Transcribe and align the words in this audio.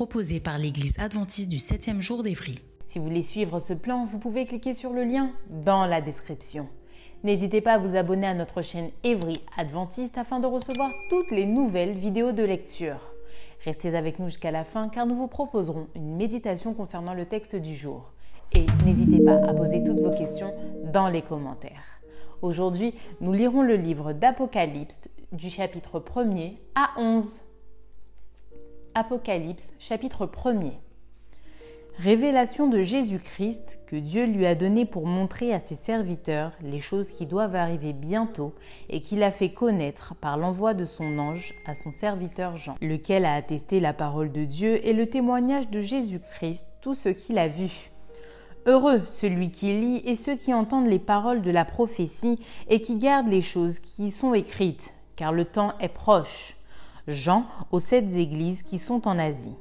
Proposée 0.00 0.40
par 0.40 0.56
l'Église 0.56 0.98
adventiste 0.98 1.50
du 1.50 1.58
7e 1.58 2.00
jour 2.00 2.22
d'Évry. 2.22 2.54
Si 2.86 2.98
vous 2.98 3.04
voulez 3.04 3.22
suivre 3.22 3.60
ce 3.60 3.74
plan, 3.74 4.06
vous 4.06 4.18
pouvez 4.18 4.46
cliquer 4.46 4.72
sur 4.72 4.94
le 4.94 5.04
lien 5.04 5.30
dans 5.50 5.84
la 5.84 6.00
description. 6.00 6.68
N'hésitez 7.22 7.60
pas 7.60 7.74
à 7.74 7.78
vous 7.78 7.96
abonner 7.96 8.26
à 8.26 8.32
notre 8.32 8.62
chaîne 8.62 8.88
Évry 9.04 9.36
Adventiste 9.58 10.16
afin 10.16 10.40
de 10.40 10.46
recevoir 10.46 10.90
toutes 11.10 11.30
les 11.30 11.44
nouvelles 11.44 11.92
vidéos 11.92 12.32
de 12.32 12.42
lecture. 12.42 13.12
Restez 13.62 13.94
avec 13.94 14.18
nous 14.18 14.28
jusqu'à 14.28 14.50
la 14.50 14.64
fin 14.64 14.88
car 14.88 15.04
nous 15.04 15.16
vous 15.16 15.28
proposerons 15.28 15.88
une 15.94 16.16
méditation 16.16 16.72
concernant 16.72 17.12
le 17.12 17.26
texte 17.26 17.56
du 17.56 17.76
jour. 17.76 18.10
Et 18.52 18.64
n'hésitez 18.86 19.22
pas 19.22 19.36
à 19.46 19.52
poser 19.52 19.84
toutes 19.84 20.00
vos 20.00 20.16
questions 20.16 20.54
dans 20.94 21.08
les 21.08 21.20
commentaires. 21.20 22.00
Aujourd'hui, 22.40 22.94
nous 23.20 23.34
lirons 23.34 23.60
le 23.60 23.76
livre 23.76 24.14
d'Apocalypse 24.14 25.10
du 25.32 25.50
chapitre 25.50 26.00
1er 26.00 26.54
à 26.74 26.88
11. 26.96 27.49
Apocalypse 28.96 29.68
chapitre 29.78 30.26
1er. 30.26 30.72
Révélation 31.98 32.66
de 32.66 32.82
Jésus-Christ 32.82 33.78
que 33.86 33.94
Dieu 33.94 34.26
lui 34.26 34.46
a 34.46 34.56
donné 34.56 34.84
pour 34.84 35.06
montrer 35.06 35.54
à 35.54 35.60
ses 35.60 35.76
serviteurs 35.76 36.50
les 36.60 36.80
choses 36.80 37.12
qui 37.12 37.24
doivent 37.24 37.54
arriver 37.54 37.92
bientôt 37.92 38.52
et 38.88 39.00
qu'il 39.00 39.22
a 39.22 39.30
fait 39.30 39.50
connaître 39.50 40.16
par 40.16 40.36
l'envoi 40.36 40.74
de 40.74 40.84
son 40.84 41.20
ange 41.20 41.54
à 41.66 41.76
son 41.76 41.92
serviteur 41.92 42.56
Jean, 42.56 42.74
lequel 42.80 43.26
a 43.26 43.34
attesté 43.34 43.78
la 43.78 43.92
parole 43.92 44.32
de 44.32 44.44
Dieu 44.44 44.84
et 44.84 44.92
le 44.92 45.06
témoignage 45.06 45.70
de 45.70 45.80
Jésus-Christ, 45.80 46.66
tout 46.80 46.94
ce 46.94 47.10
qu'il 47.10 47.38
a 47.38 47.46
vu. 47.46 47.92
Heureux 48.66 49.02
celui 49.06 49.52
qui 49.52 49.72
lit 49.72 50.02
et 50.04 50.16
ceux 50.16 50.34
qui 50.34 50.52
entendent 50.52 50.88
les 50.88 50.98
paroles 50.98 51.42
de 51.42 51.50
la 51.52 51.64
prophétie 51.64 52.40
et 52.68 52.80
qui 52.80 52.96
gardent 52.96 53.30
les 53.30 53.40
choses 53.40 53.78
qui 53.78 54.06
y 54.06 54.10
sont 54.10 54.34
écrites, 54.34 54.92
car 55.14 55.32
le 55.32 55.44
temps 55.44 55.74
est 55.78 55.88
proche. 55.94 56.56
Jean 57.10 57.44
aux 57.70 57.80
sept 57.80 58.16
églises 58.16 58.62
qui 58.62 58.78
sont 58.78 59.06
en 59.06 59.18
Asie. 59.18 59.56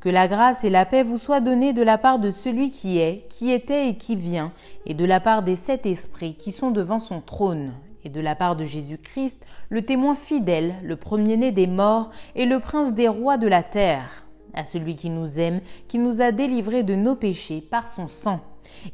Que 0.00 0.08
la 0.08 0.28
grâce 0.28 0.64
et 0.64 0.70
la 0.70 0.84
paix 0.84 1.02
vous 1.02 1.18
soient 1.18 1.40
données 1.40 1.72
de 1.72 1.82
la 1.82 1.98
part 1.98 2.18
de 2.18 2.30
celui 2.30 2.70
qui 2.70 2.98
est, 2.98 3.26
qui 3.28 3.50
était 3.50 3.88
et 3.88 3.96
qui 3.96 4.16
vient, 4.16 4.52
et 4.84 4.94
de 4.94 5.04
la 5.04 5.20
part 5.20 5.42
des 5.42 5.56
sept 5.56 5.86
esprits 5.86 6.34
qui 6.34 6.52
sont 6.52 6.70
devant 6.70 6.98
son 6.98 7.20
trône, 7.20 7.72
et 8.04 8.08
de 8.08 8.20
la 8.20 8.36
part 8.36 8.56
de 8.56 8.64
Jésus-Christ, 8.64 9.44
le 9.68 9.82
témoin 9.82 10.14
fidèle, 10.14 10.74
le 10.82 10.96
premier-né 10.96 11.50
des 11.50 11.66
morts 11.66 12.10
et 12.34 12.46
le 12.46 12.60
prince 12.60 12.92
des 12.92 13.08
rois 13.08 13.36
de 13.36 13.48
la 13.48 13.62
terre, 13.62 14.26
à 14.54 14.64
celui 14.64 14.94
qui 14.94 15.10
nous 15.10 15.38
aime, 15.38 15.60
qui 15.88 15.98
nous 15.98 16.20
a 16.20 16.30
délivrés 16.30 16.82
de 16.82 16.94
nos 16.94 17.16
péchés 17.16 17.60
par 17.60 17.88
son 17.88 18.06
sang, 18.06 18.40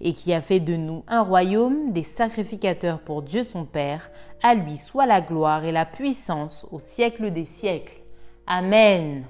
et 0.01 0.13
qui 0.15 0.33
a 0.33 0.41
fait 0.41 0.61
de 0.61 0.77
nous 0.77 1.05
un 1.09 1.23
royaume 1.23 1.93
des 1.93 2.03
sacrificateurs 2.03 3.01
pour 3.01 3.23
Dieu 3.23 3.45
son 3.45 3.65
Père, 3.65 4.11
à 4.43 4.55
lui 4.55 4.79
soit 4.79 5.07
la 5.07 5.21
gloire 5.21 5.65
et 5.65 5.73
la 5.73 5.85
puissance 5.85 6.67
au 6.71 6.79
siècle 6.79 7.31
des 7.31 7.45
siècles. 7.45 8.01
Amen. 8.47 9.25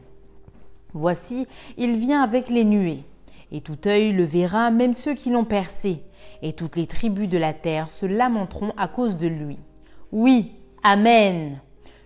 Voici, 0.94 1.46
il 1.76 1.96
vient 1.96 2.22
avec 2.22 2.48
les 2.48 2.64
nuées, 2.64 3.04
et 3.50 3.60
tout 3.60 3.78
œil 3.86 4.12
le 4.12 4.24
verra, 4.24 4.70
même 4.70 4.94
ceux 4.94 5.14
qui 5.14 5.30
l'ont 5.30 5.44
percé, 5.44 6.02
et 6.42 6.52
toutes 6.52 6.76
les 6.76 6.86
tribus 6.86 7.28
de 7.28 7.38
la 7.38 7.52
terre 7.52 7.90
se 7.90 8.06
lamenteront 8.06 8.72
à 8.76 8.88
cause 8.88 9.16
de 9.16 9.28
lui. 9.28 9.58
Oui, 10.10 10.52
Amen. 10.84 11.60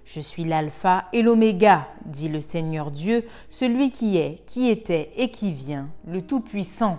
Je 0.04 0.20
suis 0.20 0.44
l'alpha 0.44 1.06
et 1.14 1.22
l'oméga, 1.22 1.88
dit 2.04 2.28
le 2.28 2.42
Seigneur 2.42 2.90
Dieu, 2.90 3.24
celui 3.48 3.90
qui 3.90 4.18
est, 4.18 4.44
qui 4.44 4.68
était 4.68 5.10
et 5.16 5.30
qui 5.30 5.50
vient, 5.50 5.88
le 6.06 6.20
Tout-Puissant. 6.20 6.98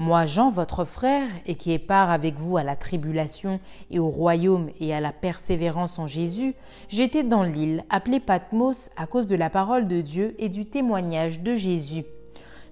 Moi, 0.00 0.26
Jean, 0.26 0.48
votre 0.48 0.84
frère, 0.84 1.26
et 1.44 1.56
qui 1.56 1.72
est 1.72 1.80
part 1.80 2.10
avec 2.10 2.36
vous 2.38 2.56
à 2.56 2.62
la 2.62 2.76
tribulation 2.76 3.58
et 3.90 3.98
au 3.98 4.08
royaume 4.08 4.70
et 4.78 4.94
à 4.94 5.00
la 5.00 5.10
persévérance 5.10 5.98
en 5.98 6.06
Jésus, 6.06 6.54
j'étais 6.88 7.24
dans 7.24 7.42
l'île 7.42 7.82
appelée 7.90 8.20
Patmos 8.20 8.90
à 8.96 9.08
cause 9.08 9.26
de 9.26 9.34
la 9.34 9.50
parole 9.50 9.88
de 9.88 10.00
Dieu 10.00 10.36
et 10.38 10.48
du 10.48 10.66
témoignage 10.66 11.40
de 11.40 11.56
Jésus. 11.56 12.04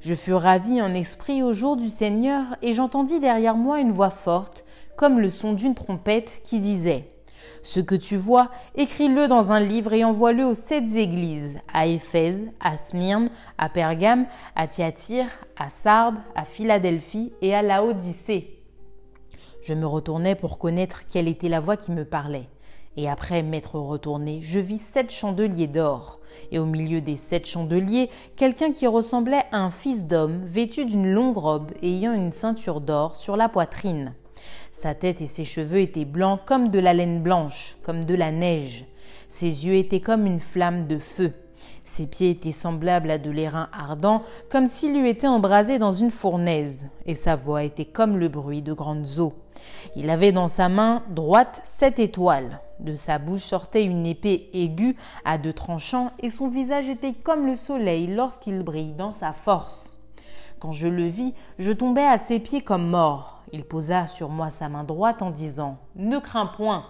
Je 0.01 0.15
fus 0.15 0.35
ravi 0.35 0.81
en 0.81 0.95
esprit 0.95 1.43
au 1.43 1.53
jour 1.53 1.77
du 1.77 1.91
Seigneur, 1.91 2.45
et 2.63 2.75
j'entendis 2.75 3.19
derrière 3.19 3.57
moi 3.57 3.81
une 3.81 3.91
voix 3.91 4.11
forte, 4.11 4.65
comme 4.97 5.19
le 5.19 5.29
son 5.29 5.53
d'une 5.53 5.75
trompette, 5.75 6.43
qui 6.45 6.61
disait 6.61 7.11
ce 7.67 7.81
que 7.81 7.97
tu 7.97 8.17
vois, 8.17 8.53
écris-le 8.77 9.27
dans 9.27 9.51
un 9.51 9.59
livre 9.59 9.93
et 9.93 10.05
envoie-le 10.05 10.45
aux 10.45 10.55
sept 10.55 10.95
églises, 10.95 11.59
à 11.75 11.89
Éphèse, 11.89 12.47
à 12.61 12.79
Smyrne, 12.79 13.29
à 13.59 13.69
Pergame, 13.69 14.27
à 14.55 14.69
Thyatire, 14.69 15.27
à 15.59 15.69
Sardes, 15.69 16.19
à 16.37 16.45
Philadelphie 16.45 17.33
et 17.43 17.57
à 17.57 17.63
Laodicée. 17.63 18.61
Je 19.65 19.75
me 19.75 19.85
retournai 19.85 20.37
pour 20.37 20.59
connaître 20.61 21.09
quelle 21.09 21.27
était 21.27 21.49
la 21.49 21.59
voix 21.59 21.77
qui 21.77 21.91
me 21.91 22.05
parlait. 22.05 22.49
Et 22.97 23.09
après 23.09 23.43
m'être 23.43 23.81
retourné, 23.81 24.39
je 24.43 24.61
vis 24.61 24.79
sept 24.79 25.11
chandeliers 25.11 25.67
d'or, 25.67 26.21
et 26.53 26.61
au 26.61 26.67
milieu 26.67 27.01
des 27.01 27.17
sept 27.17 27.47
chandeliers, 27.47 28.11
quelqu'un 28.37 28.71
qui 28.71 28.87
ressemblait 28.87 29.43
à 29.51 29.59
un 29.59 29.73
fils 29.73 30.05
d'homme, 30.05 30.45
vêtu 30.45 30.85
d'une 30.85 31.11
longue 31.11 31.37
robe 31.37 31.73
et 31.83 31.89
ayant 31.89 32.13
une 32.13 32.33
ceinture 32.33 32.81
d'or 32.81 33.17
sur 33.17 33.37
la 33.37 33.49
poitrine. 33.49 34.15
Sa 34.73 34.95
tête 34.95 35.21
et 35.21 35.27
ses 35.27 35.45
cheveux 35.45 35.81
étaient 35.81 36.05
blancs 36.05 36.41
comme 36.47 36.69
de 36.71 36.79
la 36.79 36.95
laine 36.95 37.23
blanche, 37.23 37.77
comme 37.83 38.05
de 38.05 38.15
la 38.15 38.33
neige. 38.33 38.85
Ses 39.29 39.67
yeux 39.67 39.75
étaient 39.75 40.01
comme 40.01 40.27
une 40.27 40.41
flamme 40.41 40.87
de 40.87 40.99
feu. 40.99 41.33
Ses 41.85 42.07
pieds 42.07 42.31
étaient 42.31 42.53
semblables 42.53 43.11
à 43.11 43.19
de 43.19 43.31
l'airain 43.31 43.69
ardent, 43.73 44.23
comme 44.51 44.67
s'il 44.67 44.97
eût 44.97 45.09
été 45.09 45.27
embrasé 45.27 45.79
dans 45.79 45.93
une 45.93 46.11
fournaise, 46.11 46.89
et 47.07 47.15
sa 47.15 47.37
voix 47.37 47.65
était 47.65 47.85
comme 47.85 48.19
le 48.19 48.29
bruit 48.29 48.63
de 48.63 48.73
grandes 48.73 49.19
eaux. 49.19 49.33
Il 49.95 50.11
avait 50.11 50.33
dans 50.33 50.49
sa 50.49 50.69
main 50.69 51.03
droite 51.11 51.63
sept 51.65 51.99
étoiles. 51.99 52.61
De 52.81 52.95
sa 52.95 53.19
bouche 53.19 53.43
sortait 53.43 53.85
une 53.85 54.05
épée 54.05 54.51
aiguë 54.53 54.97
à 55.25 55.39
deux 55.39 55.53
tranchants, 55.53 56.11
et 56.23 56.31
son 56.31 56.49
visage 56.49 56.89
était 56.89 57.15
comme 57.15 57.47
le 57.47 57.57
soleil 57.57 58.07
lorsqu'il 58.09 58.63
brille 58.63 58.93
dans 58.93 59.13
sa 59.13 59.33
force. 59.33 59.99
Quand 60.59 60.73
je 60.73 60.89
le 60.89 61.07
vis, 61.07 61.35
je 61.59 61.73
tombai 61.73 62.03
à 62.03 62.19
ses 62.19 62.41
pieds 62.41 62.63
comme 62.63 62.89
mort. 62.89 63.43
Il 63.53 63.65
posa 63.65 64.07
sur 64.07 64.31
moi 64.31 64.51
sa 64.51 64.69
main 64.69 64.85
droite 64.85 65.21
en 65.23 65.31
disant 65.31 65.79
Ne 65.97 66.19
crains 66.19 66.47
point. 66.47 66.87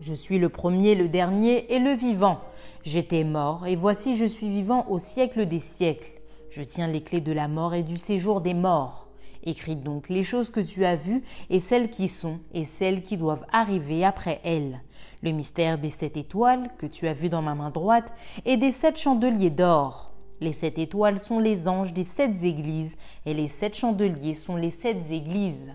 Je 0.00 0.14
suis 0.14 0.38
le 0.38 0.48
premier, 0.48 0.94
le 0.94 1.08
dernier 1.08 1.72
et 1.74 1.78
le 1.78 1.92
vivant. 1.92 2.40
J'étais 2.84 3.24
mort, 3.24 3.66
et 3.66 3.76
voici 3.76 4.16
je 4.16 4.24
suis 4.24 4.48
vivant 4.48 4.86
au 4.88 4.98
siècle 4.98 5.46
des 5.46 5.58
siècles. 5.58 6.20
Je 6.50 6.62
tiens 6.62 6.86
les 6.86 7.02
clés 7.02 7.20
de 7.20 7.32
la 7.32 7.48
mort 7.48 7.74
et 7.74 7.82
du 7.82 7.96
séjour 7.96 8.40
des 8.40 8.54
morts. 8.54 9.08
Écris 9.44 9.76
donc 9.76 10.08
les 10.08 10.22
choses 10.22 10.50
que 10.50 10.60
tu 10.60 10.84
as 10.84 10.96
vues, 10.96 11.22
et 11.50 11.60
celles 11.60 11.90
qui 11.90 12.08
sont, 12.08 12.38
et 12.54 12.64
celles 12.64 13.02
qui 13.02 13.16
doivent 13.16 13.46
arriver 13.52 14.04
après 14.04 14.40
elles. 14.44 14.80
Le 15.22 15.32
mystère 15.32 15.78
des 15.78 15.90
sept 15.90 16.16
étoiles 16.16 16.70
que 16.78 16.86
tu 16.86 17.08
as 17.08 17.12
vues 17.12 17.28
dans 17.28 17.42
ma 17.42 17.54
main 17.54 17.70
droite, 17.70 18.12
et 18.44 18.56
des 18.56 18.72
sept 18.72 18.98
chandeliers 18.98 19.50
d'or. 19.50 20.11
Les 20.42 20.52
sept 20.52 20.76
étoiles 20.76 21.20
sont 21.20 21.38
les 21.38 21.68
anges 21.68 21.92
des 21.92 22.04
sept 22.04 22.42
églises 22.42 22.96
et 23.26 23.32
les 23.32 23.46
sept 23.46 23.76
chandeliers 23.76 24.34
sont 24.34 24.56
les 24.56 24.72
sept 24.72 25.08
églises. 25.12 25.72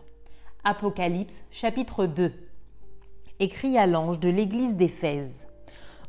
Apocalypse 0.66 1.40
chapitre 1.52 2.06
2 2.06 2.34
Écrit 3.40 3.78
à 3.78 3.88
l'ange 3.88 4.20
de 4.20 4.28
l'église 4.28 4.76
d'Éphèse. 4.76 5.48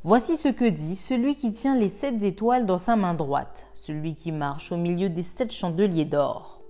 Voici 0.03 0.37
ce 0.37 0.49
que 0.49 0.69
dit 0.69 0.97
celui 0.97 1.37
qui 1.37 1.53
tient 1.53 1.77
les 1.77 1.89
sept 1.89 2.21
étoiles 2.25 2.67
dans 2.67 2.79
sa 2.79 2.97
main 2.97 3.15
droite, 3.15 3.69
celui 3.77 4.17
qui 4.17 4.33
marche 4.33 4.73
au 4.73 4.77
milieu 4.77 5.09
des 5.09 5.23
sept 5.23 5.53
chandeliers 5.53 6.05
d'or. 6.05 6.61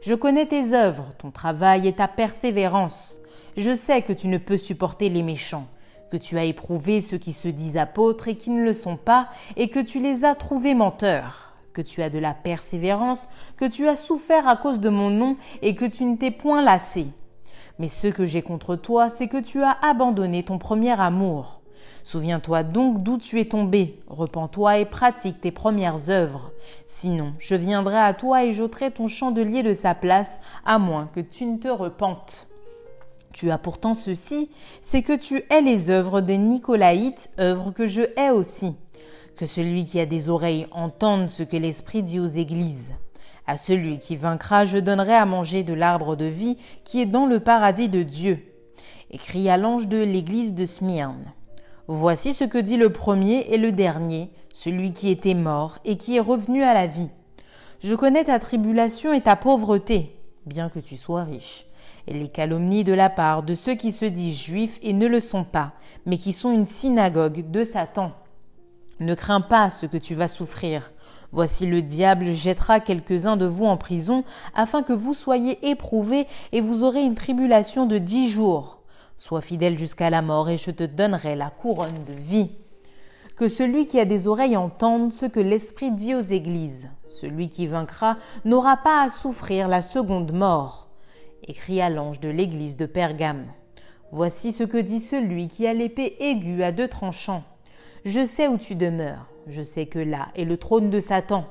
Je 0.00 0.14
connais 0.14 0.46
tes 0.46 0.74
œuvres, 0.74 1.12
ton 1.18 1.32
travail 1.32 1.88
et 1.88 1.92
ta 1.94 2.06
persévérance. 2.06 3.16
Je 3.56 3.74
sais 3.74 4.02
que 4.02 4.12
tu 4.12 4.28
ne 4.28 4.38
peux 4.38 4.58
supporter 4.58 5.08
les 5.08 5.24
méchants 5.24 5.66
que 6.12 6.18
tu 6.18 6.36
as 6.36 6.44
éprouvé 6.44 7.00
ceux 7.00 7.16
qui 7.16 7.32
se 7.32 7.48
disent 7.48 7.78
apôtres 7.78 8.28
et 8.28 8.36
qui 8.36 8.50
ne 8.50 8.62
le 8.62 8.74
sont 8.74 8.98
pas, 8.98 9.30
et 9.56 9.68
que 9.70 9.80
tu 9.80 9.98
les 9.98 10.26
as 10.26 10.34
trouvés 10.34 10.74
menteurs, 10.74 11.54
que 11.72 11.80
tu 11.80 12.02
as 12.02 12.10
de 12.10 12.18
la 12.18 12.34
persévérance, 12.34 13.30
que 13.56 13.64
tu 13.64 13.88
as 13.88 13.96
souffert 13.96 14.46
à 14.46 14.56
cause 14.56 14.80
de 14.80 14.90
mon 14.90 15.08
nom, 15.08 15.38
et 15.62 15.74
que 15.74 15.86
tu 15.86 16.04
ne 16.04 16.16
t'es 16.16 16.30
point 16.30 16.60
lassé. 16.60 17.06
Mais 17.78 17.88
ce 17.88 18.08
que 18.08 18.26
j'ai 18.26 18.42
contre 18.42 18.76
toi, 18.76 19.08
c'est 19.08 19.26
que 19.26 19.40
tu 19.40 19.62
as 19.62 19.78
abandonné 19.80 20.42
ton 20.42 20.58
premier 20.58 21.00
amour. 21.00 21.62
Souviens-toi 22.04 22.62
donc 22.62 23.02
d'où 23.02 23.16
tu 23.16 23.40
es 23.40 23.46
tombé, 23.46 23.98
repens-toi 24.06 24.80
et 24.80 24.84
pratique 24.84 25.40
tes 25.40 25.50
premières 25.50 26.10
œuvres. 26.10 26.52
Sinon, 26.84 27.32
je 27.38 27.54
viendrai 27.54 27.96
à 27.96 28.12
toi 28.12 28.44
et 28.44 28.52
j'ôterai 28.52 28.90
ton 28.90 29.06
chandelier 29.06 29.62
de 29.62 29.72
sa 29.72 29.94
place, 29.94 30.40
à 30.66 30.78
moins 30.78 31.06
que 31.06 31.20
tu 31.20 31.46
ne 31.46 31.56
te 31.56 31.68
repentes. 31.68 32.48
Tu 33.32 33.50
as 33.50 33.58
pourtant 33.58 33.94
ceci, 33.94 34.50
c'est 34.82 35.02
que 35.02 35.16
tu 35.16 35.44
hais 35.50 35.62
les 35.62 35.90
œuvres 35.90 36.20
des 36.20 36.38
Nicolaïtes, 36.38 37.30
œuvres 37.40 37.70
que 37.70 37.86
je 37.86 38.02
hais 38.16 38.30
aussi. 38.30 38.74
Que 39.36 39.46
celui 39.46 39.86
qui 39.86 39.98
a 40.00 40.06
des 40.06 40.28
oreilles 40.28 40.66
entende 40.70 41.30
ce 41.30 41.42
que 41.42 41.56
l'Esprit 41.56 42.02
dit 42.02 42.20
aux 42.20 42.26
églises. 42.26 42.92
À 43.46 43.56
celui 43.56 43.98
qui 43.98 44.16
vaincra, 44.16 44.66
je 44.66 44.78
donnerai 44.78 45.14
à 45.14 45.26
manger 45.26 45.64
de 45.64 45.72
l'arbre 45.72 46.14
de 46.14 46.26
vie 46.26 46.58
qui 46.84 47.00
est 47.00 47.06
dans 47.06 47.26
le 47.26 47.40
paradis 47.40 47.88
de 47.88 48.02
Dieu. 48.02 48.44
Écrit 49.10 49.48
à 49.48 49.56
l'ange 49.56 49.88
de 49.88 49.98
l'église 49.98 50.54
de 50.54 50.66
Smyrne. 50.66 51.32
Voici 51.88 52.34
ce 52.34 52.44
que 52.44 52.58
dit 52.58 52.76
le 52.76 52.90
premier 52.90 53.46
et 53.52 53.58
le 53.58 53.72
dernier, 53.72 54.30
celui 54.52 54.92
qui 54.92 55.10
était 55.10 55.34
mort 55.34 55.78
et 55.84 55.96
qui 55.96 56.16
est 56.16 56.20
revenu 56.20 56.62
à 56.62 56.74
la 56.74 56.86
vie. 56.86 57.10
Je 57.82 57.94
connais 57.94 58.24
ta 58.24 58.38
tribulation 58.38 59.12
et 59.12 59.22
ta 59.22 59.34
pauvreté, 59.34 60.16
bien 60.46 60.68
que 60.68 60.78
tu 60.78 60.96
sois 60.96 61.24
riche, 61.24 61.66
et 62.06 62.14
les 62.14 62.28
calomnies 62.28 62.84
de 62.84 62.92
la 62.92 63.10
part 63.10 63.42
de 63.42 63.54
ceux 63.54 63.74
qui 63.74 63.92
se 63.92 64.04
disent 64.04 64.42
juifs 64.42 64.78
et 64.82 64.92
ne 64.92 65.06
le 65.06 65.20
sont 65.20 65.44
pas, 65.44 65.72
mais 66.06 66.18
qui 66.18 66.32
sont 66.32 66.52
une 66.52 66.66
synagogue 66.66 67.50
de 67.50 67.64
Satan. 67.64 68.12
Ne 69.00 69.14
crains 69.14 69.40
pas 69.40 69.70
ce 69.70 69.86
que 69.86 69.96
tu 69.96 70.14
vas 70.14 70.28
souffrir. 70.28 70.92
Voici 71.32 71.66
le 71.66 71.80
diable 71.80 72.32
jettera 72.32 72.78
quelques-uns 72.78 73.36
de 73.36 73.46
vous 73.46 73.64
en 73.64 73.76
prison, 73.76 74.22
afin 74.54 74.82
que 74.82 74.92
vous 74.92 75.14
soyez 75.14 75.66
éprouvés, 75.68 76.26
et 76.52 76.60
vous 76.60 76.84
aurez 76.84 77.02
une 77.02 77.14
tribulation 77.14 77.86
de 77.86 77.98
dix 77.98 78.28
jours. 78.28 78.82
Sois 79.16 79.40
fidèle 79.40 79.78
jusqu'à 79.78 80.10
la 80.10 80.20
mort, 80.20 80.50
et 80.50 80.58
je 80.58 80.70
te 80.70 80.84
donnerai 80.84 81.34
la 81.34 81.50
couronne 81.50 82.04
de 82.06 82.12
vie. 82.12 82.50
Que 83.36 83.48
celui 83.48 83.86
qui 83.86 83.98
a 83.98 84.04
des 84.04 84.28
oreilles 84.28 84.58
entende 84.58 85.12
ce 85.12 85.24
que 85.24 85.40
l'Esprit 85.40 85.90
dit 85.90 86.14
aux 86.14 86.20
églises. 86.20 86.88
Celui 87.06 87.48
qui 87.48 87.66
vaincra 87.66 88.18
n'aura 88.44 88.76
pas 88.76 89.02
à 89.02 89.08
souffrir 89.08 89.68
la 89.68 89.80
seconde 89.80 90.32
mort. 90.32 90.91
Écrit 91.48 91.80
à 91.80 91.90
l'ange 91.90 92.20
de 92.20 92.28
l'église 92.28 92.76
de 92.76 92.86
Pergame. 92.86 93.46
Voici 94.12 94.52
ce 94.52 94.62
que 94.62 94.78
dit 94.78 95.00
celui 95.00 95.48
qui 95.48 95.66
a 95.66 95.74
l'épée 95.74 96.16
aiguë 96.20 96.62
à 96.62 96.70
deux 96.70 96.86
tranchants. 96.86 97.42
Je 98.04 98.24
sais 98.24 98.46
où 98.46 98.58
tu 98.58 98.76
demeures, 98.76 99.26
je 99.48 99.62
sais 99.62 99.86
que 99.86 99.98
là 99.98 100.28
est 100.36 100.44
le 100.44 100.56
trône 100.56 100.88
de 100.88 101.00
Satan. 101.00 101.44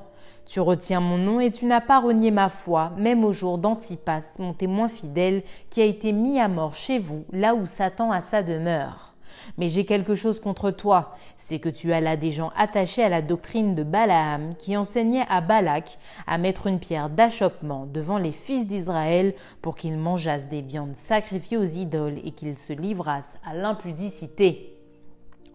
Tu 0.46 0.60
retiens 0.60 1.00
mon 1.00 1.18
nom 1.18 1.40
et 1.40 1.50
tu 1.50 1.66
n'as 1.66 1.82
pas 1.82 2.00
renié 2.00 2.30
ma 2.30 2.48
foi, 2.48 2.92
même 2.96 3.22
au 3.22 3.32
jour 3.32 3.58
d'Antipas, 3.58 4.36
mon 4.38 4.54
témoin 4.54 4.88
fidèle, 4.88 5.42
qui 5.68 5.82
a 5.82 5.84
été 5.84 6.12
mis 6.12 6.40
à 6.40 6.48
mort 6.48 6.74
chez 6.74 6.98
vous, 6.98 7.26
là 7.30 7.54
où 7.54 7.66
Satan 7.66 8.10
a 8.10 8.22
sa 8.22 8.42
demeure. 8.42 9.11
Mais 9.58 9.68
j'ai 9.68 9.84
quelque 9.84 10.14
chose 10.14 10.40
contre 10.40 10.70
toi, 10.70 11.16
c'est 11.36 11.58
que 11.58 11.68
tu 11.68 11.92
as 11.92 12.00
là 12.00 12.16
des 12.16 12.30
gens 12.30 12.52
attachés 12.56 13.02
à 13.02 13.08
la 13.08 13.22
doctrine 13.22 13.74
de 13.74 13.82
Balaam, 13.82 14.54
qui 14.58 14.76
enseignait 14.76 15.26
à 15.28 15.40
Balak 15.40 15.98
à 16.26 16.38
mettre 16.38 16.66
une 16.66 16.78
pierre 16.78 17.10
d'achoppement 17.10 17.86
devant 17.86 18.18
les 18.18 18.32
fils 18.32 18.66
d'Israël 18.66 19.34
pour 19.60 19.76
qu'ils 19.76 19.98
mangeassent 19.98 20.48
des 20.48 20.62
viandes 20.62 20.96
sacrifiées 20.96 21.56
aux 21.56 21.64
idoles 21.64 22.18
et 22.24 22.32
qu'ils 22.32 22.58
se 22.58 22.72
livrassent 22.72 23.38
à 23.44 23.54
l'impudicité. 23.54 24.76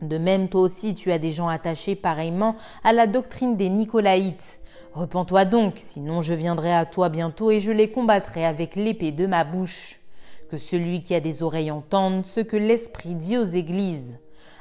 De 0.01 0.17
même, 0.17 0.47
toi 0.47 0.61
aussi, 0.61 0.93
tu 0.93 1.11
as 1.11 1.17
des 1.17 1.31
gens 1.31 1.47
attachés 1.47 1.95
pareillement 1.95 2.55
à 2.83 2.93
la 2.93 3.07
doctrine 3.07 3.57
des 3.57 3.69
Nicolaïtes. 3.69 4.59
Repens-toi 4.93 5.45
donc, 5.45 5.73
sinon 5.77 6.21
je 6.21 6.33
viendrai 6.33 6.73
à 6.73 6.85
toi 6.85 7.09
bientôt 7.09 7.51
et 7.51 7.59
je 7.59 7.71
les 7.71 7.89
combattrai 7.89 8.45
avec 8.45 8.75
l'épée 8.75 9.11
de 9.11 9.25
ma 9.25 9.43
bouche. 9.43 9.99
Que 10.49 10.57
celui 10.57 11.01
qui 11.01 11.13
a 11.13 11.19
des 11.19 11.43
oreilles 11.43 11.71
entende 11.71 12.25
ce 12.25 12.39
que 12.39 12.55
l'Esprit 12.55 13.15
dit 13.15 13.37
aux 13.37 13.43
églises. 13.43 14.17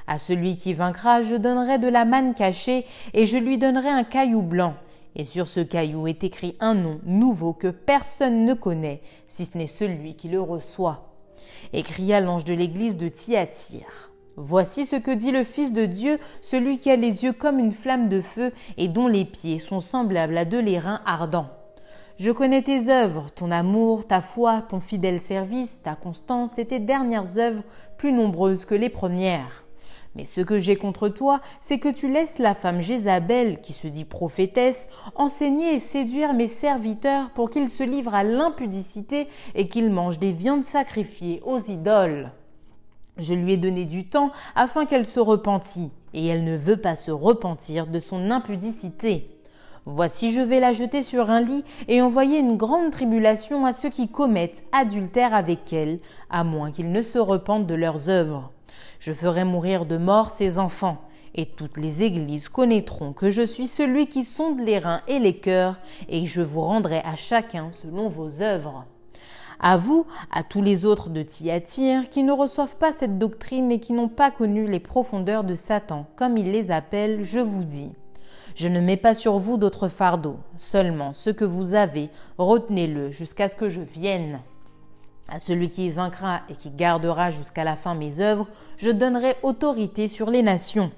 À 0.08 0.18
celui 0.18 0.56
qui 0.56 0.74
vaincra, 0.74 1.22
je 1.22 1.36
donnerai 1.36 1.78
de 1.78 1.88
la 1.88 2.04
manne 2.04 2.34
cachée 2.34 2.84
et 3.14 3.26
je 3.26 3.36
lui 3.36 3.56
donnerai 3.56 3.88
un 3.88 4.04
caillou 4.04 4.42
blanc. 4.42 4.74
Et 5.14 5.24
sur 5.24 5.48
ce 5.48 5.60
caillou 5.60 6.08
est 6.08 6.24
écrit 6.24 6.56
un 6.60 6.74
nom 6.74 7.00
nouveau 7.04 7.52
que 7.52 7.68
personne 7.68 8.44
ne 8.44 8.54
connaît, 8.54 9.00
si 9.26 9.44
ce 9.44 9.56
n'est 9.56 9.66
celui 9.66 10.14
qui 10.14 10.28
le 10.28 10.40
reçoit. 10.40 11.12
Et 11.72 11.82
cria 11.82 12.20
l'ange 12.20 12.44
de 12.44 12.54
l'église 12.54 12.96
de 12.96 13.08
Thyatire. 13.08 14.10
Voici 14.36 14.84
ce 14.84 14.96
que 14.96 15.12
dit 15.12 15.30
le 15.30 15.44
Fils 15.44 15.72
de 15.72 15.86
Dieu, 15.86 16.18
celui 16.42 16.78
qui 16.78 16.90
a 16.90 16.96
les 16.96 17.24
yeux 17.24 17.32
comme 17.32 17.58
une 17.58 17.72
flamme 17.72 18.08
de 18.08 18.20
feu 18.20 18.52
et 18.76 18.88
dont 18.88 19.06
les 19.06 19.24
pieds 19.24 19.58
sont 19.58 19.80
semblables 19.80 20.36
à 20.36 20.44
de 20.44 20.58
l'airain 20.58 21.00
ardent. 21.06 21.48
Je 22.18 22.30
connais 22.30 22.62
tes 22.62 22.88
œuvres, 22.88 23.26
ton 23.30 23.50
amour, 23.50 24.06
ta 24.06 24.22
foi, 24.22 24.62
ton 24.62 24.80
fidèle 24.80 25.20
service, 25.20 25.82
ta 25.82 25.94
constance 25.94 26.58
et 26.58 26.64
tes 26.64 26.78
dernières 26.78 27.36
œuvres 27.36 27.62
plus 27.98 28.12
nombreuses 28.12 28.64
que 28.64 28.74
les 28.74 28.88
premières. 28.88 29.64
Mais 30.14 30.24
ce 30.24 30.40
que 30.40 30.58
j'ai 30.58 30.76
contre 30.76 31.10
toi, 31.10 31.42
c'est 31.60 31.78
que 31.78 31.90
tu 31.90 32.10
laisses 32.10 32.38
la 32.38 32.54
femme 32.54 32.80
Jézabel, 32.80 33.60
qui 33.60 33.74
se 33.74 33.86
dit 33.86 34.06
prophétesse, 34.06 34.88
enseigner 35.14 35.74
et 35.74 35.80
séduire 35.80 36.32
mes 36.32 36.46
serviteurs 36.46 37.28
pour 37.32 37.50
qu'ils 37.50 37.68
se 37.68 37.82
livrent 37.82 38.14
à 38.14 38.24
l'impudicité 38.24 39.28
et 39.54 39.68
qu'ils 39.68 39.90
mangent 39.90 40.18
des 40.18 40.32
viandes 40.32 40.64
sacrifiées 40.64 41.42
aux 41.44 41.60
idoles. 41.60 42.32
Je 43.18 43.34
lui 43.34 43.52
ai 43.52 43.56
donné 43.58 43.84
du 43.84 44.08
temps 44.08 44.30
afin 44.54 44.86
qu'elle 44.86 45.04
se 45.04 45.20
repentît, 45.20 45.90
et 46.14 46.26
elle 46.26 46.44
ne 46.44 46.56
veut 46.56 46.78
pas 46.78 46.96
se 46.96 47.10
repentir 47.10 47.86
de 47.86 47.98
son 47.98 48.30
impudicité. 48.30 49.35
Voici 49.88 50.32
je 50.32 50.40
vais 50.40 50.58
la 50.58 50.72
jeter 50.72 51.04
sur 51.04 51.30
un 51.30 51.40
lit 51.40 51.62
et 51.86 52.02
envoyer 52.02 52.40
une 52.40 52.56
grande 52.56 52.90
tribulation 52.90 53.64
à 53.64 53.72
ceux 53.72 53.88
qui 53.88 54.08
commettent 54.08 54.64
adultère 54.72 55.32
avec 55.32 55.72
elle, 55.72 56.00
à 56.28 56.42
moins 56.42 56.72
qu'ils 56.72 56.90
ne 56.90 57.02
se 57.02 57.20
repentent 57.20 57.68
de 57.68 57.74
leurs 57.74 58.08
œuvres. 58.08 58.50
Je 58.98 59.12
ferai 59.12 59.44
mourir 59.44 59.86
de 59.86 59.96
mort 59.96 60.30
ses 60.30 60.58
enfants, 60.58 60.98
et 61.36 61.46
toutes 61.46 61.76
les 61.76 62.02
églises 62.02 62.48
connaîtront 62.48 63.12
que 63.12 63.30
je 63.30 63.42
suis 63.46 63.68
celui 63.68 64.08
qui 64.08 64.24
sonde 64.24 64.58
les 64.58 64.78
reins 64.78 65.02
et 65.06 65.20
les 65.20 65.36
cœurs, 65.36 65.76
et 66.08 66.26
je 66.26 66.40
vous 66.40 66.62
rendrai 66.62 66.98
à 67.04 67.14
chacun 67.14 67.70
selon 67.70 68.08
vos 68.08 68.42
œuvres. 68.42 68.86
À 69.60 69.76
vous, 69.76 70.04
à 70.32 70.42
tous 70.42 70.62
les 70.62 70.84
autres 70.84 71.10
de 71.10 71.22
Thyatire, 71.22 72.08
qui 72.10 72.24
ne 72.24 72.32
reçoivent 72.32 72.76
pas 72.76 72.92
cette 72.92 73.18
doctrine 73.18 73.70
et 73.70 73.78
qui 73.78 73.92
n'ont 73.92 74.08
pas 74.08 74.32
connu 74.32 74.66
les 74.66 74.80
profondeurs 74.80 75.44
de 75.44 75.54
Satan, 75.54 76.06
comme 76.16 76.36
il 76.36 76.50
les 76.50 76.72
appelle, 76.72 77.22
je 77.22 77.38
vous 77.38 77.62
dis. 77.62 77.92
Je 78.56 78.68
ne 78.68 78.80
mets 78.80 78.96
pas 78.96 79.12
sur 79.12 79.38
vous 79.38 79.58
d'autres 79.58 79.88
fardeaux, 79.88 80.38
seulement 80.56 81.12
ce 81.12 81.28
que 81.28 81.44
vous 81.44 81.74
avez, 81.74 82.08
retenez-le 82.38 83.10
jusqu'à 83.10 83.48
ce 83.48 83.54
que 83.54 83.68
je 83.68 83.82
vienne. 83.82 84.40
À 85.28 85.38
celui 85.38 85.68
qui 85.68 85.90
vaincra 85.90 86.40
et 86.48 86.54
qui 86.54 86.70
gardera 86.70 87.30
jusqu'à 87.30 87.64
la 87.64 87.76
fin 87.76 87.94
mes 87.94 88.20
œuvres, 88.20 88.48
je 88.78 88.90
donnerai 88.90 89.34
autorité 89.42 90.08
sur 90.08 90.30
les 90.30 90.42
nations. 90.42 90.90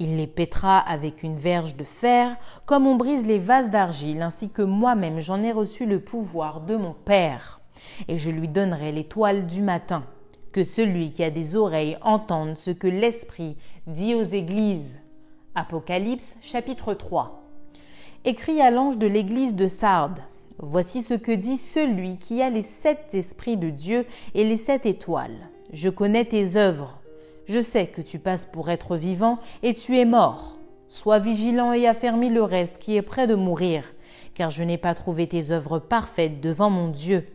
Il 0.00 0.16
les 0.16 0.26
pètera 0.26 0.78
avec 0.78 1.22
une 1.22 1.36
verge 1.36 1.76
de 1.76 1.84
fer, 1.84 2.36
comme 2.64 2.88
on 2.88 2.96
brise 2.96 3.24
les 3.24 3.38
vases 3.38 3.70
d'argile, 3.70 4.20
ainsi 4.20 4.50
que 4.50 4.62
moi-même 4.62 5.20
j'en 5.20 5.44
ai 5.44 5.52
reçu 5.52 5.86
le 5.86 6.00
pouvoir 6.00 6.60
de 6.60 6.74
mon 6.74 6.92
Père 6.92 7.60
et 8.08 8.18
je 8.18 8.30
lui 8.30 8.48
donnerai 8.48 8.90
l'étoile 8.90 9.46
du 9.46 9.62
matin. 9.62 10.04
Que 10.52 10.64
celui 10.64 11.12
qui 11.12 11.22
a 11.22 11.30
des 11.30 11.54
oreilles 11.54 11.98
entende 12.02 12.56
ce 12.56 12.70
que 12.72 12.88
l'Esprit 12.88 13.56
dit 13.86 14.14
aux 14.14 14.24
églises. 14.24 14.98
Apocalypse 15.58 16.34
chapitre 16.42 16.92
3. 16.92 17.42
Écrit 18.26 18.60
à 18.60 18.70
l'ange 18.70 18.98
de 18.98 19.06
l'église 19.06 19.54
de 19.54 19.68
Sardes. 19.68 20.20
Voici 20.58 21.02
ce 21.02 21.14
que 21.14 21.32
dit 21.32 21.56
celui 21.56 22.18
qui 22.18 22.42
a 22.42 22.50
les 22.50 22.62
sept 22.62 23.14
esprits 23.14 23.56
de 23.56 23.70
Dieu 23.70 24.04
et 24.34 24.44
les 24.44 24.58
sept 24.58 24.84
étoiles. 24.84 25.48
Je 25.72 25.88
connais 25.88 26.26
tes 26.26 26.56
œuvres. 26.56 27.00
Je 27.46 27.62
sais 27.62 27.86
que 27.86 28.02
tu 28.02 28.18
passes 28.18 28.44
pour 28.44 28.68
être 28.68 28.98
vivant 28.98 29.38
et 29.62 29.72
tu 29.72 29.98
es 29.98 30.04
mort. 30.04 30.58
Sois 30.88 31.20
vigilant 31.20 31.72
et 31.72 31.88
affermis 31.88 32.28
le 32.28 32.42
reste 32.42 32.78
qui 32.78 32.94
est 32.94 33.00
près 33.00 33.26
de 33.26 33.34
mourir, 33.34 33.94
car 34.34 34.50
je 34.50 34.62
n'ai 34.62 34.76
pas 34.76 34.92
trouvé 34.92 35.26
tes 35.26 35.52
œuvres 35.52 35.78
parfaites 35.78 36.38
devant 36.42 36.68
mon 36.68 36.88
Dieu. 36.88 37.26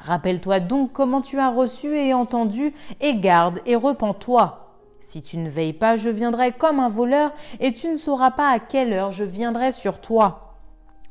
Rappelle-toi 0.00 0.60
donc 0.60 0.94
comment 0.94 1.20
tu 1.20 1.38
as 1.38 1.50
reçu 1.50 1.94
et 1.94 2.14
entendu, 2.14 2.72
et 3.02 3.16
garde 3.16 3.60
et 3.66 3.76
repens-toi. 3.76 4.65
Si 5.00 5.22
tu 5.22 5.36
ne 5.38 5.48
veilles 5.48 5.72
pas, 5.72 5.96
je 5.96 6.10
viendrai 6.10 6.52
comme 6.52 6.80
un 6.80 6.88
voleur, 6.88 7.32
et 7.60 7.72
tu 7.72 7.88
ne 7.88 7.96
sauras 7.96 8.30
pas 8.30 8.50
à 8.50 8.58
quelle 8.58 8.92
heure 8.92 9.12
je 9.12 9.24
viendrai 9.24 9.72
sur 9.72 10.00
toi. 10.00 10.46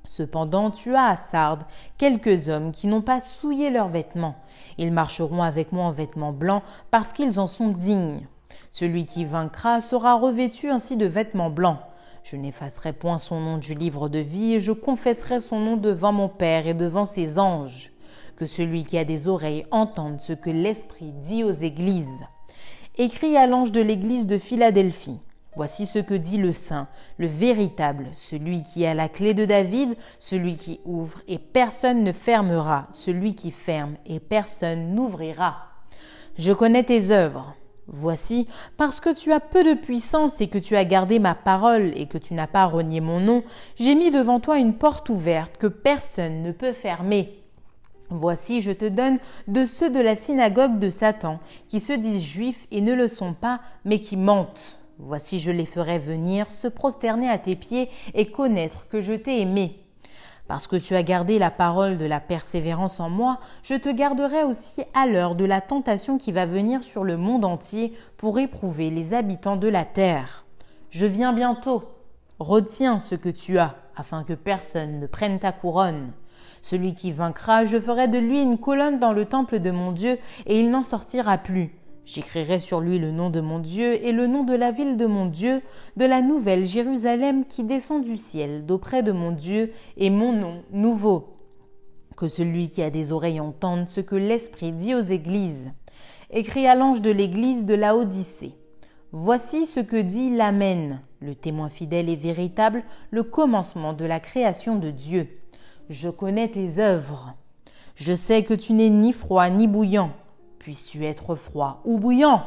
Cependant, 0.06 0.72
tu 0.72 0.96
as 0.96 1.08
à 1.08 1.16
Sardes 1.16 1.64
quelques 1.98 2.50
hommes 2.50 2.72
qui 2.72 2.88
n'ont 2.88 3.02
pas 3.02 3.20
souillé 3.20 3.70
leurs 3.70 3.88
vêtements. 3.88 4.36
Ils 4.78 4.92
marcheront 4.92 5.42
avec 5.42 5.72
moi 5.72 5.86
en 5.86 5.92
vêtements 5.92 6.34
blancs 6.34 6.64
parce 6.92 7.12
qu'ils 7.12 7.40
en 7.40 7.48
sont 7.48 7.70
dignes. 7.70 8.28
Celui 8.72 9.06
qui 9.06 9.26
vaincra 9.26 9.82
sera 9.82 10.16
revêtu 10.16 10.70
ainsi 10.70 10.98
de 10.98 11.06
vêtements 11.06 11.50
blancs. 11.50 11.80
Je 12.24 12.36
n'effacerai 12.36 12.94
point 12.94 13.18
son 13.18 13.40
nom 13.40 13.58
du 13.58 13.74
livre 13.74 14.10
de 14.10 14.20
vie 14.20 14.54
et 14.54 14.60
je 14.60 14.72
confesserai 14.72 15.40
son 15.40 15.60
nom 15.60 15.78
devant 15.78 16.12
mon 16.12 16.30
Père 16.30 16.68
et 16.68 16.74
devant 16.74 17.06
ses 17.06 17.40
anges 17.40 17.92
que 18.36 18.46
celui 18.46 18.84
qui 18.84 18.98
a 18.98 19.06
des 19.06 19.28
oreilles 19.28 19.66
entende 19.72 20.20
ce 20.20 20.34
que 20.34 20.50
l'Esprit 20.50 21.14
dit 21.24 21.44
aux 21.44 21.52
églises. 21.52 22.26
Écrit 22.98 23.36
à 23.36 23.46
l'ange 23.46 23.74
de 23.74 23.82
l'église 23.82 24.26
de 24.26 24.38
Philadelphie. 24.38 25.20
Voici 25.58 25.86
ce 25.86 26.00
que 26.00 26.14
dit 26.14 26.38
le 26.38 26.54
Saint, 26.54 26.88
le 27.18 27.28
véritable, 27.28 28.08
celui 28.14 28.64
qui 28.64 28.86
a 28.86 28.94
la 28.94 29.10
clé 29.10 29.34
de 29.34 29.44
David, 29.44 29.98
celui 30.18 30.56
qui 30.56 30.80
ouvre 30.86 31.20
et 31.28 31.38
personne 31.38 32.06
ne 32.06 32.14
fermera, 32.14 32.88
celui 32.94 33.36
qui 33.36 33.52
ferme 33.52 33.96
et 34.06 34.22
personne 34.22 34.96
n'ouvrira. 34.96 35.58
Je 36.38 36.54
connais 36.54 36.84
tes 36.84 37.12
œuvres. 37.12 37.54
Voici, 37.88 38.48
parce 38.78 39.02
que 39.02 39.14
tu 39.14 39.34
as 39.34 39.42
peu 39.42 39.66
de 39.66 39.78
puissance 39.78 40.40
et 40.40 40.48
que 40.48 40.58
tu 40.58 40.78
as 40.78 40.86
gardé 40.86 41.20
ma 41.20 41.36
parole 41.36 41.92
et 41.98 42.08
que 42.08 42.18
tu 42.18 42.34
n'as 42.34 42.48
pas 42.48 42.66
renié 42.66 43.02
mon 43.02 43.20
nom, 43.20 43.44
j'ai 43.76 43.94
mis 43.94 44.10
devant 44.10 44.40
toi 44.40 44.58
une 44.58 44.74
porte 44.74 45.10
ouverte 45.10 45.58
que 45.58 45.68
personne 45.68 46.44
ne 46.44 46.54
peut 46.54 46.74
fermer. 46.74 47.45
Voici, 48.10 48.62
je 48.62 48.72
te 48.72 48.86
donne 48.86 49.18
de 49.48 49.66
ceux 49.66 49.90
de 49.90 50.00
la 50.00 50.16
synagogue 50.16 50.80
de 50.80 50.90
Satan, 50.90 51.40
qui 51.68 51.80
se 51.80 51.94
disent 51.94 52.24
juifs 52.24 52.68
et 52.72 52.82
ne 52.82 52.94
le 52.94 53.08
sont 53.08 53.34
pas, 53.34 53.62
mais 53.84 54.00
qui 54.00 54.16
mentent. 54.16 54.78
Voici, 55.00 55.40
je 55.40 55.52
les 55.52 55.66
ferai 55.66 56.00
venir, 56.00 56.52
se 56.52 56.68
prosterner 56.68 57.30
à 57.30 57.38
tes 57.38 57.56
pieds 57.56 57.90
et 58.14 58.28
connaître 58.28 58.88
que 58.88 59.02
je 59.02 59.14
t'ai 59.14 59.42
aimé. 59.42 59.80
Parce 60.48 60.68
que 60.68 60.76
tu 60.76 60.96
as 60.96 61.02
gardé 61.02 61.40
la 61.40 61.50
parole 61.50 61.98
de 61.98 62.06
la 62.06 62.20
persévérance 62.20 63.00
en 63.00 63.10
moi, 63.10 63.40
je 63.64 63.74
te 63.74 63.90
garderai 63.90 64.44
aussi 64.44 64.84
à 64.94 65.08
l'heure 65.08 65.36
de 65.36 65.44
la 65.44 65.60
tentation 65.60 66.20
qui 66.20 66.32
va 66.32 66.46
venir 66.46 66.84
sur 66.84 67.04
le 67.04 67.18
monde 67.18 67.46
entier 67.46 67.94
pour 68.18 68.38
éprouver 68.38 68.92
les 68.92 69.16
habitants 69.16 69.58
de 69.58 69.68
la 69.68 69.86
terre. 69.86 70.46
Je 70.92 71.08
viens 71.08 71.34
bientôt. 71.34 71.84
Retiens 72.38 73.00
ce 73.00 73.16
que 73.16 73.30
tu 73.30 73.58
as, 73.58 73.76
afin 73.96 74.24
que 74.24 74.34
personne 74.34 75.00
ne 75.00 75.08
prenne 75.08 75.40
ta 75.40 75.52
couronne. 75.52 76.12
Celui 76.66 76.96
qui 76.96 77.12
vaincra, 77.12 77.64
je 77.64 77.80
ferai 77.80 78.08
de 78.08 78.18
lui 78.18 78.42
une 78.42 78.58
colonne 78.58 78.98
dans 78.98 79.14
le 79.14 79.26
temple 79.26 79.60
de 79.60 79.70
mon 79.70 79.92
Dieu, 79.92 80.18
et 80.48 80.60
il 80.60 80.72
n'en 80.72 80.82
sortira 80.82 81.38
plus. 81.38 81.76
J'écrirai 82.06 82.58
sur 82.58 82.80
lui 82.80 82.98
le 82.98 83.12
nom 83.12 83.30
de 83.30 83.40
mon 83.40 83.60
Dieu 83.60 84.04
et 84.04 84.12
le 84.12 84.26
nom 84.26 84.44
de 84.44 84.56
la 84.56 84.72
ville 84.72 84.98
de 84.98 85.06
mon 85.06 85.28
Dieu, 85.28 85.62
de 85.96 86.06
la 86.06 86.24
nouvelle 86.24 86.66
Jérusalem 86.66 87.46
qui 87.46 87.66
descend 87.66 88.04
du 88.04 88.18
ciel 88.18 88.66
d'auprès 88.66 89.04
de 89.04 89.12
mon 89.12 89.30
Dieu, 89.30 89.74
et 89.98 90.10
mon 90.10 90.34
nom 90.34 90.64
nouveau. 90.72 91.38
Que 92.18 92.28
celui 92.28 92.68
qui 92.68 92.82
a 92.82 92.90
des 92.90 93.12
oreilles 93.12 93.40
entende 93.40 93.88
ce 93.88 94.02
que 94.02 94.16
l'Esprit 94.16 94.72
dit 94.72 94.96
aux 94.96 95.02
églises. 95.02 95.70
Écrit 96.32 96.66
à 96.66 96.74
l'ange 96.74 97.04
de 97.04 97.12
l'église 97.12 97.66
de 97.66 97.76
la 97.76 97.96
Odyssée. 97.96 98.56
Voici 99.12 99.68
ce 99.68 99.82
que 99.82 100.02
dit 100.02 100.36
l'Amen, 100.36 101.00
le 101.20 101.36
témoin 101.36 101.70
fidèle 101.70 102.10
et 102.10 102.16
véritable, 102.16 102.84
le 103.12 103.22
commencement 103.22 103.94
de 103.94 104.06
la 104.06 104.20
création 104.20 104.78
de 104.78 104.90
Dieu. 104.90 105.30
Je 105.90 106.10
connais 106.10 106.50
tes 106.50 106.80
œuvres. 106.80 107.34
Je 107.96 108.14
sais 108.14 108.44
que 108.44 108.54
tu 108.54 108.74
n'es 108.74 108.90
ni 108.90 109.14
froid 109.14 109.50
ni 109.50 109.68
bouillant. 109.68 110.12
Puisses-tu 110.60 111.06
être 111.06 111.36
froid 111.36 111.82
ou 111.86 112.00
bouillant? 112.00 112.44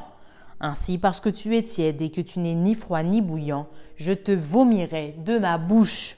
Ainsi, 0.60 0.98
parce 0.98 1.20
que 1.20 1.28
tu 1.28 1.56
es 1.56 1.62
tiède 1.62 2.02
et 2.02 2.10
que 2.10 2.20
tu 2.20 2.40
n'es 2.40 2.54
ni 2.54 2.74
froid 2.74 3.02
ni 3.02 3.22
bouillant, 3.22 3.68
je 3.96 4.12
te 4.12 4.32
vomirai 4.32 5.14
de 5.24 5.38
ma 5.38 5.56
bouche. 5.56 6.16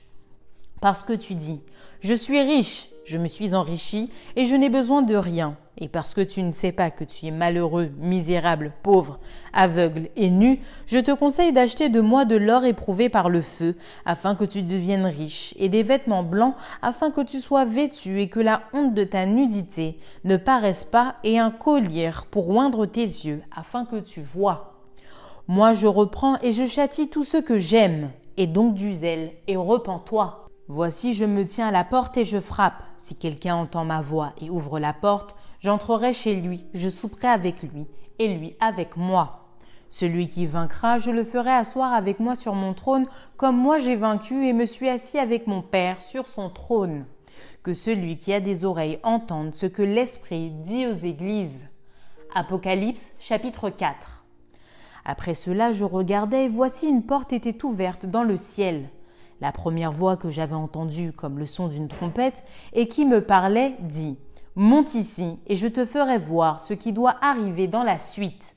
Parce 0.80 1.02
que 1.02 1.12
tu 1.12 1.34
dis, 1.34 1.60
je 2.00 2.14
suis 2.14 2.40
riche, 2.40 2.88
je 3.10 3.18
me 3.18 3.26
suis 3.26 3.56
enrichi 3.56 4.08
et 4.36 4.44
je 4.44 4.54
n'ai 4.54 4.68
besoin 4.68 5.02
de 5.02 5.16
rien 5.16 5.56
et 5.80 5.88
parce 5.88 6.14
que 6.14 6.20
tu 6.20 6.42
ne 6.42 6.52
sais 6.52 6.70
pas 6.70 6.90
que 6.90 7.04
tu 7.04 7.26
es 7.26 7.30
malheureux, 7.30 7.90
misérable, 7.98 8.72
pauvre, 8.82 9.18
aveugle 9.52 10.10
et 10.14 10.30
nu, 10.30 10.60
je 10.86 10.98
te 10.98 11.10
conseille 11.10 11.52
d'acheter 11.52 11.88
de 11.88 12.00
moi 12.00 12.24
de 12.24 12.36
l'or 12.36 12.64
éprouvé 12.64 13.08
par 13.08 13.30
le 13.30 13.40
feu, 13.40 13.76
afin 14.04 14.34
que 14.34 14.44
tu 14.44 14.62
deviennes 14.62 15.06
riche, 15.06 15.54
et 15.58 15.68
des 15.68 15.82
vêtements 15.82 16.22
blancs, 16.22 16.54
afin 16.82 17.10
que 17.10 17.22
tu 17.22 17.40
sois 17.40 17.64
vêtu 17.64 18.20
et 18.20 18.28
que 18.28 18.40
la 18.40 18.62
honte 18.74 18.94
de 18.94 19.04
ta 19.04 19.26
nudité 19.26 19.98
ne 20.24 20.36
paraisse 20.36 20.84
pas, 20.84 21.16
et 21.24 21.38
un 21.38 21.50
collier 21.50 22.10
pour 22.30 22.50
oindre 22.50 22.84
tes 22.86 23.02
yeux, 23.02 23.42
afin 23.56 23.86
que 23.86 23.96
tu 23.96 24.20
vois. 24.20 24.74
Moi 25.48 25.72
je 25.72 25.86
reprends 25.86 26.38
et 26.42 26.52
je 26.52 26.66
châtie 26.66 27.08
tous 27.08 27.24
ceux 27.24 27.42
que 27.42 27.58
j'aime, 27.58 28.10
et 28.36 28.46
donc 28.46 28.74
du 28.74 28.92
zèle, 28.92 29.32
et 29.48 29.56
repens-toi. 29.56 30.49
Voici, 30.72 31.14
je 31.14 31.24
me 31.24 31.44
tiens 31.44 31.66
à 31.66 31.72
la 31.72 31.82
porte 31.82 32.16
et 32.16 32.24
je 32.24 32.38
frappe. 32.38 32.84
Si 32.96 33.16
quelqu'un 33.16 33.56
entend 33.56 33.84
ma 33.84 34.00
voix 34.00 34.34
et 34.40 34.50
ouvre 34.50 34.78
la 34.78 34.92
porte, 34.92 35.34
j'entrerai 35.58 36.12
chez 36.12 36.36
lui, 36.36 36.64
je 36.74 36.88
souperai 36.88 37.26
avec 37.26 37.64
lui, 37.64 37.88
et 38.20 38.28
lui 38.28 38.54
avec 38.60 38.96
moi. 38.96 39.48
Celui 39.88 40.28
qui 40.28 40.46
vaincra, 40.46 40.98
je 40.98 41.10
le 41.10 41.24
ferai 41.24 41.50
asseoir 41.50 41.92
avec 41.92 42.20
moi 42.20 42.36
sur 42.36 42.54
mon 42.54 42.72
trône, 42.72 43.08
comme 43.36 43.56
moi 43.56 43.78
j'ai 43.78 43.96
vaincu 43.96 44.46
et 44.46 44.52
me 44.52 44.64
suis 44.64 44.88
assis 44.88 45.18
avec 45.18 45.48
mon 45.48 45.60
Père 45.60 46.00
sur 46.02 46.28
son 46.28 46.50
trône. 46.50 47.04
Que 47.64 47.74
celui 47.74 48.16
qui 48.16 48.32
a 48.32 48.38
des 48.38 48.64
oreilles 48.64 49.00
entende 49.02 49.56
ce 49.56 49.66
que 49.66 49.82
l'Esprit 49.82 50.50
dit 50.50 50.86
aux 50.86 50.94
églises. 50.94 51.66
Apocalypse 52.32 53.08
chapitre 53.18 53.70
4. 53.70 54.24
Après 55.04 55.34
cela, 55.34 55.72
je 55.72 55.84
regardais 55.84 56.44
et 56.44 56.48
voici 56.48 56.86
une 56.86 57.02
porte 57.02 57.32
était 57.32 57.64
ouverte 57.64 58.06
dans 58.06 58.22
le 58.22 58.36
ciel. 58.36 58.88
La 59.40 59.52
première 59.52 59.92
voix 59.92 60.16
que 60.16 60.28
j'avais 60.28 60.54
entendue 60.54 61.12
comme 61.12 61.38
le 61.38 61.46
son 61.46 61.68
d'une 61.68 61.88
trompette 61.88 62.44
et 62.72 62.88
qui 62.88 63.06
me 63.06 63.22
parlait 63.22 63.74
dit 63.80 64.18
Monte 64.54 64.94
ici 64.94 65.38
et 65.46 65.56
je 65.56 65.68
te 65.68 65.84
ferai 65.84 66.18
voir 66.18 66.60
ce 66.60 66.74
qui 66.74 66.92
doit 66.92 67.16
arriver 67.22 67.66
dans 67.66 67.82
la 67.82 67.98
suite. 67.98 68.56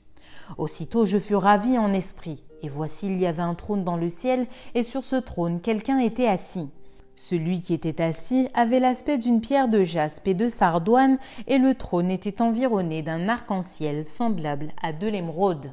Aussitôt 0.58 1.06
je 1.06 1.18
fus 1.18 1.36
ravi 1.36 1.78
en 1.78 1.92
esprit, 1.92 2.42
et 2.62 2.68
voici 2.68 3.06
il 3.06 3.20
y 3.20 3.26
avait 3.26 3.42
un 3.42 3.54
trône 3.54 3.84
dans 3.84 3.96
le 3.96 4.10
ciel, 4.10 4.46
et 4.74 4.82
sur 4.82 5.02
ce 5.02 5.16
trône 5.16 5.60
quelqu'un 5.60 5.98
était 5.98 6.28
assis. 6.28 6.68
Celui 7.16 7.60
qui 7.60 7.74
était 7.74 8.02
assis 8.02 8.48
avait 8.54 8.80
l'aspect 8.80 9.18
d'une 9.18 9.40
pierre 9.40 9.68
de 9.68 9.84
jaspe 9.84 10.26
et 10.26 10.34
de 10.34 10.48
sardoine, 10.48 11.18
et 11.46 11.58
le 11.58 11.74
trône 11.74 12.10
était 12.10 12.42
environné 12.42 13.02
d'un 13.02 13.28
arc-en-ciel 13.28 14.04
semblable 14.04 14.72
à 14.82 14.92
de 14.92 15.06
l'émeraude. 15.06 15.70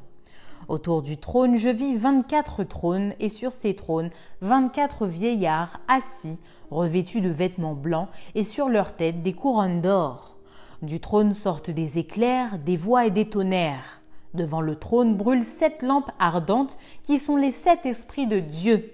Autour 0.68 1.01
du 1.01 1.18
trône, 1.18 1.58
je 1.58 1.70
vis 1.70 1.96
vingt-quatre 1.96 2.63
trônes, 2.63 3.13
et 3.20 3.30
sur 3.30 3.51
ces 3.51 3.75
trônes, 3.75 4.12
vingt-quatre 4.41 5.06
vieillards 5.08 5.80
assis, 5.88 6.38
revêtus 6.70 7.22
de 7.22 7.30
vêtements 7.30 7.74
blancs, 7.74 8.08
et 8.36 8.44
sur 8.44 8.70
leurs 8.70 8.96
têtes 8.96 9.24
des 9.24 9.34
couronnes 9.34 9.82
d'or. 9.82 10.38
Du 10.82 11.00
trône 11.00 11.34
sortent 11.34 11.72
des 11.72 12.00
éclairs, 12.00 12.58
des 12.60 12.77
voix 12.77 13.06
et 13.06 13.12
des 13.12 13.30
tonnerres. 13.30 14.01
Devant 14.34 14.62
le 14.62 14.77
trône 14.77 15.15
brûlent 15.18 15.44
sept 15.44 15.82
lampes 15.82 16.12
ardentes, 16.18 16.77
qui 17.03 17.20
sont 17.20 17.36
les 17.36 17.51
sept 17.51 17.86
esprits 17.86 18.27
de 18.27 18.39
Dieu. 18.39 18.91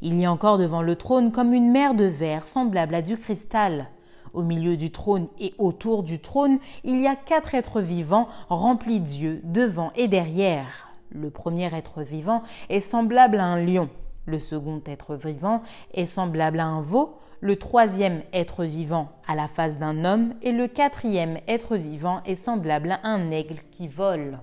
Il 0.00 0.18
y 0.18 0.24
a 0.24 0.32
encore 0.32 0.56
devant 0.56 0.82
le 0.82 0.96
trône 0.96 1.32
comme 1.32 1.52
une 1.52 1.70
mer 1.70 1.94
de 1.94 2.04
verre 2.04 2.46
semblable 2.46 2.94
à 2.94 3.02
du 3.02 3.18
cristal. 3.18 3.88
Au 4.32 4.42
milieu 4.42 4.78
du 4.78 4.90
trône 4.90 5.28
et 5.38 5.54
autour 5.58 6.02
du 6.02 6.18
trône, 6.18 6.58
il 6.84 7.02
y 7.02 7.06
a 7.06 7.16
quatre 7.16 7.54
êtres 7.54 7.82
vivants 7.82 8.28
remplis 8.48 9.00
d'yeux 9.00 9.42
devant 9.44 9.92
et 9.94 10.08
derrière. 10.08 10.91
Le 11.14 11.30
premier 11.30 11.74
être 11.74 12.02
vivant 12.02 12.42
est 12.70 12.80
semblable 12.80 13.38
à 13.38 13.44
un 13.44 13.62
lion, 13.62 13.90
le 14.24 14.38
second 14.38 14.80
être 14.86 15.14
vivant 15.14 15.62
est 15.92 16.06
semblable 16.06 16.60
à 16.60 16.66
un 16.66 16.80
veau, 16.80 17.18
le 17.40 17.56
troisième 17.56 18.22
être 18.32 18.64
vivant 18.64 19.10
à 19.26 19.34
la 19.34 19.48
face 19.48 19.78
d'un 19.78 20.04
homme 20.04 20.34
et 20.42 20.52
le 20.52 20.68
quatrième 20.68 21.38
être 21.48 21.76
vivant 21.76 22.22
est 22.24 22.36
semblable 22.36 22.92
à 22.92 23.08
un 23.08 23.30
aigle 23.30 23.58
qui 23.70 23.88
vole. 23.88 24.38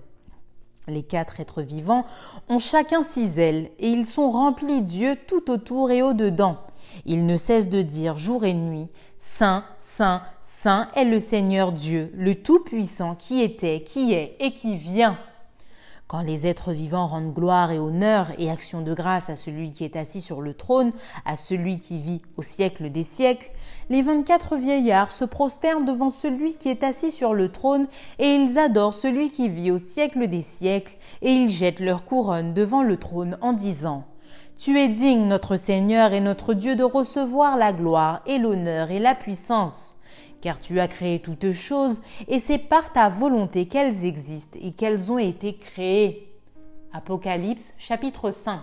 Les 0.87 1.03
quatre 1.03 1.39
êtres 1.39 1.61
vivants 1.61 2.05
ont 2.49 2.59
chacun 2.59 3.01
six 3.03 3.39
ailes 3.39 3.69
et 3.79 3.89
ils 3.89 4.05
sont 4.05 4.29
remplis 4.29 4.81
d'yeux 4.81 5.15
tout 5.27 5.49
autour 5.49 5.91
et 5.91 6.01
au-dedans. 6.01 6.57
Ils 7.05 7.25
ne 7.25 7.37
cessent 7.37 7.69
de 7.69 7.81
dire 7.81 8.17
jour 8.17 8.43
et 8.43 8.53
nuit 8.53 8.89
Saint, 9.17 9.63
Saint, 9.77 10.21
Saint 10.41 10.87
est 10.95 11.05
le 11.05 11.19
Seigneur 11.19 11.71
Dieu, 11.71 12.11
le 12.15 12.35
Tout-Puissant 12.35 13.15
qui 13.15 13.41
était, 13.41 13.81
qui 13.81 14.13
est 14.13 14.35
et 14.39 14.51
qui 14.51 14.75
vient. 14.77 15.17
Quand 16.09 16.21
les 16.21 16.47
êtres 16.47 16.71
vivants 16.71 17.05
rendent 17.05 17.35
gloire 17.35 17.69
et 17.69 17.77
honneur 17.77 18.31
et 18.39 18.49
action 18.49 18.81
de 18.81 18.95
grâce 18.95 19.29
à 19.29 19.35
celui 19.35 19.73
qui 19.73 19.83
est 19.83 19.95
assis 19.95 20.21
sur 20.21 20.41
le 20.41 20.55
trône, 20.55 20.91
à 21.23 21.37
celui 21.37 21.79
qui 21.79 21.99
vit 21.99 22.23
au 22.35 22.41
siècle 22.41 22.89
des 22.89 23.03
siècles, 23.03 23.51
les 23.91 24.01
vingt-quatre 24.01 24.55
vieillards 24.55 25.11
se 25.11 25.23
prosternent 25.23 25.85
devant 25.85 26.09
celui 26.09 26.55
qui 26.55 26.69
est 26.69 26.83
assis 26.83 27.11
sur 27.11 27.35
le 27.35 27.49
trône, 27.49 27.85
et 28.17 28.25
ils 28.25 28.57
adorent 28.57 28.95
celui 28.95 29.29
qui 29.29 29.49
vit 29.49 29.69
au 29.69 29.77
siècle 29.77 30.27
des 30.27 30.41
siècles, 30.41 30.97
et 31.21 31.29
ils 31.29 31.51
jettent 31.51 31.79
leur 31.79 32.05
couronne 32.05 32.55
devant 32.55 32.81
le 32.81 32.97
trône 32.97 33.37
en 33.41 33.53
disant 33.53 34.03
Tu 34.57 34.79
es 34.79 34.87
digne, 34.87 35.27
notre 35.27 35.57
Seigneur 35.57 36.13
et 36.13 36.21
notre 36.21 36.55
Dieu, 36.55 36.75
de 36.75 36.81
recevoir 36.81 37.55
la 37.55 37.71
gloire 37.71 38.23
et 38.25 38.39
l'honneur 38.39 38.89
et 38.89 38.97
la 38.97 39.13
puissance 39.13 39.98
car 40.41 40.59
tu 40.59 40.79
as 40.79 40.87
créé 40.87 41.19
toutes 41.19 41.51
choses, 41.51 42.01
et 42.27 42.39
c'est 42.39 42.57
par 42.57 42.93
ta 42.93 43.09
volonté 43.09 43.67
qu'elles 43.67 44.05
existent 44.05 44.57
et 44.61 44.71
qu'elles 44.71 45.11
ont 45.11 45.17
été 45.17 45.55
créées. 45.55 46.31
Apocalypse 46.93 47.73
chapitre 47.77 48.31
5. 48.31 48.59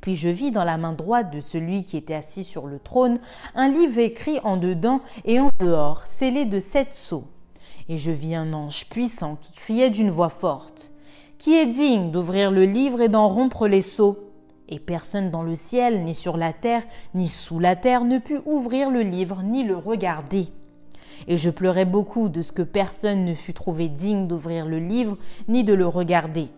Puis 0.00 0.16
je 0.16 0.28
vis 0.28 0.50
dans 0.50 0.64
la 0.64 0.78
main 0.78 0.92
droite 0.92 1.30
de 1.30 1.40
celui 1.40 1.84
qui 1.84 1.96
était 1.96 2.14
assis 2.14 2.44
sur 2.44 2.66
le 2.66 2.78
trône 2.78 3.20
un 3.54 3.68
livre 3.68 3.98
écrit 3.98 4.40
en 4.44 4.56
dedans 4.56 5.00
et 5.24 5.38
en 5.38 5.50
dehors, 5.60 6.06
scellé 6.06 6.46
de 6.46 6.58
sept 6.58 6.94
sceaux. 6.94 7.24
Et 7.88 7.96
je 7.96 8.10
vis 8.10 8.34
un 8.34 8.52
ange 8.52 8.86
puissant 8.88 9.36
qui 9.40 9.52
criait 9.52 9.90
d'une 9.90 10.10
voix 10.10 10.30
forte. 10.30 10.92
Qui 11.38 11.54
est 11.54 11.66
digne 11.66 12.10
d'ouvrir 12.10 12.50
le 12.50 12.64
livre 12.64 13.00
et 13.00 13.08
d'en 13.08 13.28
rompre 13.28 13.66
les 13.66 13.82
sceaux? 13.82 14.29
Et 14.70 14.78
personne 14.78 15.30
dans 15.30 15.42
le 15.42 15.54
ciel, 15.54 16.02
ni 16.04 16.14
sur 16.14 16.36
la 16.36 16.52
terre, 16.52 16.82
ni 17.14 17.28
sous 17.28 17.58
la 17.58 17.76
terre 17.76 18.04
ne 18.04 18.18
put 18.18 18.40
ouvrir 18.46 18.90
le 18.90 19.02
livre, 19.02 19.42
ni 19.42 19.64
le 19.64 19.76
regarder. 19.76 20.48
Et 21.28 21.36
je 21.36 21.50
pleurais 21.50 21.84
beaucoup 21.84 22.28
de 22.28 22.42
ce 22.42 22.52
que 22.52 22.62
personne 22.62 23.24
ne 23.24 23.34
fut 23.34 23.52
trouvé 23.52 23.88
digne 23.88 24.26
d'ouvrir 24.26 24.66
le 24.66 24.78
livre, 24.78 25.18
ni 25.48 25.64
de 25.64 25.74
le 25.74 25.86
regarder. 25.86 26.48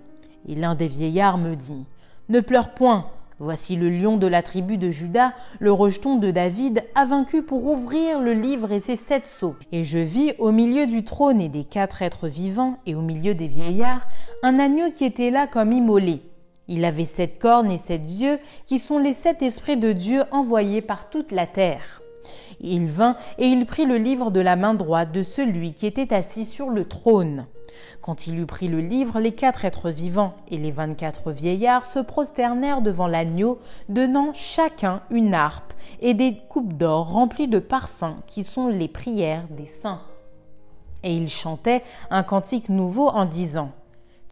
Et 0.48 0.54
l'un 0.54 0.74
des 0.74 0.88
vieillards 0.88 1.38
me 1.38 1.56
dit, 1.56 1.84
Ne 2.28 2.40
pleure 2.40 2.74
point, 2.74 3.06
Voici 3.42 3.74
le 3.74 3.90
lion 3.90 4.18
de 4.18 4.28
la 4.28 4.40
tribu 4.40 4.76
de 4.76 4.90
Judas, 4.90 5.32
le 5.58 5.72
rejeton 5.72 6.14
de 6.14 6.30
David, 6.30 6.84
a 6.94 7.04
vaincu 7.04 7.42
pour 7.42 7.66
ouvrir 7.66 8.20
le 8.20 8.34
livre 8.34 8.70
et 8.70 8.78
ses 8.78 8.94
sept 8.94 9.26
sceaux. 9.26 9.56
Et 9.72 9.82
je 9.82 9.98
vis 9.98 10.34
au 10.38 10.52
milieu 10.52 10.86
du 10.86 11.02
trône 11.02 11.40
et 11.40 11.48
des 11.48 11.64
quatre 11.64 12.02
êtres 12.02 12.28
vivants, 12.28 12.78
et 12.86 12.94
au 12.94 13.00
milieu 13.00 13.34
des 13.34 13.48
vieillards, 13.48 14.06
un 14.44 14.60
agneau 14.60 14.92
qui 14.92 15.04
était 15.04 15.32
là 15.32 15.48
comme 15.48 15.72
immolé. 15.72 16.22
Il 16.68 16.84
avait 16.84 17.04
sept 17.04 17.38
cornes 17.38 17.70
et 17.70 17.78
sept 17.78 18.10
yeux, 18.10 18.38
qui 18.66 18.78
sont 18.78 18.98
les 18.98 19.12
sept 19.12 19.42
esprits 19.42 19.76
de 19.76 19.92
Dieu 19.92 20.24
envoyés 20.30 20.80
par 20.80 21.10
toute 21.10 21.32
la 21.32 21.46
terre. 21.46 22.02
Il 22.60 22.86
vint 22.86 23.16
et 23.38 23.46
il 23.46 23.66
prit 23.66 23.86
le 23.86 23.96
livre 23.96 24.30
de 24.30 24.40
la 24.40 24.54
main 24.54 24.74
droite 24.74 25.12
de 25.12 25.22
celui 25.22 25.74
qui 25.74 25.86
était 25.86 26.14
assis 26.14 26.46
sur 26.46 26.70
le 26.70 26.84
trône. 26.84 27.46
Quand 28.00 28.26
il 28.26 28.38
eut 28.38 28.46
pris 28.46 28.68
le 28.68 28.80
livre, 28.80 29.18
les 29.18 29.32
quatre 29.32 29.64
êtres 29.64 29.90
vivants 29.90 30.34
et 30.48 30.58
les 30.58 30.70
vingt-quatre 30.70 31.32
vieillards 31.32 31.86
se 31.86 31.98
prosternèrent 31.98 32.82
devant 32.82 33.08
l'agneau, 33.08 33.58
donnant 33.88 34.32
chacun 34.34 35.02
une 35.10 35.34
harpe 35.34 35.72
et 36.00 36.14
des 36.14 36.36
coupes 36.48 36.74
d'or 36.74 37.10
remplies 37.10 37.48
de 37.48 37.58
parfums 37.58 38.16
qui 38.26 38.44
sont 38.44 38.68
les 38.68 38.88
prières 38.88 39.46
des 39.50 39.66
saints. 39.66 40.02
Et 41.02 41.16
ils 41.16 41.28
chantaient 41.28 41.82
un 42.10 42.22
cantique 42.22 42.68
nouveau 42.68 43.08
en 43.08 43.24
disant 43.24 43.72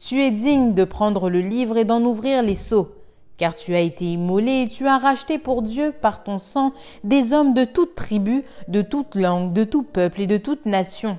Tu 0.02 0.22
es 0.22 0.30
digne 0.30 0.74
de 0.74 0.84
prendre 0.84 1.28
le 1.28 1.40
livre 1.40 1.76
et 1.76 1.84
d'en 1.84 2.02
ouvrir 2.02 2.42
les 2.42 2.54
sceaux, 2.54 2.88
car 3.36 3.54
tu 3.54 3.74
as 3.74 3.80
été 3.80 4.06
immolé 4.06 4.62
et 4.62 4.68
tu 4.68 4.88
as 4.88 4.98
racheté 4.98 5.38
pour 5.38 5.62
Dieu 5.62 5.92
par 5.92 6.24
ton 6.24 6.38
sang 6.38 6.72
des 7.04 7.32
hommes 7.32 7.52
de 7.52 7.64
toute 7.64 7.94
tribu, 7.94 8.44
de 8.68 8.82
toute 8.82 9.14
langue, 9.14 9.52
de 9.52 9.64
tout 9.64 9.82
peuple 9.82 10.22
et 10.22 10.26
de 10.26 10.38
toute 10.38 10.66
nation 10.66 11.18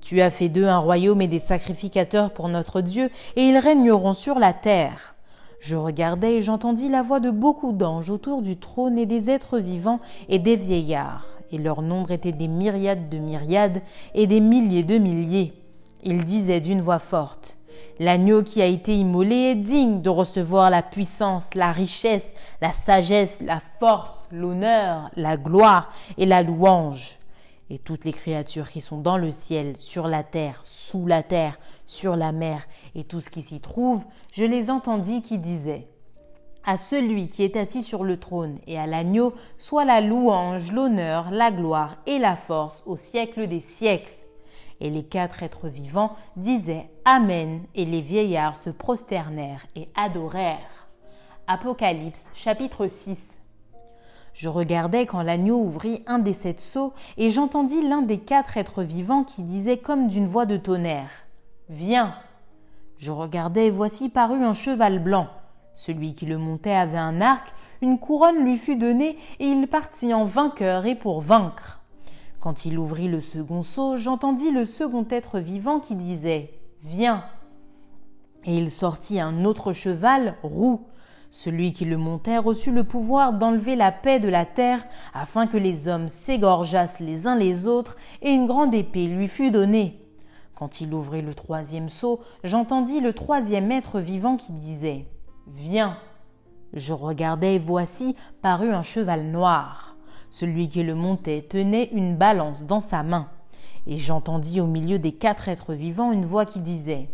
tu 0.00 0.20
as 0.20 0.30
fait 0.30 0.48
d'eux 0.48 0.66
un 0.66 0.78
royaume 0.78 1.20
et 1.22 1.28
des 1.28 1.38
sacrificateurs 1.38 2.30
pour 2.32 2.48
notre 2.48 2.80
Dieu, 2.80 3.10
et 3.36 3.42
ils 3.42 3.58
régneront 3.58 4.14
sur 4.14 4.38
la 4.38 4.52
terre. 4.52 5.14
Je 5.60 5.76
regardai 5.76 6.34
et 6.34 6.42
j'entendis 6.42 6.88
la 6.88 7.02
voix 7.02 7.20
de 7.20 7.30
beaucoup 7.30 7.72
d'anges 7.72 8.10
autour 8.10 8.42
du 8.42 8.56
trône 8.56 8.96
et 8.96 9.06
des 9.06 9.28
êtres 9.28 9.58
vivants 9.58 10.00
et 10.28 10.38
des 10.38 10.56
vieillards, 10.56 11.26
et 11.50 11.58
leur 11.58 11.82
nombre 11.82 12.12
était 12.12 12.32
des 12.32 12.48
myriades 12.48 13.08
de 13.08 13.18
myriades 13.18 13.82
et 14.14 14.26
des 14.26 14.40
milliers 14.40 14.84
de 14.84 14.98
milliers. 14.98 15.52
Ils 16.04 16.24
disaient 16.24 16.60
d'une 16.60 16.80
voix 16.80 17.00
forte, 17.00 17.57
L'agneau 17.98 18.42
qui 18.42 18.62
a 18.62 18.66
été 18.66 18.94
immolé 18.94 19.34
est 19.34 19.54
digne 19.54 20.02
de 20.02 20.10
recevoir 20.10 20.70
la 20.70 20.82
puissance, 20.82 21.54
la 21.54 21.72
richesse, 21.72 22.34
la 22.60 22.72
sagesse, 22.72 23.40
la 23.40 23.60
force, 23.60 24.28
l'honneur, 24.30 25.10
la 25.16 25.36
gloire 25.36 25.90
et 26.16 26.26
la 26.26 26.42
louange 26.42 27.18
et 27.70 27.78
toutes 27.78 28.04
les 28.04 28.12
créatures 28.12 28.70
qui 28.70 28.80
sont 28.80 28.98
dans 28.98 29.18
le 29.18 29.30
ciel, 29.30 29.76
sur 29.76 30.08
la 30.08 30.22
terre, 30.22 30.60
sous 30.64 31.06
la 31.06 31.22
terre, 31.22 31.58
sur 31.84 32.16
la 32.16 32.32
mer, 32.32 32.66
et 32.94 33.04
tout 33.04 33.20
ce 33.20 33.30
qui 33.30 33.42
s'y 33.42 33.60
trouve, 33.60 34.04
je 34.32 34.44
les 34.44 34.70
entendis 34.70 35.22
qui 35.22 35.38
disaient 35.38 35.86
À 36.64 36.76
celui 36.76 37.28
qui 37.28 37.42
est 37.42 37.56
assis 37.56 37.82
sur 37.82 38.04
le 38.04 38.18
trône 38.18 38.58
et 38.66 38.78
à 38.78 38.86
l'agneau, 38.86 39.34
soit 39.58 39.84
la 39.84 40.00
louange, 40.00 40.72
l'honneur, 40.72 41.30
la 41.30 41.50
gloire 41.50 41.96
et 42.06 42.18
la 42.18 42.36
force 42.36 42.82
au 42.86 42.96
siècle 42.96 43.46
des 43.48 43.60
siècles. 43.60 44.14
Et 44.80 44.90
les 44.90 45.04
quatre 45.04 45.42
êtres 45.42 45.68
vivants 45.68 46.14
disaient 46.36 46.88
Amen, 47.04 47.62
et 47.74 47.84
les 47.84 48.00
vieillards 48.00 48.56
se 48.56 48.70
prosternèrent 48.70 49.66
et 49.74 49.88
adorèrent. 49.96 50.88
Apocalypse 51.46 52.26
chapitre 52.34 52.86
6 52.86 53.38
je 54.38 54.48
regardais 54.48 55.04
quand 55.04 55.22
l'agneau 55.22 55.58
ouvrit 55.58 56.04
un 56.06 56.20
des 56.20 56.32
sept 56.32 56.60
seaux, 56.60 56.92
et 57.16 57.28
j'entendis 57.28 57.82
l'un 57.82 58.02
des 58.02 58.18
quatre 58.18 58.56
êtres 58.56 58.84
vivants 58.84 59.24
qui 59.24 59.42
disait 59.42 59.78
comme 59.78 60.06
d'une 60.06 60.26
voix 60.26 60.46
de 60.46 60.56
tonnerre 60.56 61.10
Viens 61.68 62.14
Je 62.98 63.10
regardais, 63.10 63.66
et 63.66 63.70
voici 63.72 64.10
parut 64.10 64.44
un 64.44 64.52
cheval 64.52 65.00
blanc. 65.00 65.26
Celui 65.74 66.12
qui 66.12 66.24
le 66.24 66.38
montait 66.38 66.70
avait 66.70 66.98
un 66.98 67.20
arc, 67.20 67.52
une 67.82 67.98
couronne 67.98 68.44
lui 68.44 68.56
fut 68.56 68.76
donnée, 68.76 69.18
et 69.40 69.46
il 69.46 69.66
partit 69.66 70.14
en 70.14 70.24
vainqueur 70.24 70.86
et 70.86 70.94
pour 70.94 71.20
vaincre. 71.20 71.77
Quand 72.40 72.64
il 72.64 72.78
ouvrit 72.78 73.08
le 73.08 73.20
second 73.20 73.62
seau, 73.62 73.96
j'entendis 73.96 74.52
le 74.52 74.64
second 74.64 75.04
être 75.10 75.40
vivant 75.40 75.80
qui 75.80 75.96
disait 75.96 76.52
Viens 76.82 77.24
Et 78.44 78.56
il 78.56 78.70
sortit 78.70 79.18
un 79.18 79.44
autre 79.44 79.72
cheval 79.72 80.36
roux. 80.44 80.86
Celui 81.30 81.72
qui 81.72 81.84
le 81.84 81.96
montait 81.96 82.38
reçut 82.38 82.70
le 82.70 82.84
pouvoir 82.84 83.32
d'enlever 83.32 83.74
la 83.74 83.90
paix 83.90 84.20
de 84.20 84.28
la 84.28 84.46
terre, 84.46 84.86
afin 85.12 85.46
que 85.48 85.56
les 85.56 85.88
hommes 85.88 86.08
s'égorgeassent 86.08 87.00
les 87.00 87.26
uns 87.26 87.36
les 87.36 87.66
autres, 87.66 87.96
et 88.22 88.30
une 88.30 88.46
grande 88.46 88.74
épée 88.74 89.08
lui 89.08 89.28
fut 89.28 89.50
donnée. 89.50 90.00
Quand 90.54 90.80
il 90.80 90.94
ouvrit 90.94 91.22
le 91.22 91.34
troisième 91.34 91.88
seau, 91.88 92.20
j'entendis 92.44 93.00
le 93.00 93.12
troisième 93.12 93.72
être 93.72 93.98
vivant 93.98 94.36
qui 94.36 94.52
disait 94.52 95.06
Viens. 95.48 95.98
Je 96.72 96.92
regardai, 96.92 97.54
et 97.54 97.58
voici 97.58 98.14
parut 98.42 98.72
un 98.72 98.82
cheval 98.82 99.24
noir. 99.24 99.97
Celui 100.30 100.68
qui 100.68 100.82
le 100.82 100.94
montait 100.94 101.46
tenait 101.48 101.88
une 101.92 102.16
balance 102.16 102.64
dans 102.64 102.80
sa 102.80 103.02
main. 103.02 103.28
Et 103.86 103.96
j'entendis 103.96 104.60
au 104.60 104.66
milieu 104.66 104.98
des 104.98 105.12
quatre 105.12 105.48
êtres 105.48 105.74
vivants 105.74 106.12
une 106.12 106.26
voix 106.26 106.44
qui 106.44 106.60
disait 106.60 107.08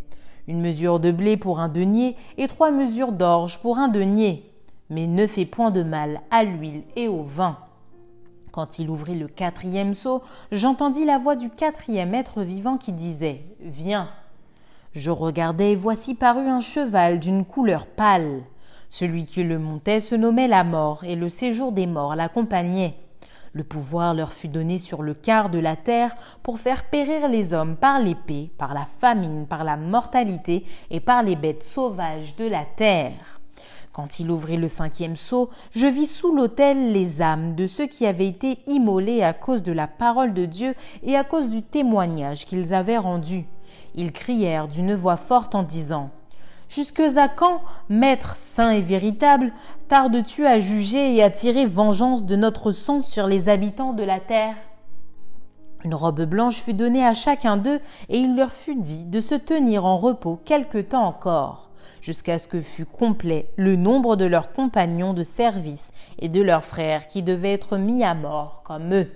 une 0.46 0.60
mesure 0.60 1.00
de 1.00 1.10
blé 1.10 1.36
pour 1.36 1.58
un 1.58 1.68
denier 1.68 2.16
et 2.36 2.46
trois 2.48 2.70
mesures 2.70 3.12
d'orge 3.12 3.60
pour 3.60 3.78
un 3.78 3.88
denier. 3.88 4.50
Mais 4.90 5.06
ne 5.06 5.26
fais 5.26 5.46
point 5.46 5.70
de 5.70 5.82
mal 5.82 6.20
à 6.30 6.44
l'huile 6.44 6.82
et 6.96 7.08
au 7.08 7.22
vin. 7.22 7.56
Quand 8.52 8.78
il 8.78 8.90
ouvrit 8.90 9.18
le 9.18 9.26
quatrième 9.26 9.94
seau, 9.94 10.22
j'entendis 10.52 11.04
la 11.04 11.18
voix 11.18 11.34
du 11.34 11.50
quatrième 11.50 12.14
être 12.14 12.42
vivant 12.42 12.76
qui 12.76 12.92
disait 12.92 13.42
Viens. 13.60 14.08
Je 14.92 15.10
regardai 15.10 15.72
et 15.72 15.76
voici 15.76 16.14
parut 16.14 16.48
un 16.48 16.60
cheval 16.60 17.18
d'une 17.18 17.44
couleur 17.44 17.86
pâle. 17.86 18.42
Celui 18.90 19.24
qui 19.24 19.42
le 19.42 19.58
montait 19.58 19.98
se 19.98 20.14
nommait 20.14 20.46
la 20.46 20.62
mort, 20.62 21.02
et 21.02 21.16
le 21.16 21.28
séjour 21.28 21.72
des 21.72 21.86
morts 21.86 22.14
l'accompagnait. 22.14 22.94
Le 23.54 23.62
pouvoir 23.62 24.14
leur 24.14 24.32
fut 24.32 24.48
donné 24.48 24.78
sur 24.78 25.00
le 25.02 25.14
quart 25.14 25.48
de 25.48 25.60
la 25.60 25.76
terre 25.76 26.16
pour 26.42 26.58
faire 26.58 26.90
périr 26.90 27.28
les 27.28 27.54
hommes 27.54 27.76
par 27.76 28.00
l'épée, 28.00 28.50
par 28.58 28.74
la 28.74 28.84
famine, 28.84 29.46
par 29.46 29.62
la 29.62 29.76
mortalité 29.76 30.64
et 30.90 30.98
par 30.98 31.22
les 31.22 31.36
bêtes 31.36 31.62
sauvages 31.62 32.34
de 32.34 32.46
la 32.46 32.64
terre. 32.64 33.40
Quand 33.92 34.18
il 34.18 34.28
ouvrit 34.32 34.56
le 34.56 34.66
cinquième 34.66 35.14
sceau, 35.14 35.50
je 35.70 35.86
vis 35.86 36.08
sous 36.08 36.34
l'autel 36.34 36.90
les 36.92 37.22
âmes 37.22 37.54
de 37.54 37.68
ceux 37.68 37.86
qui 37.86 38.06
avaient 38.06 38.26
été 38.26 38.58
immolés 38.66 39.22
à 39.22 39.32
cause 39.32 39.62
de 39.62 39.70
la 39.72 39.86
parole 39.86 40.34
de 40.34 40.46
Dieu 40.46 40.74
et 41.04 41.14
à 41.14 41.22
cause 41.22 41.48
du 41.50 41.62
témoignage 41.62 42.46
qu'ils 42.46 42.74
avaient 42.74 42.98
rendu. 42.98 43.46
Ils 43.94 44.10
crièrent 44.10 44.66
d'une 44.66 44.96
voix 44.96 45.16
forte 45.16 45.54
en 45.54 45.62
disant 45.62 46.10
Jusque 46.74 46.98
à 47.16 47.28
quand, 47.28 47.60
Maître 47.88 48.34
saint 48.36 48.70
et 48.70 48.80
véritable, 48.80 49.52
tardes-tu 49.88 50.44
à 50.44 50.58
juger 50.58 51.14
et 51.14 51.22
à 51.22 51.30
tirer 51.30 51.66
vengeance 51.66 52.24
de 52.24 52.34
notre 52.34 52.72
sang 52.72 53.00
sur 53.00 53.28
les 53.28 53.48
habitants 53.48 53.92
de 53.92 54.02
la 54.02 54.18
terre? 54.18 54.56
Une 55.84 55.94
robe 55.94 56.22
blanche 56.22 56.62
fut 56.62 56.74
donnée 56.74 57.06
à 57.06 57.14
chacun 57.14 57.58
d'eux, 57.58 57.78
et 58.08 58.18
il 58.18 58.34
leur 58.34 58.50
fut 58.50 58.74
dit 58.74 59.04
de 59.04 59.20
se 59.20 59.36
tenir 59.36 59.84
en 59.84 59.98
repos 59.98 60.40
quelque 60.44 60.78
temps 60.78 61.04
encore, 61.04 61.70
jusqu'à 62.00 62.40
ce 62.40 62.48
que 62.48 62.60
fût 62.60 62.86
complet 62.86 63.48
le 63.54 63.76
nombre 63.76 64.16
de 64.16 64.24
leurs 64.24 64.52
compagnons 64.52 65.14
de 65.14 65.22
service 65.22 65.92
et 66.18 66.28
de 66.28 66.42
leurs 66.42 66.64
frères 66.64 67.06
qui 67.06 67.22
devaient 67.22 67.52
être 67.52 67.76
mis 67.76 68.02
à 68.02 68.14
mort 68.14 68.62
comme 68.64 68.92
eux. 68.92 69.10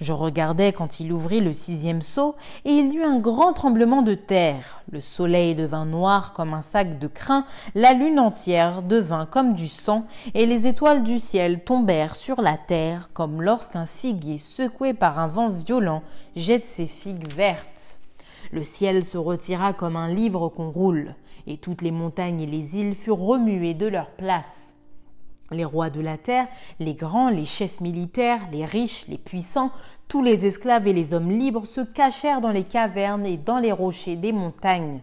Je 0.00 0.14
regardais 0.14 0.72
quand 0.72 0.98
il 0.98 1.12
ouvrit 1.12 1.40
le 1.40 1.52
sixième 1.52 2.00
seau, 2.00 2.34
et 2.64 2.70
il 2.70 2.92
y 2.92 2.96
eut 2.96 3.04
un 3.04 3.18
grand 3.18 3.52
tremblement 3.52 4.00
de 4.00 4.14
terre. 4.14 4.82
Le 4.90 5.00
soleil 5.00 5.54
devint 5.54 5.84
noir 5.84 6.32
comme 6.32 6.54
un 6.54 6.62
sac 6.62 6.98
de 6.98 7.06
crin, 7.06 7.44
la 7.74 7.92
lune 7.92 8.18
entière 8.18 8.80
devint 8.80 9.26
comme 9.26 9.52
du 9.52 9.68
sang, 9.68 10.06
et 10.32 10.46
les 10.46 10.66
étoiles 10.66 11.02
du 11.02 11.18
ciel 11.18 11.62
tombèrent 11.64 12.16
sur 12.16 12.40
la 12.40 12.56
terre, 12.56 13.10
comme 13.12 13.42
lorsqu'un 13.42 13.84
figuier 13.84 14.38
secoué 14.38 14.94
par 14.94 15.18
un 15.18 15.26
vent 15.26 15.50
violent 15.50 16.02
jette 16.34 16.66
ses 16.66 16.86
figues 16.86 17.30
vertes. 17.30 17.98
Le 18.52 18.62
ciel 18.62 19.04
se 19.04 19.18
retira 19.18 19.74
comme 19.74 19.96
un 19.96 20.08
livre 20.08 20.48
qu'on 20.48 20.70
roule, 20.70 21.14
et 21.46 21.58
toutes 21.58 21.82
les 21.82 21.90
montagnes 21.90 22.40
et 22.40 22.46
les 22.46 22.78
îles 22.78 22.94
furent 22.94 23.18
remuées 23.18 23.74
de 23.74 23.86
leur 23.86 24.10
place. 24.10 24.79
Les 25.50 25.64
rois 25.64 25.90
de 25.90 26.00
la 26.00 26.16
terre, 26.16 26.46
les 26.78 26.94
grands, 26.94 27.28
les 27.28 27.44
chefs 27.44 27.80
militaires, 27.80 28.40
les 28.52 28.64
riches, 28.64 29.06
les 29.08 29.18
puissants, 29.18 29.72
tous 30.06 30.22
les 30.22 30.46
esclaves 30.46 30.86
et 30.86 30.92
les 30.92 31.14
hommes 31.14 31.30
libres 31.30 31.66
se 31.66 31.80
cachèrent 31.80 32.40
dans 32.40 32.50
les 32.50 32.64
cavernes 32.64 33.26
et 33.26 33.36
dans 33.36 33.58
les 33.58 33.72
rochers 33.72 34.16
des 34.16 34.32
montagnes. 34.32 35.00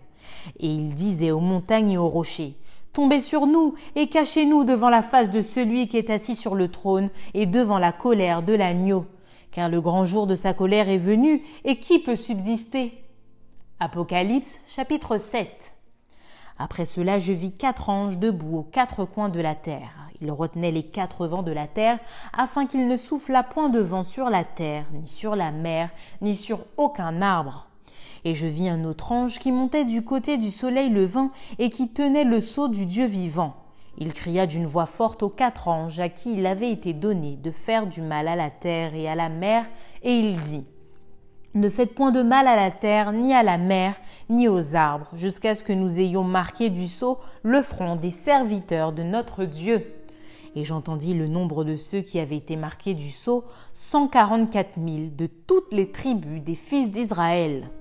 Et 0.59 0.67
ils 0.67 0.93
disaient 0.93 1.31
aux 1.31 1.39
montagnes 1.39 1.91
et 1.91 1.97
aux 1.97 2.09
rochers, 2.09 2.55
Tombez 2.93 3.19
sur 3.19 3.45
nous 3.45 3.75
et 3.95 4.07
cachez-nous 4.07 4.63
devant 4.63 4.89
la 4.89 5.01
face 5.01 5.29
de 5.29 5.41
celui 5.41 5.87
qui 5.87 5.97
est 5.97 6.09
assis 6.09 6.35
sur 6.35 6.55
le 6.55 6.67
trône 6.69 7.09
et 7.33 7.45
devant 7.45 7.77
la 7.77 7.91
colère 7.91 8.41
de 8.41 8.53
l'agneau, 8.53 9.05
car 9.51 9.69
le 9.69 9.81
grand 9.81 10.03
jour 10.03 10.27
de 10.27 10.35
sa 10.35 10.53
colère 10.53 10.89
est 10.89 10.97
venu, 10.97 11.43
et 11.63 11.79
qui 11.79 11.99
peut 11.99 12.15
subsister? 12.15 12.93
Apocalypse 13.79 14.55
chapitre 14.67 15.19
7 15.19 15.76
Après 16.59 16.85
cela 16.85 17.19
je 17.19 17.33
vis 17.33 17.51
quatre 17.51 17.89
anges 17.89 18.17
debout 18.17 18.57
aux 18.57 18.63
quatre 18.63 19.05
coins 19.05 19.29
de 19.29 19.39
la 19.39 19.55
terre 19.55 20.07
il 20.21 20.31
retenait 20.31 20.71
les 20.71 20.83
quatre 20.83 21.27
vents 21.27 21.43
de 21.43 21.51
la 21.51 21.67
terre, 21.67 21.99
afin 22.33 22.65
qu'il 22.65 22.87
ne 22.87 22.97
soufflât 22.97 23.43
point 23.43 23.69
de 23.69 23.79
vent 23.79 24.03
sur 24.03 24.29
la 24.29 24.43
terre, 24.43 24.85
ni 24.93 25.07
sur 25.07 25.35
la 25.35 25.51
mer, 25.51 25.89
ni 26.21 26.35
sur 26.35 26.59
aucun 26.77 27.21
arbre. 27.21 27.67
Et 28.25 28.35
je 28.35 28.47
vis 28.47 28.69
un 28.69 28.83
autre 28.83 29.11
ange 29.11 29.39
qui 29.39 29.51
montait 29.51 29.85
du 29.85 30.03
côté 30.03 30.37
du 30.37 30.51
soleil 30.51 30.89
levant 30.89 31.31
et 31.59 31.69
qui 31.69 31.89
tenait 31.89 32.23
le 32.23 32.41
sceau 32.41 32.67
du 32.67 32.85
Dieu 32.85 33.05
vivant. 33.05 33.55
Il 33.99 34.13
cria 34.13 34.45
d'une 34.45 34.65
voix 34.65 34.85
forte 34.85 35.23
aux 35.23 35.29
quatre 35.29 35.67
anges 35.67 35.99
à 35.99 36.09
qui 36.09 36.33
il 36.33 36.45
avait 36.45 36.71
été 36.71 36.93
donné 36.93 37.35
de 37.35 37.51
faire 37.51 37.87
du 37.87 38.01
mal 38.01 38.27
à 38.27 38.35
la 38.35 38.49
terre 38.49 38.95
et 38.95 39.07
à 39.07 39.15
la 39.15 39.29
mer, 39.29 39.65
et 40.03 40.17
il 40.17 40.39
dit 40.39 40.65
Ne 41.57 41.69
faites 41.69 41.95
point 41.95 42.11
de 42.11 42.21
mal 42.21 42.45
à 42.45 42.55
la 42.55 42.69
terre, 42.69 43.11
ni 43.11 43.33
à 43.33 43.41
la 43.41 43.57
mer, 43.57 43.95
ni 44.29 44.47
aux 44.47 44.75
arbres, 44.75 45.09
jusqu'à 45.15 45.55
ce 45.55 45.63
que 45.63 45.73
nous 45.73 45.99
ayons 45.99 46.23
marqué 46.23 46.69
du 46.69 46.87
sceau 46.87 47.17
le 47.41 47.63
front 47.63 47.95
des 47.95 48.11
serviteurs 48.11 48.93
de 48.93 49.01
notre 49.01 49.43
Dieu. 49.43 49.83
Et 50.55 50.63
j'entendis 50.63 51.15
le 51.15 51.27
nombre 51.27 51.63
de 51.63 51.75
ceux 51.75 52.01
qui 52.01 52.19
avaient 52.19 52.37
été 52.37 52.57
marqués 52.57 52.93
du 52.93 53.09
sceau, 53.09 53.43
cent 53.73 54.07
quarante-quatre 54.07 54.77
mille 54.77 55.15
de 55.15 55.25
toutes 55.25 55.73
les 55.73 55.91
tribus 55.91 56.43
des 56.43 56.53
fils 56.53 56.91
d'Israël. 56.91 57.71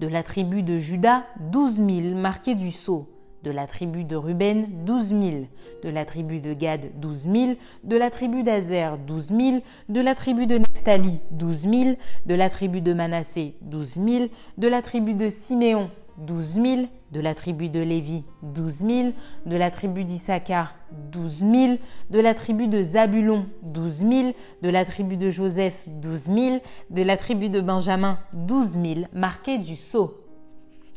De 0.00 0.08
la 0.08 0.24
tribu 0.24 0.64
de 0.64 0.78
Juda, 0.78 1.22
douze 1.38 1.78
mille 1.78 2.16
marqués 2.16 2.56
du 2.56 2.72
sceau 2.72 3.06
de 3.42 3.50
la 3.50 3.66
tribu 3.66 4.04
de 4.04 4.16
Ruben, 4.16 4.84
douze 4.84 5.12
mille, 5.12 5.46
de 5.82 5.88
la 5.88 6.04
tribu 6.04 6.40
de 6.40 6.52
Gad, 6.52 6.90
douze 7.00 7.26
mille, 7.26 7.56
de 7.84 7.96
la 7.96 8.10
tribu 8.10 8.42
d'Azer, 8.42 8.98
douze 8.98 9.30
mille, 9.30 9.62
de 9.88 10.00
la 10.00 10.14
tribu 10.14 10.46
de 10.46 10.58
Nephtali, 10.80 11.20
douze 11.30 11.66
mille, 11.66 11.98
de 12.24 12.34
la 12.34 12.48
tribu 12.48 12.80
de 12.80 12.94
Manassé, 12.94 13.54
douze 13.60 13.96
mille, 13.96 14.30
de 14.56 14.66
la 14.66 14.80
tribu 14.80 15.14
de 15.14 15.28
Siméon, 15.28 15.90
douze 16.16 16.56
mille, 16.56 16.88
de 17.12 17.20
la 17.20 17.34
tribu 17.34 17.68
de 17.68 17.80
Lévi, 17.80 18.24
douze 18.42 18.80
mille, 18.80 19.12
de 19.44 19.56
la 19.56 19.70
tribu 19.70 20.04
d'Issachar, 20.04 20.74
douze 21.12 21.42
mille, 21.42 21.78
de 22.08 22.18
la 22.18 22.32
tribu 22.32 22.66
de 22.66 22.82
Zabulon, 22.82 23.44
douze 23.62 24.02
mille, 24.02 24.32
de 24.62 24.70
la 24.70 24.86
tribu 24.86 25.18
de 25.18 25.28
Joseph, 25.28 25.86
douze 25.86 26.28
mille, 26.28 26.62
de 26.88 27.02
la 27.02 27.18
tribu 27.18 27.50
de 27.50 27.60
Benjamin, 27.60 28.18
douze 28.32 28.78
mille, 28.78 29.08
marqués 29.12 29.58
du 29.58 29.76
sceau. 29.76 30.14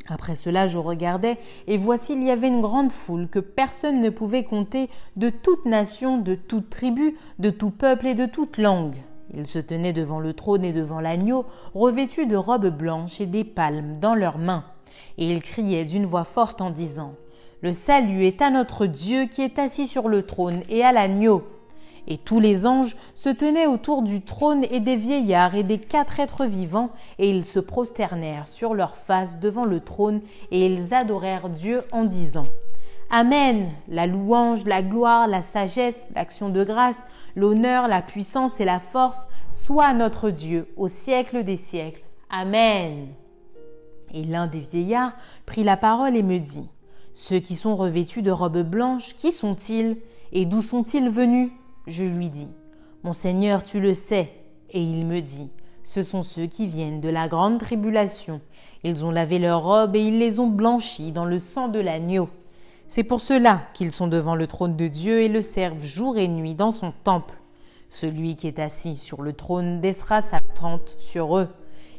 Après 0.07 0.37
cela, 0.37 0.65
je 0.67 0.79
regardais, 0.79 1.37
et 1.67 1.75
voici 1.75 2.13
il 2.13 2.23
y 2.23 2.31
avait 2.31 2.47
une 2.47 2.61
grande 2.61 2.93
foule 2.93 3.27
que 3.27 3.39
personne 3.39 3.99
ne 3.99 4.09
pouvait 4.09 4.45
compter, 4.45 4.89
de 5.17 5.29
toute 5.29 5.65
nation, 5.65 6.19
de 6.19 6.35
toute 6.35 6.69
tribu, 6.69 7.17
de 7.39 7.49
tout 7.49 7.71
peuple 7.71 8.07
et 8.07 8.15
de 8.15 8.25
toute 8.25 8.57
langue. 8.57 8.95
Ils 9.35 9.47
se 9.47 9.59
tenaient 9.59 9.93
devant 9.93 10.19
le 10.19 10.33
trône 10.33 10.63
et 10.63 10.73
devant 10.73 10.99
l'agneau, 10.99 11.45
revêtus 11.73 12.27
de 12.27 12.35
robes 12.35 12.69
blanches 12.69 13.19
et 13.19 13.25
des 13.25 13.43
palmes 13.43 13.97
dans 13.97 14.15
leurs 14.15 14.37
mains. 14.37 14.65
Et 15.17 15.31
ils 15.31 15.41
criaient 15.41 15.85
d'une 15.85 16.05
voix 16.05 16.23
forte 16.23 16.61
en 16.61 16.69
disant 16.69 17.15
Le 17.61 17.73
salut 17.73 18.25
est 18.25 18.41
à 18.41 18.51
notre 18.51 18.85
Dieu 18.85 19.25
qui 19.25 19.41
est 19.41 19.57
assis 19.57 19.87
sur 19.87 20.07
le 20.07 20.23
trône 20.23 20.61
et 20.69 20.83
à 20.83 20.91
l'agneau. 20.91 21.43
Et 22.05 22.17
tous 22.17 22.39
les 22.39 22.65
anges 22.65 22.97
se 23.15 23.29
tenaient 23.29 23.65
autour 23.65 24.01
du 24.01 24.21
trône 24.21 24.65
et 24.69 24.81
des 24.81 24.97
vieillards 24.97 25.55
et 25.55 25.63
des 25.63 25.77
quatre 25.77 26.19
êtres 26.19 26.45
vivants, 26.45 26.89
et 27.17 27.29
ils 27.29 27.45
se 27.45 27.59
prosternèrent 27.59 28.49
sur 28.49 28.73
leurs 28.73 28.97
faces 28.97 29.39
devant 29.39 29.65
le 29.65 29.79
trône, 29.79 30.21
et 30.51 30.65
ils 30.65 30.93
adorèrent 30.93 31.49
Dieu 31.49 31.81
en 31.93 32.03
disant 32.03 32.45
Amen. 33.15 33.69
La 33.89 34.07
louange, 34.07 34.65
la 34.65 34.81
gloire, 34.81 35.27
la 35.27 35.43
sagesse, 35.43 36.03
l'action 36.15 36.49
de 36.49 36.63
grâce, 36.63 36.97
l'honneur, 37.35 37.87
la 37.87 38.01
puissance 38.01 38.59
et 38.59 38.65
la 38.65 38.79
force 38.79 39.27
soient 39.51 39.93
notre 39.93 40.31
Dieu 40.31 40.67
au 40.77 40.87
siècle 40.87 41.43
des 41.43 41.55
siècles. 41.55 42.01
Amen. 42.31 43.09
Et 44.15 44.23
l'un 44.23 44.47
des 44.47 44.61
vieillards 44.61 45.13
prit 45.45 45.63
la 45.63 45.77
parole 45.77 46.15
et 46.15 46.23
me 46.23 46.39
dit 46.39 46.67
Ceux 47.13 47.37
qui 47.37 47.53
sont 47.53 47.75
revêtus 47.75 48.23
de 48.23 48.31
robes 48.31 48.63
blanches, 48.63 49.15
qui 49.15 49.31
sont-ils 49.31 49.97
Et 50.31 50.47
d'où 50.47 50.63
sont-ils 50.63 51.07
venus? 51.07 51.51
Je 51.85 52.05
lui 52.05 52.29
dis, 52.29 52.49
Mon 53.03 53.13
Seigneur, 53.13 53.63
tu 53.63 53.79
le 53.79 53.93
sais. 53.93 54.31
Et 54.71 54.81
il 54.81 55.05
me 55.05 55.21
dit, 55.21 55.51
Ce 55.83 56.01
sont 56.01 56.23
ceux 56.23 56.47
qui 56.47 56.65
viennent 56.65 56.99
de 56.99 57.09
la 57.09 57.27
grande 57.27 57.59
tribulation. 57.59 58.41
Ils 58.83 59.05
ont 59.05 59.11
lavé 59.11 59.37
leurs 59.37 59.61
robes 59.61 59.95
et 59.95 60.01
ils 60.01 60.17
les 60.17 60.39
ont 60.39 60.47
blanchies 60.47 61.11
dans 61.11 61.25
le 61.25 61.37
sang 61.37 61.67
de 61.67 61.79
l'agneau. 61.79 62.27
C'est 62.95 63.03
pour 63.03 63.21
cela 63.21 63.63
qu'ils 63.73 63.91
sont 63.91 64.07
devant 64.07 64.35
le 64.35 64.45
trône 64.45 64.75
de 64.75 64.87
Dieu 64.87 65.21
et 65.21 65.27
le 65.27 65.41
servent 65.41 65.83
jour 65.83 66.15
et 66.19 66.27
nuit 66.27 66.53
dans 66.53 66.69
son 66.69 66.93
temple. 67.03 67.33
Celui 67.89 68.35
qui 68.35 68.45
est 68.45 68.59
assis 68.59 68.97
sur 68.97 69.23
le 69.23 69.33
trône 69.33 69.81
laissera 69.81 70.21
sa 70.21 70.39
tente 70.53 70.93
sur 70.99 71.39
eux. 71.39 71.47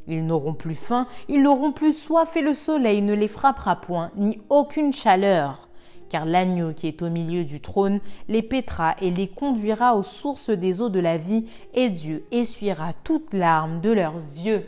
Ils 0.07 0.25
n'auront 0.25 0.55
plus 0.55 0.77
faim, 0.77 1.09
ils 1.29 1.43
n'auront 1.43 1.73
plus 1.73 1.95
soif 1.95 2.37
et 2.37 2.43
le 2.43 2.55
soleil 2.55 3.03
ne 3.03 3.13
les 3.13 3.27
frappera 3.27 3.75
point, 3.75 4.13
ni 4.15 4.41
aucune 4.51 4.93
chaleur 4.93 5.69
car 6.11 6.27
l'agneau 6.27 6.73
qui 6.73 6.87
est 6.87 7.03
au 7.03 7.11
milieu 7.11 7.43
du 7.43 7.61
trône 7.61 7.99
les 8.29 8.43
pétera 8.43 8.95
et 9.01 9.11
les 9.11 9.27
conduira 9.27 9.97
aux 9.97 10.05
sources 10.05 10.51
des 10.51 10.81
eaux 10.81 10.91
de 10.91 11.01
la 11.01 11.17
vie, 11.17 11.47
et 11.73 11.91
Dieu 11.91 12.25
essuiera 12.31 12.93
toutes 13.03 13.35
larmes 13.35 13.81
de 13.81 13.91
leurs 13.91 14.15
yeux. 14.15 14.65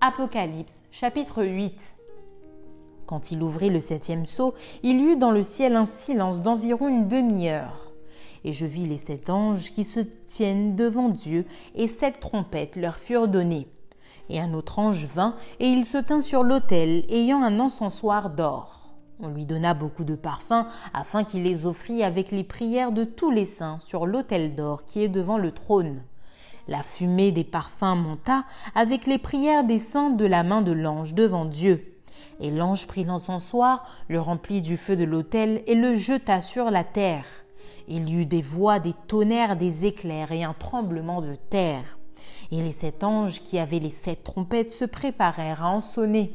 Apocalypse 0.00 0.80
chapitre 0.90 1.44
8 1.44 1.94
Quand 3.06 3.32
il 3.32 3.42
ouvrit 3.42 3.70
le 3.70 3.80
septième 3.80 4.26
sceau, 4.26 4.54
il 4.82 5.00
y 5.00 5.04
eut 5.04 5.16
dans 5.16 5.30
le 5.30 5.42
ciel 5.42 5.76
un 5.76 5.86
silence 5.86 6.42
d'environ 6.42 6.88
une 6.88 7.08
demi-heure. 7.08 7.92
Et 8.44 8.52
je 8.52 8.66
vis 8.66 8.86
les 8.86 8.96
sept 8.96 9.30
anges 9.30 9.72
qui 9.72 9.84
se 9.84 10.00
tiennent 10.00 10.76
devant 10.76 11.08
Dieu, 11.08 11.46
et 11.74 11.88
sept 11.88 12.20
trompettes 12.20 12.76
leur 12.76 12.96
furent 12.96 13.28
données. 13.28 13.68
Et 14.30 14.40
un 14.40 14.54
autre 14.54 14.78
ange 14.78 15.04
vint, 15.04 15.34
et 15.60 15.68
il 15.68 15.84
se 15.84 15.98
tint 15.98 16.22
sur 16.22 16.42
l'autel, 16.42 17.04
ayant 17.10 17.42
un 17.42 17.60
encensoir 17.60 18.30
d'or. 18.30 18.80
On 19.20 19.28
lui 19.28 19.44
donna 19.44 19.74
beaucoup 19.74 20.04
de 20.04 20.16
parfums 20.16 20.66
afin 20.92 21.24
qu'il 21.24 21.44
les 21.44 21.66
offrît 21.66 22.02
avec 22.02 22.32
les 22.32 22.42
prières 22.42 22.90
de 22.90 23.04
tous 23.04 23.30
les 23.30 23.46
saints 23.46 23.78
sur 23.78 24.06
l'autel 24.06 24.56
d'or 24.56 24.84
qui 24.84 25.02
est 25.02 25.08
devant 25.08 25.38
le 25.38 25.52
trône. 25.52 26.02
La 26.66 26.82
fumée 26.82 27.30
des 27.30 27.44
parfums 27.44 27.96
monta 27.96 28.44
avec 28.74 29.06
les 29.06 29.18
prières 29.18 29.64
des 29.64 29.78
saints 29.78 30.10
de 30.10 30.24
la 30.24 30.42
main 30.42 30.62
de 30.62 30.72
l'ange 30.72 31.14
devant 31.14 31.44
Dieu. 31.44 31.93
Et 32.40 32.50
l'ange 32.50 32.86
prit 32.86 33.04
l'encensoir, 33.04 33.86
le 34.08 34.20
remplit 34.20 34.60
du 34.60 34.76
feu 34.76 34.96
de 34.96 35.04
l'autel 35.04 35.62
et 35.66 35.74
le 35.74 35.96
jeta 35.96 36.40
sur 36.40 36.70
la 36.70 36.84
terre. 36.84 37.26
Il 37.86 38.08
y 38.08 38.14
eut 38.14 38.26
des 38.26 38.42
voix, 38.42 38.78
des 38.78 38.94
tonnerres, 39.06 39.56
des 39.56 39.84
éclairs 39.84 40.32
et 40.32 40.42
un 40.42 40.54
tremblement 40.54 41.20
de 41.20 41.34
terre. 41.50 41.98
Et 42.50 42.60
les 42.60 42.72
sept 42.72 43.04
anges 43.04 43.42
qui 43.42 43.58
avaient 43.58 43.78
les 43.78 43.90
sept 43.90 44.24
trompettes 44.24 44.72
se 44.72 44.84
préparèrent 44.84 45.64
à 45.64 45.70
en 45.70 45.80
sonner. 45.80 46.32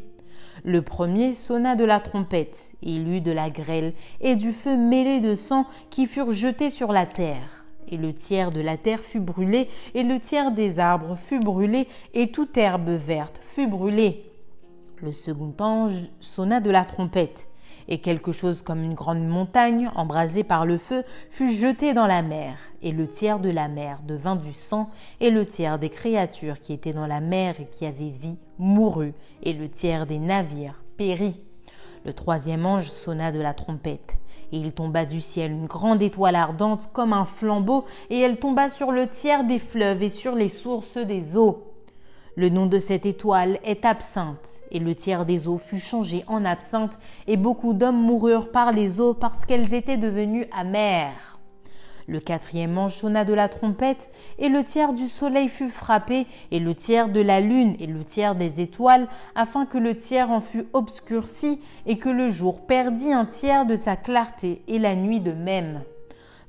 Le 0.64 0.82
premier 0.82 1.36
sonna 1.36 1.76
de 1.76 1.86
la 1.86 2.00
trompette, 2.00 2.74
il 2.82 3.08
eut 3.08 3.22
de 3.22 3.32
la 3.32 3.50
grêle 3.50 3.94
et 4.20 4.36
du 4.36 4.52
feu 4.52 4.76
mêlé 4.76 5.20
de 5.20 5.36
sang 5.36 5.66
qui 5.90 6.06
furent 6.06 6.32
jetés 6.32 6.70
sur 6.70 6.92
la 6.92 7.06
terre. 7.06 7.66
Et 7.88 7.98
le 7.98 8.14
tiers 8.14 8.52
de 8.52 8.62
la 8.62 8.78
terre 8.78 9.00
fut 9.00 9.20
brûlé, 9.20 9.68
et 9.96 10.04
le 10.04 10.20
tiers 10.20 10.52
des 10.52 10.78
arbres 10.78 11.16
fut 11.16 11.40
brûlé, 11.40 11.88
et 12.14 12.30
toute 12.30 12.56
herbe 12.56 12.90
verte 12.90 13.40
fut 13.42 13.68
brûlée. 13.68 14.29
Le 15.02 15.14
second 15.14 15.54
ange 15.60 16.10
sonna 16.20 16.60
de 16.60 16.70
la 16.70 16.84
trompette, 16.84 17.48
et 17.88 18.02
quelque 18.02 18.34
chose 18.34 18.62
comme 18.62 18.84
une 18.84 18.96
grande 18.96 19.26
montagne, 19.26 19.90
embrasée 19.96 20.44
par 20.44 20.66
le 20.66 20.78
feu, 20.78 21.04
fut 21.30 21.54
jeté 21.54 21.94
dans 21.94 22.06
la 22.06 22.22
mer, 22.22 22.58
et 22.82 22.92
le 22.92 23.08
tiers 23.08 23.40
de 23.40 23.50
la 23.50 23.70
mer 23.70 24.02
devint 24.06 24.36
du 24.36 24.52
sang, 24.52 24.90
et 25.22 25.30
le 25.30 25.46
tiers 25.46 25.80
des 25.80 25.90
créatures 25.90 26.60
qui 26.60 26.74
étaient 26.74 26.92
dans 26.92 27.08
la 27.08 27.22
mer 27.22 27.56
et 27.62 27.68
qui 27.68 27.86
avaient 27.86 28.10
vie 28.10 28.36
mourut, 28.58 29.14
et 29.42 29.54
le 29.54 29.70
tiers 29.70 30.06
des 30.06 30.20
navires 30.20 30.84
périt. 30.98 31.40
Le 32.04 32.12
troisième 32.12 32.66
ange 32.66 32.90
sonna 32.90 33.32
de 33.32 33.40
la 33.40 33.54
trompette, 33.54 34.18
et 34.52 34.58
il 34.58 34.74
tomba 34.74 35.06
du 35.06 35.22
ciel 35.22 35.52
une 35.52 35.68
grande 35.68 36.02
étoile 36.02 36.36
ardente 36.36 36.90
comme 36.92 37.14
un 37.14 37.26
flambeau, 37.26 37.86
et 38.10 38.20
elle 38.20 38.38
tomba 38.38 38.68
sur 38.68 38.92
le 38.92 39.08
tiers 39.08 39.46
des 39.46 39.60
fleuves 39.60 40.04
et 40.04 40.10
sur 40.10 40.36
les 40.36 40.50
sources 40.50 40.98
des 40.98 41.38
eaux. 41.38 41.69
Le 42.36 42.50
nom 42.50 42.68
de 42.68 42.80
cette 42.80 43.06
étoile 43.06 43.60
est 43.64 43.86
absinthe, 43.86 44.62
et 44.72 44.80
le 44.80 44.94
tiers 44.94 45.26
des 45.26 45.48
eaux 45.48 45.58
fut 45.58 45.80
changé 45.80 46.24
en 46.28 46.46
absinthe, 46.46 47.00
et 47.28 47.38
beaucoup 47.38 47.74
d'hommes 47.74 48.02
moururent 48.02 48.52
par 48.52 48.72
les 48.72 49.02
eaux 49.02 49.14
parce 49.14 49.46
qu'elles 49.46 49.74
étaient 49.74 49.98
devenues 49.98 50.46
amères. 50.56 51.40
Le 52.08 52.20
quatrième 52.20 52.78
ange 52.78 52.96
sonna 52.96 53.26
de 53.26 53.34
la 53.34 53.50
trompette, 53.50 54.10
et 54.38 54.50
le 54.50 54.64
tiers 54.64 54.94
du 54.94 55.08
soleil 55.08 55.48
fut 55.48 55.70
frappé, 55.70 56.28
et 56.52 56.60
le 56.60 56.76
tiers 56.76 57.10
de 57.10 57.20
la 57.20 57.40
lune, 57.40 57.76
et 57.80 57.88
le 57.88 58.04
tiers 58.04 58.36
des 58.36 58.62
étoiles, 58.62 59.08
afin 59.36 59.66
que 59.66 59.78
le 59.78 59.98
tiers 59.98 60.32
en 60.32 60.40
fût 60.40 60.66
obscurci, 60.74 61.62
et 61.86 61.98
que 61.98 62.10
le 62.10 62.30
jour 62.30 62.66
perdit 62.66 63.12
un 63.12 63.26
tiers 63.26 63.66
de 63.66 63.76
sa 63.76 63.96
clarté, 63.96 64.62
et 64.68 64.80
la 64.80 64.96
nuit 64.96 65.20
de 65.20 65.34
même. 65.34 65.82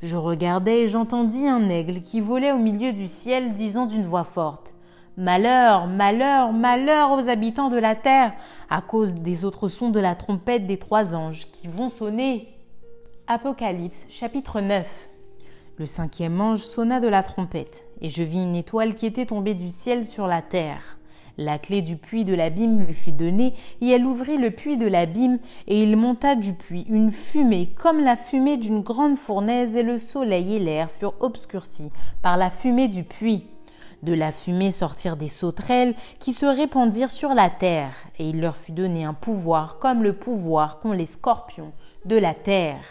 Je 0.02 0.16
regardai 0.16 0.72
et 0.72 0.88
j'entendis 0.88 1.46
un 1.46 1.68
aigle 1.68 2.00
qui 2.00 2.20
volait 2.20 2.52
au 2.52 2.58
milieu 2.58 2.92
du 2.92 3.06
ciel, 3.08 3.52
disant 3.54 3.86
d'une 3.86 4.04
voix 4.04 4.24
forte 4.24 4.74
Malheur, 5.20 5.86
malheur, 5.86 6.50
malheur 6.50 7.10
aux 7.10 7.28
habitants 7.28 7.68
de 7.68 7.76
la 7.76 7.94
terre, 7.94 8.32
à 8.70 8.80
cause 8.80 9.12
des 9.12 9.44
autres 9.44 9.68
sons 9.68 9.90
de 9.90 10.00
la 10.00 10.14
trompette 10.14 10.66
des 10.66 10.78
trois 10.78 11.14
anges 11.14 11.50
qui 11.52 11.68
vont 11.68 11.90
sonner. 11.90 12.48
Apocalypse 13.26 14.06
chapitre 14.08 14.62
9 14.62 15.10
Le 15.76 15.86
cinquième 15.86 16.40
ange 16.40 16.60
sonna 16.60 17.00
de 17.00 17.08
la 17.08 17.22
trompette, 17.22 17.84
et 18.00 18.08
je 18.08 18.22
vis 18.22 18.42
une 18.42 18.56
étoile 18.56 18.94
qui 18.94 19.04
était 19.04 19.26
tombée 19.26 19.52
du 19.52 19.68
ciel 19.68 20.06
sur 20.06 20.26
la 20.26 20.40
terre. 20.40 20.96
La 21.36 21.58
clé 21.58 21.82
du 21.82 21.96
puits 21.96 22.24
de 22.24 22.34
l'abîme 22.34 22.80
lui 22.80 22.94
fut 22.94 23.12
donnée, 23.12 23.52
et 23.82 23.90
elle 23.90 24.06
ouvrit 24.06 24.38
le 24.38 24.50
puits 24.50 24.78
de 24.78 24.86
l'abîme, 24.86 25.38
et 25.66 25.82
il 25.82 25.98
monta 25.98 26.34
du 26.34 26.54
puits 26.54 26.86
une 26.88 27.10
fumée 27.10 27.74
comme 27.76 28.00
la 28.00 28.16
fumée 28.16 28.56
d'une 28.56 28.80
grande 28.80 29.18
fournaise, 29.18 29.76
et 29.76 29.82
le 29.82 29.98
soleil 29.98 30.56
et 30.56 30.60
l'air 30.60 30.90
furent 30.90 31.16
obscurcis 31.20 31.90
par 32.22 32.38
la 32.38 32.48
fumée 32.48 32.88
du 32.88 33.04
puits. 33.04 33.44
De 34.02 34.14
la 34.14 34.32
fumée 34.32 34.72
sortirent 34.72 35.16
des 35.16 35.28
sauterelles 35.28 35.94
qui 36.18 36.32
se 36.32 36.46
répandirent 36.46 37.10
sur 37.10 37.34
la 37.34 37.50
terre, 37.50 37.92
et 38.18 38.28
il 38.28 38.40
leur 38.40 38.56
fut 38.56 38.72
donné 38.72 39.04
un 39.04 39.12
pouvoir 39.12 39.78
comme 39.78 40.02
le 40.02 40.14
pouvoir 40.14 40.80
qu'ont 40.80 40.92
les 40.92 41.06
scorpions 41.06 41.72
de 42.06 42.16
la 42.16 42.32
terre. 42.32 42.84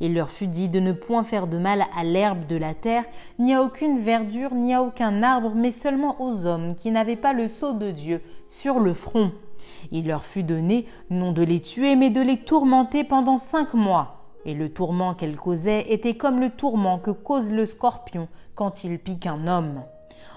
Il 0.00 0.14
leur 0.14 0.30
fut 0.30 0.46
dit 0.46 0.68
de 0.68 0.80
ne 0.80 0.92
point 0.92 1.24
faire 1.24 1.46
de 1.46 1.58
mal 1.58 1.84
à 1.96 2.04
l'herbe 2.04 2.46
de 2.46 2.56
la 2.56 2.74
terre, 2.74 3.04
ni 3.38 3.54
à 3.54 3.62
aucune 3.62 3.98
verdure, 3.98 4.54
ni 4.54 4.74
à 4.74 4.82
aucun 4.82 5.22
arbre, 5.22 5.52
mais 5.56 5.72
seulement 5.72 6.20
aux 6.20 6.46
hommes 6.46 6.74
qui 6.76 6.90
n'avaient 6.90 7.16
pas 7.16 7.32
le 7.32 7.48
sceau 7.48 7.72
de 7.72 7.90
Dieu 7.90 8.22
sur 8.46 8.78
le 8.78 8.94
front. 8.94 9.32
Il 9.90 10.06
leur 10.06 10.24
fut 10.24 10.44
donné 10.44 10.86
non 11.10 11.32
de 11.32 11.42
les 11.42 11.60
tuer, 11.60 11.96
mais 11.96 12.10
de 12.10 12.20
les 12.20 12.38
tourmenter 12.38 13.02
pendant 13.04 13.38
cinq 13.38 13.74
mois. 13.74 14.30
Et 14.44 14.54
le 14.54 14.68
tourment 14.68 15.14
qu'elle 15.14 15.36
causait 15.36 15.92
était 15.92 16.16
comme 16.16 16.38
le 16.38 16.50
tourment 16.50 16.98
que 16.98 17.10
cause 17.10 17.50
le 17.50 17.66
scorpion 17.66 18.28
quand 18.54 18.84
il 18.84 18.98
pique 18.98 19.26
un 19.26 19.46
homme. 19.46 19.82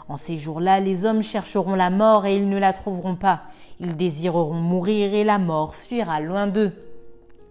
En 0.10 0.18
ces 0.18 0.38
jours-là, 0.38 0.80
les 0.80 1.06
hommes 1.06 1.22
chercheront 1.22 1.76
la 1.76 1.90
mort 1.90 2.26
et 2.26 2.36
ils 2.36 2.50
ne 2.50 2.58
la 2.58 2.74
trouveront 2.74 3.16
pas. 3.16 3.42
Ils 3.80 3.98
désireront 3.98 4.54
mourir 4.54 5.14
et 5.14 5.24
la 5.24 5.38
mort 5.38 5.76
fuira 5.76 6.20
loin 6.20 6.48
d'eux. 6.48 6.72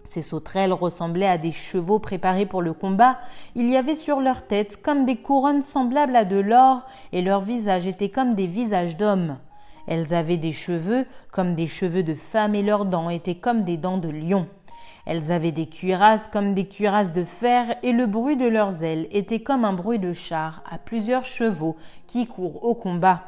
Ces 0.09 0.23
sauterelles 0.23 0.73
ressemblaient 0.73 1.27
à 1.27 1.39
des 1.39 1.53
chevaux 1.53 1.99
préparés 1.99 2.47
pour 2.47 2.63
le 2.63 2.73
combat. 2.73 3.19
Il 3.55 3.69
y 3.69 3.77
avait 3.77 3.97
sur 3.97 4.21
leurs 4.21 4.47
têtes 4.47 4.81
comme 4.83 5.05
des 5.05 5.17
couronnes 5.17 5.63
semblables 5.63 6.17
à 6.17 6.25
de 6.25 6.37
l'or, 6.37 6.83
et 7.13 7.23
leurs 7.23 7.41
visages 7.41 7.87
étaient 7.87 8.09
comme 8.09 8.35
des 8.35 8.47
visages 8.47 8.97
d'hommes. 8.97 9.37
Elles 9.87 10.15
avaient 10.15 10.37
des 10.37 10.53
cheveux 10.53 11.07
comme 11.33 11.55
des 11.55 11.67
cheveux 11.67 12.03
de 12.03 12.15
femmes, 12.15 12.55
et 12.55 12.63
leurs 12.63 12.85
dents 12.85 13.11
étaient 13.11 13.37
comme 13.37 13.65
des 13.65 13.77
dents 13.77 13.99
de 13.99 14.09
lion. 14.09 14.47
Elles 15.07 15.31
avaient 15.31 15.53
des 15.53 15.67
cuirasses 15.67 16.29
comme 16.29 16.53
des 16.53 16.67
cuirasses 16.67 17.13
de 17.13 17.25
fer, 17.25 17.77
et 17.83 17.93
le 17.93 18.07
bruit 18.07 18.37
de 18.37 18.47
leurs 18.47 18.83
ailes 18.83 19.07
était 19.13 19.41
comme 19.41 19.65
un 19.65 19.73
bruit 19.73 20.01
de 20.01 20.13
char 20.13 20.63
à 20.71 20.79
plusieurs 20.79 21.25
chevaux 21.25 21.77
qui 22.09 22.27
courent 22.27 22.65
au 22.65 22.75
combat. 22.75 23.23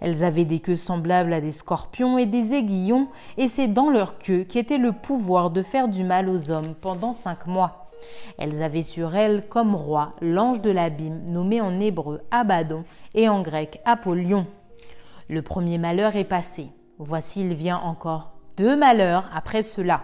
Elles 0.00 0.24
avaient 0.24 0.44
des 0.44 0.58
queues 0.58 0.76
semblables 0.76 1.32
à 1.32 1.40
des 1.40 1.52
scorpions 1.52 2.18
et 2.18 2.26
des 2.26 2.52
aiguillons, 2.54 3.08
et 3.38 3.48
c'est 3.48 3.68
dans 3.68 3.88
leur 3.88 4.18
queue 4.18 4.42
qu'était 4.42 4.78
le 4.78 4.92
pouvoir 4.92 5.50
de 5.50 5.62
faire 5.62 5.88
du 5.88 6.02
mal 6.02 6.28
aux 6.28 6.50
hommes 6.50 6.74
pendant 6.74 7.12
cinq 7.12 7.46
mois. 7.46 7.90
Elles 8.36 8.62
avaient 8.62 8.82
sur 8.82 9.14
elles 9.14 9.46
comme 9.48 9.76
roi 9.76 10.14
l'ange 10.20 10.60
de 10.60 10.70
l'abîme, 10.70 11.22
nommé 11.28 11.60
en 11.60 11.78
hébreu 11.78 12.22
Abaddon 12.32 12.82
et 13.14 13.28
en 13.28 13.42
grec 13.42 13.80
Apollyon. 13.84 14.46
Le 15.28 15.40
premier 15.40 15.78
malheur 15.78 16.16
est 16.16 16.24
passé. 16.24 16.66
Voici 16.98 17.42
il 17.42 17.54
vient 17.54 17.78
encore 17.78 18.32
deux 18.56 18.76
malheurs 18.76 19.30
après 19.34 19.62
cela. 19.62 20.02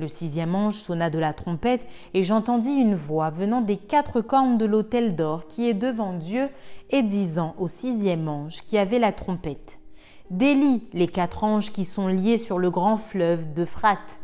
Le 0.00 0.08
sixième 0.08 0.54
ange 0.56 0.74
sonna 0.74 1.08
de 1.08 1.18
la 1.18 1.32
trompette, 1.32 1.86
et 2.14 2.24
j'entendis 2.24 2.72
une 2.72 2.96
voix 2.96 3.30
venant 3.30 3.60
des 3.60 3.76
quatre 3.76 4.20
cornes 4.20 4.58
de 4.58 4.64
l'autel 4.64 5.14
d'or 5.14 5.46
qui 5.46 5.68
est 5.68 5.74
devant 5.74 6.14
Dieu, 6.14 6.48
et 6.90 7.02
disant 7.02 7.54
au 7.58 7.68
sixième 7.68 8.28
ange 8.28 8.62
qui 8.62 8.76
avait 8.76 8.98
la 8.98 9.12
trompette 9.12 9.78
Délie 10.30 10.88
les 10.92 11.06
quatre 11.06 11.44
anges 11.44 11.70
qui 11.70 11.84
sont 11.84 12.08
liés 12.08 12.38
sur 12.38 12.58
le 12.58 12.70
grand 12.70 12.96
fleuve 12.96 13.52
d'Euphrate. 13.52 14.18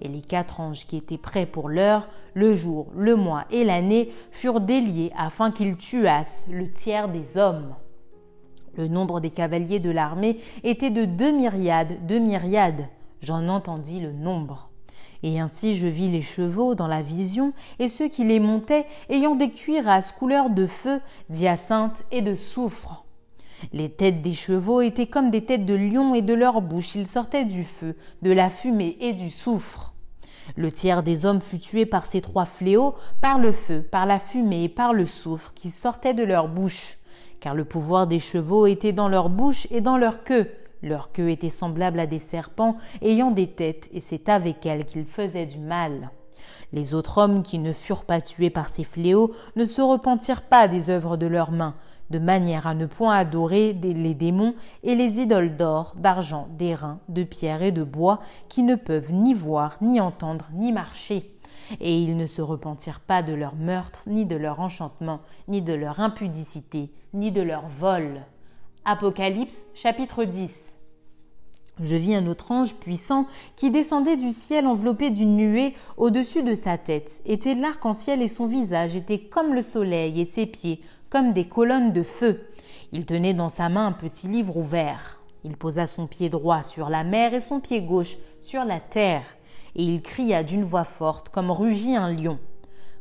Et 0.00 0.08
les 0.08 0.22
quatre 0.22 0.60
anges 0.60 0.86
qui 0.86 0.96
étaient 0.96 1.18
prêts 1.18 1.44
pour 1.44 1.68
l'heure, 1.68 2.08
le 2.32 2.54
jour, 2.54 2.86
le 2.96 3.16
mois 3.16 3.44
et 3.50 3.64
l'année, 3.64 4.10
furent 4.30 4.60
déliés 4.60 5.12
afin 5.16 5.50
qu'ils 5.50 5.76
tuassent 5.76 6.46
le 6.50 6.72
tiers 6.72 7.08
des 7.08 7.36
hommes. 7.36 7.74
Le 8.76 8.88
nombre 8.88 9.20
des 9.20 9.30
cavaliers 9.30 9.80
de 9.80 9.90
l'armée 9.90 10.38
était 10.62 10.90
de 10.90 11.04
deux 11.04 11.32
myriades 11.32 12.06
de 12.06 12.18
myriades. 12.18 12.86
J'en 13.20 13.48
entendis 13.48 14.00
le 14.00 14.12
nombre. 14.12 14.69
Et 15.22 15.38
ainsi 15.38 15.76
je 15.76 15.86
vis 15.86 16.10
les 16.10 16.22
chevaux 16.22 16.74
dans 16.74 16.86
la 16.86 17.02
vision, 17.02 17.52
et 17.78 17.88
ceux 17.88 18.08
qui 18.08 18.24
les 18.24 18.40
montaient 18.40 18.86
ayant 19.08 19.34
des 19.34 19.50
cuirasses 19.50 20.12
couleur 20.12 20.50
de 20.50 20.66
feu, 20.66 21.00
d'hyacinthe 21.28 22.02
et 22.10 22.22
de 22.22 22.34
soufre. 22.34 23.04
Les 23.72 23.90
têtes 23.90 24.22
des 24.22 24.32
chevaux 24.32 24.80
étaient 24.80 25.06
comme 25.06 25.30
des 25.30 25.44
têtes 25.44 25.66
de 25.66 25.74
lions, 25.74 26.14
et 26.14 26.22
de 26.22 26.34
leur 26.34 26.62
bouche 26.62 26.94
il 26.94 27.06
sortait 27.06 27.44
du 27.44 27.64
feu, 27.64 27.94
de 28.22 28.32
la 28.32 28.48
fumée 28.48 28.96
et 29.00 29.12
du 29.12 29.30
soufre. 29.30 29.94
Le 30.56 30.72
tiers 30.72 31.02
des 31.02 31.26
hommes 31.26 31.40
fut 31.40 31.60
tué 31.60 31.86
par 31.86 32.06
ces 32.06 32.20
trois 32.20 32.46
fléaux, 32.46 32.94
par 33.20 33.38
le 33.38 33.52
feu, 33.52 33.82
par 33.82 34.06
la 34.06 34.18
fumée 34.18 34.64
et 34.64 34.68
par 34.68 34.92
le 34.92 35.06
soufre 35.06 35.52
qui 35.54 35.70
sortait 35.70 36.14
de 36.14 36.24
leur 36.24 36.48
bouche, 36.48 36.98
car 37.40 37.54
le 37.54 37.64
pouvoir 37.64 38.06
des 38.06 38.18
chevaux 38.18 38.66
était 38.66 38.92
dans 38.92 39.08
leur 39.08 39.28
bouche 39.28 39.66
et 39.70 39.80
dans 39.80 39.98
leur 39.98 40.24
queue, 40.24 40.50
leur 40.82 41.12
queue 41.12 41.30
était 41.30 41.50
semblable 41.50 42.00
à 42.00 42.06
des 42.06 42.18
serpents 42.18 42.76
ayant 43.02 43.30
des 43.30 43.48
têtes, 43.48 43.88
et 43.92 44.00
c'est 44.00 44.28
avec 44.28 44.64
elles 44.66 44.84
qu'ils 44.84 45.06
faisaient 45.06 45.46
du 45.46 45.58
mal. 45.58 46.10
Les 46.72 46.94
autres 46.94 47.18
hommes 47.18 47.42
qui 47.42 47.58
ne 47.58 47.72
furent 47.72 48.04
pas 48.04 48.20
tués 48.20 48.50
par 48.50 48.68
ces 48.68 48.84
fléaux 48.84 49.32
ne 49.56 49.66
se 49.66 49.82
repentirent 49.82 50.42
pas 50.42 50.68
des 50.68 50.90
œuvres 50.90 51.16
de 51.16 51.26
leurs 51.26 51.50
mains, 51.50 51.74
de 52.10 52.18
manière 52.18 52.66
à 52.66 52.74
ne 52.74 52.86
point 52.86 53.16
adorer 53.16 53.72
les 53.72 54.14
démons 54.14 54.54
et 54.82 54.94
les 54.94 55.20
idoles 55.20 55.56
d'or, 55.56 55.94
d'argent, 55.96 56.48
d'airain, 56.58 57.00
de 57.08 57.24
pierre 57.24 57.62
et 57.62 57.72
de 57.72 57.84
bois, 57.84 58.20
qui 58.48 58.62
ne 58.62 58.74
peuvent 58.74 59.12
ni 59.12 59.34
voir, 59.34 59.76
ni 59.80 60.00
entendre, 60.00 60.48
ni 60.52 60.72
marcher. 60.72 61.30
Et 61.80 62.00
ils 62.00 62.16
ne 62.16 62.26
se 62.26 62.42
repentirent 62.42 63.00
pas 63.00 63.22
de 63.22 63.32
leur 63.32 63.54
meurtre, 63.54 64.02
ni 64.06 64.26
de 64.26 64.36
leur 64.36 64.60
enchantement, 64.60 65.20
ni 65.46 65.62
de 65.62 65.72
leur 65.72 66.00
impudicité, 66.00 66.90
ni 67.14 67.30
de 67.30 67.42
leur 67.42 67.68
vol. 67.68 68.22
Apocalypse 68.86 69.62
chapitre 69.74 70.24
10 70.24 70.78
Je 71.82 71.96
vis 71.96 72.14
un 72.14 72.26
autre 72.26 72.50
ange 72.50 72.74
puissant 72.74 73.26
qui 73.54 73.70
descendait 73.70 74.16
du 74.16 74.32
ciel 74.32 74.66
enveloppé 74.66 75.10
d'une 75.10 75.36
nuée 75.36 75.74
au-dessus 75.98 76.42
de 76.42 76.54
sa 76.54 76.78
tête. 76.78 77.20
Était 77.26 77.54
l'arc-en-ciel 77.54 78.22
et 78.22 78.28
son 78.28 78.46
visage 78.46 78.96
était 78.96 79.18
comme 79.18 79.52
le 79.52 79.60
soleil 79.60 80.18
et 80.18 80.24
ses 80.24 80.46
pieds 80.46 80.80
comme 81.10 81.34
des 81.34 81.46
colonnes 81.46 81.92
de 81.92 82.02
feu. 82.02 82.48
Il 82.90 83.04
tenait 83.04 83.34
dans 83.34 83.50
sa 83.50 83.68
main 83.68 83.86
un 83.86 83.92
petit 83.92 84.28
livre 84.28 84.56
ouvert. 84.56 85.20
Il 85.44 85.58
posa 85.58 85.86
son 85.86 86.06
pied 86.06 86.30
droit 86.30 86.62
sur 86.62 86.88
la 86.88 87.04
mer 87.04 87.34
et 87.34 87.40
son 87.40 87.60
pied 87.60 87.82
gauche 87.82 88.16
sur 88.40 88.64
la 88.64 88.80
terre. 88.80 89.24
Et 89.74 89.84
il 89.84 90.00
cria 90.00 90.42
d'une 90.42 90.64
voix 90.64 90.84
forte 90.84 91.28
comme 91.28 91.50
rugit 91.50 91.96
un 91.96 92.10
lion. 92.10 92.38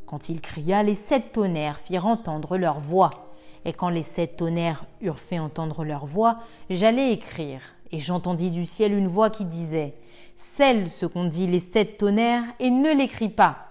Quand 0.05 0.27
il 0.27 0.41
cria, 0.41 0.83
les 0.83 0.95
sept 0.95 1.31
tonnerres 1.31 1.79
firent 1.79 2.05
entendre 2.05 2.57
leur 2.57 2.81
voix. 2.81 3.28
Et 3.65 3.73
quand 3.73 3.89
les 3.89 4.03
sept 4.03 4.37
tonnerres 4.37 4.85
eurent 5.01 5.19
fait 5.19 5.39
entendre 5.39 5.83
leur 5.83 6.05
voix, 6.05 6.39
j'allais 6.69 7.11
écrire, 7.11 7.61
et 7.91 7.99
j'entendis 7.99 8.51
du 8.51 8.65
ciel 8.65 8.93
une 8.93 9.07
voix 9.07 9.29
qui 9.29 9.45
disait 9.45 9.95
Scelle 10.35 10.89
ce 10.89 11.05
qu'ont 11.05 11.25
dit 11.25 11.47
les 11.47 11.59
sept 11.59 11.97
tonnerres, 11.97 12.43
et 12.59 12.69
ne 12.69 12.95
l'écris 12.95 13.29
pas. 13.29 13.69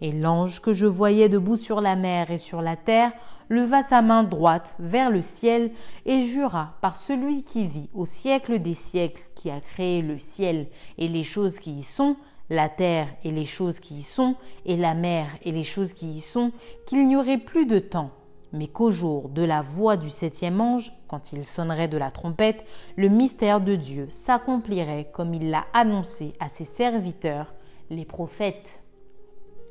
Et 0.00 0.12
l'ange 0.12 0.60
que 0.60 0.72
je 0.72 0.86
voyais 0.86 1.28
debout 1.28 1.56
sur 1.56 1.80
la 1.80 1.94
mer 1.94 2.30
et 2.30 2.38
sur 2.38 2.62
la 2.62 2.76
terre 2.76 3.12
leva 3.50 3.82
sa 3.82 4.00
main 4.00 4.22
droite 4.22 4.74
vers 4.78 5.10
le 5.10 5.20
ciel 5.20 5.72
et 6.06 6.22
jura 6.22 6.74
par 6.80 6.96
celui 6.96 7.42
qui 7.42 7.64
vit 7.64 7.90
au 7.92 8.06
siècle 8.06 8.60
des 8.60 8.74
siècles, 8.74 9.22
qui 9.34 9.50
a 9.50 9.60
créé 9.60 10.00
le 10.02 10.18
ciel 10.18 10.68
et 10.96 11.08
les 11.08 11.24
choses 11.24 11.58
qui 11.58 11.72
y 11.72 11.82
sont, 11.82 12.16
la 12.48 12.68
terre 12.68 13.08
et 13.24 13.30
les 13.30 13.44
choses 13.44 13.78
qui 13.78 13.96
y 13.96 14.02
sont, 14.02 14.36
et 14.64 14.76
la 14.76 14.94
mer 14.94 15.26
et 15.42 15.52
les 15.52 15.64
choses 15.64 15.92
qui 15.92 16.10
y 16.10 16.20
sont, 16.20 16.52
qu'il 16.86 17.06
n'y 17.06 17.16
aurait 17.16 17.38
plus 17.38 17.66
de 17.66 17.78
temps 17.78 18.10
mais 18.52 18.66
qu'au 18.66 18.90
jour 18.90 19.28
de 19.28 19.42
la 19.42 19.62
voix 19.62 19.96
du 19.96 20.10
septième 20.10 20.60
ange, 20.60 20.92
quand 21.08 21.32
il 21.32 21.46
sonnerait 21.46 21.88
de 21.88 21.98
la 21.98 22.10
trompette, 22.10 22.64
le 22.96 23.08
mystère 23.08 23.60
de 23.60 23.76
Dieu 23.76 24.06
s'accomplirait 24.10 25.08
comme 25.12 25.34
il 25.34 25.50
l'a 25.50 25.64
annoncé 25.72 26.34
à 26.40 26.48
ses 26.48 26.64
serviteurs, 26.64 27.54
les 27.90 28.04
prophètes. 28.04 28.80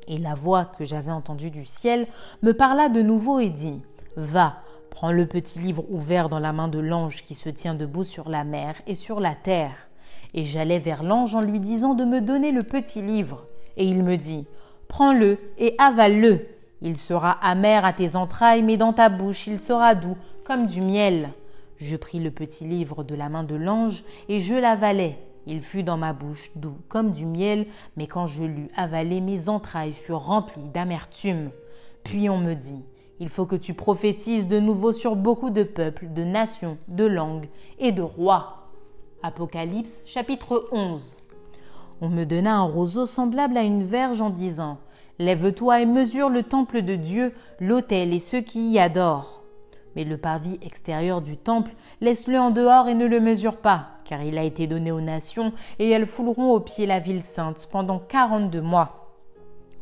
Et 0.08 0.16
la 0.16 0.34
voix 0.34 0.64
que 0.64 0.84
j'avais 0.84 1.12
entendue 1.12 1.50
du 1.50 1.64
ciel 1.64 2.06
me 2.42 2.52
parla 2.52 2.88
de 2.88 3.02
nouveau 3.02 3.38
et 3.38 3.50
dit 3.50 3.82
Va, 4.16 4.56
prends 4.90 5.12
le 5.12 5.26
petit 5.26 5.58
livre 5.58 5.84
ouvert 5.90 6.28
dans 6.28 6.38
la 6.38 6.52
main 6.52 6.68
de 6.68 6.78
l'ange 6.78 7.22
qui 7.22 7.34
se 7.34 7.48
tient 7.48 7.74
debout 7.74 8.04
sur 8.04 8.28
la 8.28 8.44
mer 8.44 8.74
et 8.86 8.94
sur 8.94 9.20
la 9.20 9.34
terre. 9.34 9.88
Et 10.32 10.44
j'allai 10.44 10.78
vers 10.78 11.02
l'ange 11.02 11.34
en 11.34 11.42
lui 11.42 11.60
disant 11.60 11.94
de 11.94 12.04
me 12.04 12.20
donner 12.20 12.50
le 12.50 12.62
petit 12.62 13.02
livre. 13.02 13.46
Et 13.76 13.84
il 13.84 14.02
me 14.02 14.16
dit 14.16 14.46
Prends-le 14.88 15.38
et 15.58 15.74
avale-le 15.78 16.46
il 16.82 16.96
sera 16.96 17.32
amer 17.42 17.84
à 17.84 17.92
tes 17.92 18.16
entrailles, 18.16 18.62
mais 18.62 18.76
dans 18.76 18.92
ta 18.92 19.08
bouche 19.08 19.46
il 19.46 19.60
sera 19.60 19.94
doux 19.94 20.16
comme 20.44 20.66
du 20.66 20.80
miel. 20.80 21.30
Je 21.76 21.96
pris 21.96 22.20
le 22.20 22.30
petit 22.30 22.64
livre 22.64 23.04
de 23.04 23.14
la 23.14 23.28
main 23.28 23.44
de 23.44 23.54
l'ange 23.54 24.04
et 24.28 24.40
je 24.40 24.54
l'avalai. 24.54 25.16
Il 25.46 25.62
fut 25.62 25.82
dans 25.82 25.96
ma 25.96 26.12
bouche 26.12 26.50
doux 26.54 26.76
comme 26.88 27.12
du 27.12 27.24
miel, 27.26 27.66
mais 27.96 28.06
quand 28.06 28.26
je 28.26 28.44
l'eus 28.44 28.70
avalé, 28.76 29.20
mes 29.20 29.48
entrailles 29.48 29.92
furent 29.92 30.26
remplies 30.26 30.68
d'amertume. 30.72 31.50
Puis 32.04 32.28
on 32.28 32.38
me 32.38 32.54
dit 32.54 32.84
Il 33.18 33.28
faut 33.28 33.46
que 33.46 33.56
tu 33.56 33.74
prophétises 33.74 34.46
de 34.46 34.60
nouveau 34.60 34.92
sur 34.92 35.16
beaucoup 35.16 35.50
de 35.50 35.62
peuples, 35.62 36.12
de 36.12 36.24
nations, 36.24 36.78
de 36.88 37.04
langues 37.04 37.48
et 37.78 37.92
de 37.92 38.02
rois. 38.02 38.68
Apocalypse 39.22 40.02
chapitre 40.06 40.68
11. 40.72 41.16
On 42.02 42.08
me 42.08 42.24
donna 42.24 42.56
un 42.56 42.64
roseau 42.64 43.04
semblable 43.04 43.56
à 43.56 43.62
une 43.62 43.82
verge 43.82 44.20
en 44.22 44.30
disant 44.30 44.78
Lève-toi 45.20 45.82
et 45.82 45.86
mesure 45.86 46.30
le 46.30 46.42
temple 46.42 46.80
de 46.80 46.94
Dieu, 46.94 47.34
l'autel 47.60 48.14
et 48.14 48.18
ceux 48.18 48.40
qui 48.40 48.70
y 48.70 48.78
adorent. 48.78 49.42
Mais 49.94 50.04
le 50.04 50.16
parvis 50.16 50.58
extérieur 50.62 51.20
du 51.20 51.36
temple, 51.36 51.72
laisse-le 52.00 52.38
en 52.40 52.50
dehors 52.50 52.88
et 52.88 52.94
ne 52.94 53.04
le 53.04 53.20
mesure 53.20 53.58
pas, 53.58 53.88
car 54.06 54.22
il 54.22 54.38
a 54.38 54.44
été 54.44 54.66
donné 54.66 54.90
aux 54.90 55.02
nations, 55.02 55.52
et 55.78 55.90
elles 55.90 56.06
fouleront 56.06 56.52
au 56.52 56.60
pied 56.60 56.86
la 56.86 57.00
ville 57.00 57.22
sainte 57.22 57.68
pendant 57.70 57.98
quarante-deux 57.98 58.62
mois. 58.62 59.14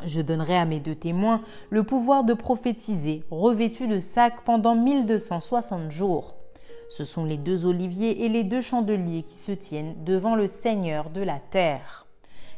Je 0.04 0.22
donnerai 0.22 0.56
à 0.56 0.64
mes 0.64 0.80
deux 0.80 0.96
témoins 0.96 1.40
le 1.70 1.84
pouvoir 1.84 2.24
de 2.24 2.34
prophétiser, 2.34 3.22
revêtus 3.30 3.86
de 3.86 4.00
sacs 4.00 4.42
pendant 4.44 4.74
mille 4.74 5.06
deux 5.06 5.18
cent 5.18 5.38
soixante 5.38 5.92
jours. 5.92 6.34
Ce 6.88 7.04
sont 7.04 7.24
les 7.24 7.36
deux 7.36 7.64
oliviers 7.64 8.24
et 8.24 8.28
les 8.28 8.42
deux 8.42 8.60
chandeliers 8.60 9.22
qui 9.22 9.36
se 9.36 9.52
tiennent 9.52 9.94
devant 10.04 10.34
le 10.34 10.48
Seigneur 10.48 11.10
de 11.10 11.20
la 11.20 11.38
terre. 11.38 12.06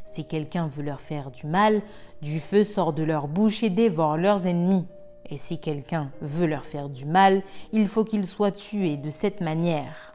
Si 0.06 0.26
quelqu'un 0.26 0.66
veut 0.66 0.82
leur 0.82 1.00
faire 1.00 1.30
du 1.30 1.46
mal, 1.46 1.82
du 2.22 2.40
feu 2.40 2.64
sort 2.64 2.92
de 2.92 3.02
leur 3.02 3.28
bouche 3.28 3.62
et 3.62 3.70
dévore 3.70 4.16
leurs 4.16 4.46
ennemis. 4.46 4.86
Et 5.30 5.36
si 5.36 5.60
quelqu'un 5.60 6.10
veut 6.20 6.46
leur 6.46 6.64
faire 6.64 6.88
du 6.88 7.06
mal, 7.06 7.42
il 7.72 7.88
faut 7.88 8.04
qu'ils 8.04 8.26
soient 8.26 8.50
tués 8.50 8.96
de 8.96 9.10
cette 9.10 9.40
manière. 9.40 10.14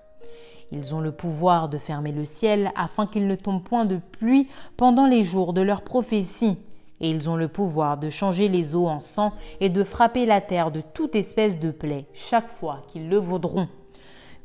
Ils 0.72 0.94
ont 0.94 1.00
le 1.00 1.12
pouvoir 1.12 1.70
de 1.70 1.78
fermer 1.78 2.12
le 2.12 2.26
ciel 2.26 2.72
afin 2.76 3.08
qu'il 3.08 3.28
ne 3.28 3.36
tombe 3.36 3.64
point 3.64 3.86
de 3.86 4.00
pluie 4.12 4.48
pendant 4.78 5.06
les 5.06 5.24
jours 5.24 5.54
de 5.54 5.62
leur 5.62 5.84
prophétie. 5.84 6.58
Et 7.02 7.10
ils 7.10 7.30
ont 7.30 7.36
le 7.36 7.48
pouvoir 7.48 7.98
de 7.98 8.10
changer 8.10 8.50
les 8.50 8.76
eaux 8.76 8.88
en 8.88 9.00
sang 9.00 9.34
et 9.60 9.70
de 9.70 9.84
frapper 9.84 10.26
la 10.26 10.42
terre 10.42 10.72
de 10.72 10.82
toute 10.82 11.16
espèce 11.16 11.60
de 11.60 11.72
plaie 11.72 12.06
chaque 12.14 12.50
fois 12.50 12.82
qu'ils 12.88 13.10
le 13.10 13.18
vaudront. 13.18 13.68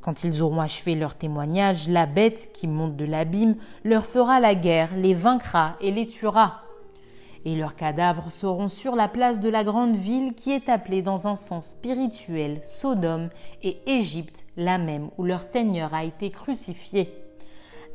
Quand 0.01 0.25
ils 0.25 0.43
auront 0.43 0.61
achevé 0.61 0.95
leur 0.95 1.15
témoignage, 1.15 1.89
la 1.89 2.07
bête 2.07 2.51
qui 2.55 2.67
monte 2.67 2.97
de 2.97 3.05
l'abîme 3.05 3.57
leur 3.85 4.07
fera 4.07 4.41
la 4.41 4.55
guerre, 4.55 4.91
les 4.97 5.15
vaincra 5.15 5.77
et 5.81 5.91
les 5.91 6.07
tuera. 6.07 6.63
Et 7.45 7.57
leurs 7.57 7.75
cadavres 7.75 8.31
seront 8.31 8.69
sur 8.69 8.97
la 8.97 9.09
place 9.09 9.41
de 9.41 9.49
la 9.49 9.65
grande 9.65 9.97
ville 9.97 10.35
qui 10.35 10.51
est 10.51 10.69
appelée 10.69 11.01
dans 11.01 11.27
un 11.27 11.37
sens 11.37 11.71
spirituel 11.71 12.61
Sodome 12.65 13.31
et 13.63 13.79
Égypte, 13.87 14.45
la 14.57 14.77
même 14.77 15.09
où 15.17 15.25
leur 15.25 15.43
Seigneur 15.43 15.95
a 15.95 16.05
été 16.05 16.31
crucifié. 16.31 17.15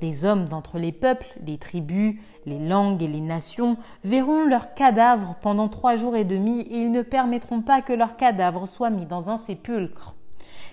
Les 0.01 0.25
hommes 0.25 0.49
d'entre 0.49 0.77
les 0.77 0.91
peuples, 0.91 1.27
les 1.45 1.57
tribus, 1.57 2.15
les 2.45 2.59
langues 2.59 3.01
et 3.01 3.07
les 3.07 3.21
nations 3.21 3.77
verront 4.03 4.45
leurs 4.45 4.73
cadavres 4.73 5.35
pendant 5.41 5.69
trois 5.69 5.95
jours 5.95 6.15
et 6.15 6.25
demi 6.25 6.61
et 6.61 6.79
ils 6.79 6.91
ne 6.91 7.01
permettront 7.01 7.61
pas 7.61 7.81
que 7.81 7.93
leurs 7.93 8.17
cadavres 8.17 8.67
soient 8.67 8.89
mis 8.89 9.05
dans 9.05 9.29
un 9.29 9.37
sépulcre 9.37 10.15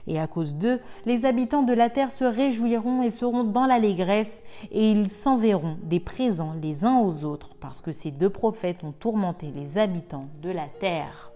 et 0.07 0.19
à 0.19 0.27
cause 0.27 0.55
d'eux, 0.55 0.81
les 1.07 1.25
habitants 1.27 1.63
de 1.63 1.73
la 1.73 1.91
terre 1.91 2.11
se 2.11 2.25
réjouiront 2.25 3.03
et 3.03 3.11
seront 3.11 3.45
dans 3.45 3.67
l'allégresse, 3.67 4.43
et 4.71 4.91
ils 4.91 5.09
s'enverront 5.09 5.77
des 5.83 6.01
présents 6.01 6.55
les 6.61 6.85
uns 6.85 6.99
aux 6.99 7.25
autres, 7.25 7.51
parce 7.61 7.81
que 7.81 7.93
ces 7.93 8.11
deux 8.11 8.31
prophètes 8.31 8.83
ont 8.85 8.93
tourmenté 8.93 9.53
les 9.55 9.79
habitants 9.79 10.29
de 10.43 10.51
la 10.51 10.67
terre. 10.81 11.33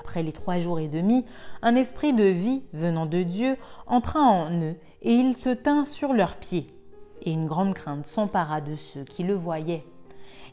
Après 0.00 0.22
les 0.22 0.32
trois 0.32 0.58
jours 0.58 0.80
et 0.80 0.88
demi, 0.88 1.24
un 1.62 1.76
esprit 1.76 2.12
de 2.12 2.24
vie 2.24 2.62
venant 2.72 3.06
de 3.06 3.22
Dieu 3.22 3.56
entra 3.86 4.20
en 4.20 4.50
eux, 4.60 4.76
et 5.02 5.14
ils 5.14 5.36
se 5.36 5.50
tinrent 5.50 5.86
sur 5.86 6.12
leurs 6.12 6.36
pieds. 6.36 6.66
Et 7.22 7.32
une 7.32 7.46
grande 7.46 7.74
crainte 7.74 8.06
s'empara 8.06 8.60
de 8.60 8.74
ceux 8.74 9.04
qui 9.04 9.22
le 9.22 9.34
voyaient. 9.34 9.84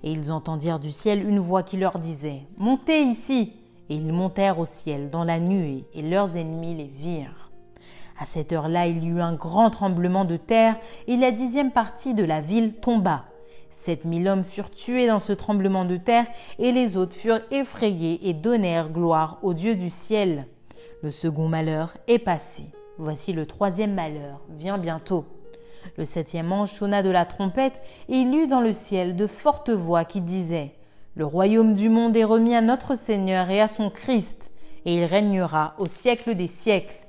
Et 0.03 0.11
ils 0.11 0.31
entendirent 0.31 0.79
du 0.79 0.91
ciel 0.91 1.27
une 1.27 1.39
voix 1.39 1.63
qui 1.63 1.77
leur 1.77 1.99
disait 1.99 2.43
Montez 2.57 3.01
ici 3.01 3.60
et 3.91 3.95
ils 3.95 4.13
montèrent 4.13 4.57
au 4.57 4.65
ciel 4.65 5.09
dans 5.09 5.25
la 5.25 5.37
nuée, 5.37 5.83
et 5.93 6.01
leurs 6.01 6.37
ennemis 6.37 6.75
les 6.75 6.87
virent. 6.87 7.51
À 8.17 8.23
cette 8.23 8.53
heure-là, 8.53 8.87
il 8.87 9.03
y 9.03 9.07
eut 9.07 9.19
un 9.19 9.33
grand 9.33 9.69
tremblement 9.69 10.23
de 10.23 10.37
terre, 10.37 10.77
et 11.07 11.17
la 11.17 11.31
dixième 11.31 11.71
partie 11.71 12.13
de 12.13 12.23
la 12.23 12.39
ville 12.39 12.75
tomba. 12.75 13.25
Sept 13.69 14.05
mille 14.05 14.29
hommes 14.29 14.45
furent 14.45 14.71
tués 14.71 15.07
dans 15.07 15.19
ce 15.19 15.33
tremblement 15.33 15.83
de 15.83 15.97
terre, 15.97 16.25
et 16.57 16.71
les 16.71 16.95
autres 16.95 17.17
furent 17.17 17.41
effrayés 17.51 18.29
et 18.29 18.33
donnèrent 18.33 18.91
gloire 18.91 19.39
au 19.41 19.53
Dieu 19.53 19.75
du 19.75 19.89
ciel. 19.89 20.47
Le 21.03 21.11
second 21.11 21.49
malheur 21.49 21.97
est 22.07 22.19
passé. 22.19 22.63
Voici 22.97 23.33
le 23.33 23.45
troisième 23.45 23.93
malheur 23.93 24.39
vient 24.51 24.77
bientôt. 24.77 25.25
Le 25.97 26.05
septième 26.05 26.53
ange 26.53 26.71
sonna 26.71 27.03
de 27.03 27.09
la 27.09 27.25
trompette, 27.25 27.81
et 28.07 28.15
il 28.15 28.33
eut 28.33 28.47
dans 28.47 28.61
le 28.61 28.71
ciel 28.71 29.17
de 29.17 29.27
fortes 29.27 29.69
voix 29.69 30.05
qui 30.05 30.21
disaient 30.21 30.75
le 31.15 31.25
royaume 31.25 31.73
du 31.73 31.89
monde 31.89 32.15
est 32.15 32.23
remis 32.23 32.55
à 32.55 32.61
notre 32.61 32.95
Seigneur 32.95 33.49
et 33.49 33.59
à 33.59 33.67
son 33.67 33.89
Christ, 33.89 34.49
et 34.85 34.95
il 34.95 35.03
régnera 35.03 35.75
au 35.77 35.85
siècle 35.85 36.35
des 36.35 36.47
siècles. 36.47 37.05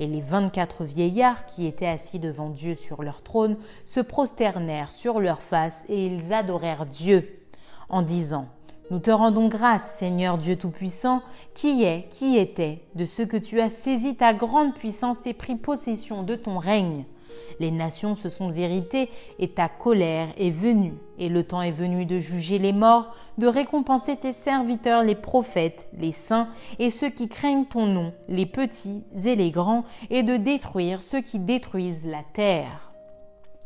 Et 0.00 0.06
les 0.06 0.22
vingt-quatre 0.22 0.84
vieillards 0.84 1.44
qui 1.44 1.66
étaient 1.66 1.86
assis 1.86 2.18
devant 2.18 2.48
Dieu 2.48 2.74
sur 2.74 3.02
leur 3.02 3.22
trône 3.22 3.58
se 3.84 4.00
prosternèrent 4.00 4.90
sur 4.90 5.20
leurs 5.20 5.42
faces 5.42 5.84
et 5.90 6.06
ils 6.06 6.32
adorèrent 6.32 6.86
Dieu, 6.86 7.44
en 7.90 8.00
disant 8.00 8.48
Nous 8.90 9.00
te 9.00 9.10
rendons 9.10 9.48
grâce, 9.48 9.96
Seigneur 9.96 10.38
Dieu 10.38 10.56
Tout-Puissant, 10.56 11.20
qui 11.52 11.84
est, 11.84 12.08
qui 12.08 12.38
était, 12.38 12.82
de 12.94 13.04
ce 13.04 13.22
que 13.22 13.36
tu 13.36 13.60
as 13.60 13.68
saisi 13.68 14.16
ta 14.16 14.32
grande 14.32 14.72
puissance 14.72 15.26
et 15.26 15.34
pris 15.34 15.56
possession 15.56 16.22
de 16.22 16.36
ton 16.36 16.58
règne. 16.58 17.04
Les 17.62 17.70
nations 17.70 18.16
se 18.16 18.28
sont 18.28 18.50
irritées 18.50 19.08
et 19.38 19.46
ta 19.46 19.68
colère 19.68 20.30
est 20.36 20.50
venue. 20.50 20.94
Et 21.16 21.28
le 21.28 21.44
temps 21.44 21.62
est 21.62 21.70
venu 21.70 22.06
de 22.06 22.18
juger 22.18 22.58
les 22.58 22.72
morts, 22.72 23.14
de 23.38 23.46
récompenser 23.46 24.16
tes 24.16 24.32
serviteurs, 24.32 25.04
les 25.04 25.14
prophètes, 25.14 25.86
les 25.96 26.10
saints 26.10 26.48
et 26.80 26.90
ceux 26.90 27.08
qui 27.08 27.28
craignent 27.28 27.66
ton 27.66 27.86
nom, 27.86 28.12
les 28.28 28.46
petits 28.46 29.04
et 29.24 29.36
les 29.36 29.52
grands, 29.52 29.84
et 30.10 30.24
de 30.24 30.36
détruire 30.36 31.02
ceux 31.02 31.20
qui 31.20 31.38
détruisent 31.38 32.04
la 32.04 32.24
terre. 32.32 32.90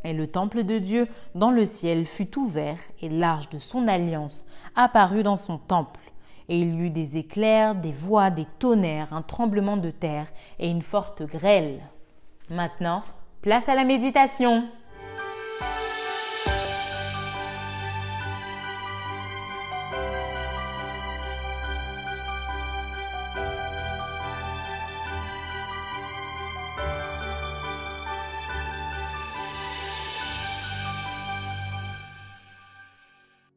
Et 0.04 0.12
le 0.12 0.26
temple 0.26 0.64
de 0.64 0.78
Dieu 0.78 1.08
dans 1.34 1.50
le 1.50 1.64
ciel 1.64 2.04
fut 2.04 2.36
ouvert, 2.36 2.76
et 3.00 3.08
l'arche 3.08 3.48
de 3.48 3.58
son 3.58 3.88
alliance 3.88 4.44
apparut 4.74 5.22
dans 5.22 5.38
son 5.38 5.56
temple. 5.56 6.00
Et 6.50 6.58
il 6.58 6.74
y 6.74 6.80
eut 6.80 6.90
des 6.90 7.16
éclairs, 7.16 7.74
des 7.74 7.92
voix, 7.92 8.28
des 8.28 8.46
tonnerres, 8.58 9.14
un 9.14 9.22
tremblement 9.22 9.78
de 9.78 9.90
terre 9.90 10.26
et 10.58 10.68
une 10.68 10.82
forte 10.82 11.22
grêle. 11.22 11.80
Maintenant, 12.50 13.02
Place 13.46 13.68
à 13.68 13.76
la 13.76 13.84
méditation. 13.84 14.68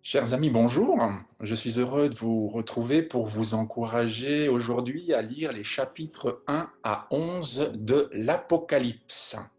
Chers 0.04 0.36
amis, 0.36 0.52
bonjour. 0.52 0.99
Je 1.41 1.56
suis 1.56 1.80
heureux 1.80 2.10
de 2.10 2.15
vous 2.15 2.47
retrouver 2.47 3.02
pour 3.02 3.25
vous 3.25 3.56
encourager 3.56 4.49
aujourd'hui 4.49 5.15
à 5.15 5.23
lire 5.23 5.52
les 5.52 5.63
chapitres 5.63 6.43
1 6.45 6.69
à 6.84 7.08
11 7.10 7.71
de 7.73 8.08
l'Apocalypse. 8.13 9.59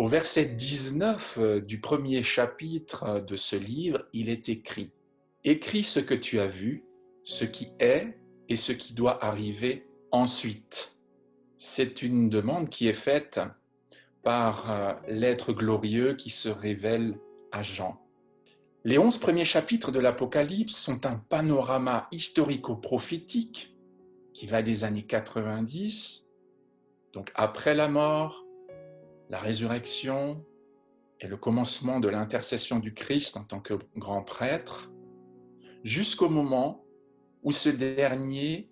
Au 0.00 0.08
verset 0.08 0.46
19 0.46 1.36
euh, 1.36 1.60
du 1.60 1.78
premier 1.78 2.22
chapitre 2.22 3.20
de 3.20 3.36
ce 3.36 3.54
livre, 3.54 4.06
il 4.14 4.30
est 4.30 4.48
écrit 4.48 4.92
Écris 5.44 5.84
ce 5.84 6.00
que 6.00 6.14
tu 6.14 6.40
as 6.40 6.46
vu, 6.46 6.86
ce 7.22 7.44
qui 7.44 7.72
est 7.80 8.18
et 8.48 8.56
ce 8.56 8.72
qui 8.72 8.94
doit 8.94 9.22
arriver 9.22 9.86
ensuite. 10.10 10.98
C'est 11.58 12.00
une 12.00 12.30
demande 12.30 12.70
qui 12.70 12.88
est 12.88 12.94
faite 12.94 13.42
par 14.22 14.70
euh, 14.70 14.94
l'être 15.06 15.52
glorieux 15.52 16.14
qui 16.14 16.30
se 16.30 16.48
révèle 16.48 17.18
à 17.52 17.62
Jean. 17.62 18.00
Les 18.84 18.96
onze 18.96 19.18
premiers 19.18 19.44
chapitres 19.44 19.92
de 19.92 19.98
l'Apocalypse 19.98 20.78
sont 20.78 21.04
un 21.04 21.18
panorama 21.18 22.08
historico-prophétique 22.10 23.76
qui 24.32 24.46
va 24.46 24.62
des 24.62 24.82
années 24.82 25.04
90, 25.04 26.26
donc 27.12 27.32
après 27.34 27.74
la 27.74 27.88
mort, 27.88 28.46
la 29.30 29.38
résurrection 29.38 30.44
et 31.20 31.28
le 31.28 31.36
commencement 31.36 32.00
de 32.00 32.08
l'intercession 32.08 32.80
du 32.80 32.92
Christ 32.92 33.36
en 33.36 33.44
tant 33.44 33.60
que 33.60 33.74
grand 33.96 34.24
prêtre, 34.24 34.90
jusqu'au 35.84 36.28
moment 36.28 36.84
où 37.42 37.52
ce 37.52 37.68
dernier 37.68 38.68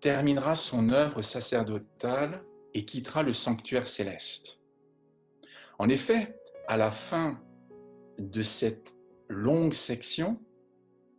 terminera 0.00 0.54
son 0.54 0.90
œuvre 0.90 1.22
sacerdotale 1.22 2.44
et 2.74 2.84
quittera 2.84 3.22
le 3.22 3.32
sanctuaire 3.32 3.88
céleste. 3.88 4.60
En 5.78 5.88
effet, 5.88 6.38
à 6.68 6.76
la 6.76 6.90
fin 6.90 7.42
de 8.18 8.40
cette 8.40 8.94
longue 9.28 9.74
section, 9.74 10.40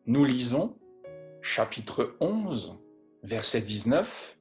nous 0.06 0.23
lisons 0.23 0.78
chapitre 1.41 2.15
11, 2.21 2.80
verset 3.23 3.62
19, 3.62 4.38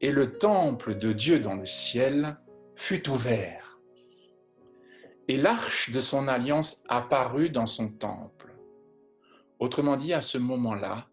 Et 0.00 0.10
le 0.10 0.36
temple 0.36 0.98
de 0.98 1.12
Dieu 1.12 1.38
dans 1.38 1.54
le 1.54 1.64
ciel 1.64 2.38
fut 2.76 3.08
ouvert, 3.08 3.80
et 5.28 5.36
l'arche 5.36 5.90
de 5.90 6.00
son 6.00 6.28
alliance 6.28 6.84
apparut 6.88 7.50
dans 7.50 7.66
son 7.66 7.88
temple. 7.88 8.54
Autrement 9.58 9.96
dit, 9.96 10.12
à 10.12 10.20
ce 10.20 10.38
moment-là, 10.38 11.08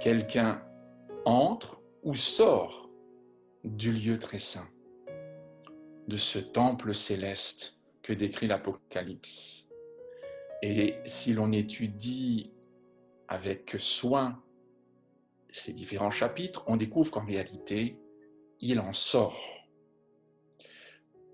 quelqu'un 0.00 0.62
entre 1.24 1.80
ou 2.02 2.14
sort 2.14 2.90
du 3.64 3.92
lieu 3.92 4.18
très 4.18 4.38
saint, 4.38 4.68
de 6.08 6.16
ce 6.16 6.38
temple 6.38 6.94
céleste 6.94 7.78
que 8.02 8.12
décrit 8.12 8.46
l'Apocalypse. 8.46 9.68
Et 10.62 10.96
si 11.06 11.32
l'on 11.32 11.52
étudie 11.52 12.50
avec 13.28 13.76
soin 13.78 14.42
ces 15.52 15.72
différents 15.72 16.10
chapitres, 16.10 16.64
on 16.66 16.76
découvre 16.76 17.10
qu'en 17.10 17.24
réalité, 17.24 17.98
il 18.60 18.80
en 18.80 18.92
sort 18.92 19.49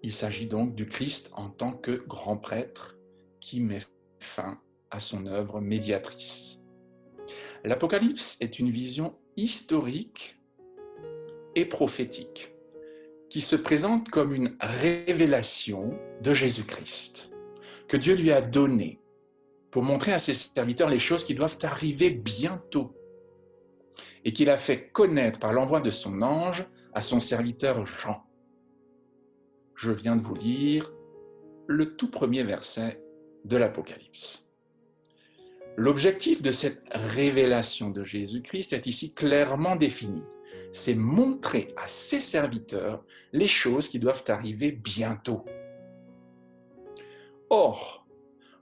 il 0.07 0.15
s'agit 0.15 0.47
donc 0.47 0.77
du 0.77 0.87
Christ 0.87 1.33
en 1.33 1.51
tant 1.51 1.73
que 1.73 1.91
grand 2.07 2.37
prêtre 2.37 2.97
qui 3.41 3.61
met 3.61 3.81
fin 4.21 4.61
à 4.93 5.01
son 5.01 5.27
œuvre 5.27 5.61
médiatrice. 5.61 6.63
L'Apocalypse 7.65 8.37
est 8.39 8.61
une 8.61 8.71
vision 8.71 9.19
historique 9.37 10.41
et 11.57 11.65
prophétique 11.65 12.55
qui 13.31 13.41
se 13.41 13.57
présente 13.57 14.09
comme 14.09 14.33
une 14.33 14.57
révélation 14.61 15.99
de 16.23 16.33
Jésus-Christ, 16.33 17.33
que 17.89 17.97
Dieu 17.97 18.15
lui 18.15 18.31
a 18.31 18.41
donné 18.41 19.01
pour 19.73 19.83
montrer 19.83 20.13
à 20.13 20.21
ses 20.21 20.35
serviteurs 20.35 20.89
les 20.89 21.01
choses 21.01 21.25
qui 21.25 21.35
doivent 21.35 21.59
arriver 21.63 22.11
bientôt 22.11 22.95
et 24.25 24.33
qu'il 24.33 24.51
a 24.51 24.57
fait 24.57 24.89
connaître 24.91 25.41
par 25.41 25.53
l'envoi 25.53 25.81
de 25.81 25.91
son 25.91 26.23
ange 26.23 26.65
à 26.95 27.03
son 27.03 27.19
serviteur 27.19 27.85
Jean. 27.87 28.26
Je 29.77 29.93
viens 29.93 30.17
de 30.17 30.23
vous 30.23 30.35
lire 30.35 30.91
le 31.67 31.97
tout 31.97 32.11
premier 32.11 32.43
verset 32.43 33.01
de 33.45 33.57
l'Apocalypse. 33.59 34.51
L'objectif 35.77 36.41
de 36.41 36.51
cette 36.51 36.83
révélation 36.91 37.91
de 37.91 38.03
Jésus-Christ 38.03 38.73
est 38.73 38.87
ici 38.87 39.13
clairement 39.13 39.77
défini. 39.77 40.23
C'est 40.73 40.95
montrer 40.95 41.75
à 41.77 41.87
ses 41.87 42.21
serviteurs 42.21 43.05
les 43.33 43.47
choses 43.47 43.89
qui 43.89 43.99
doivent 43.99 44.25
arriver 44.29 44.73
bientôt. 44.73 45.45
Or, 47.51 48.07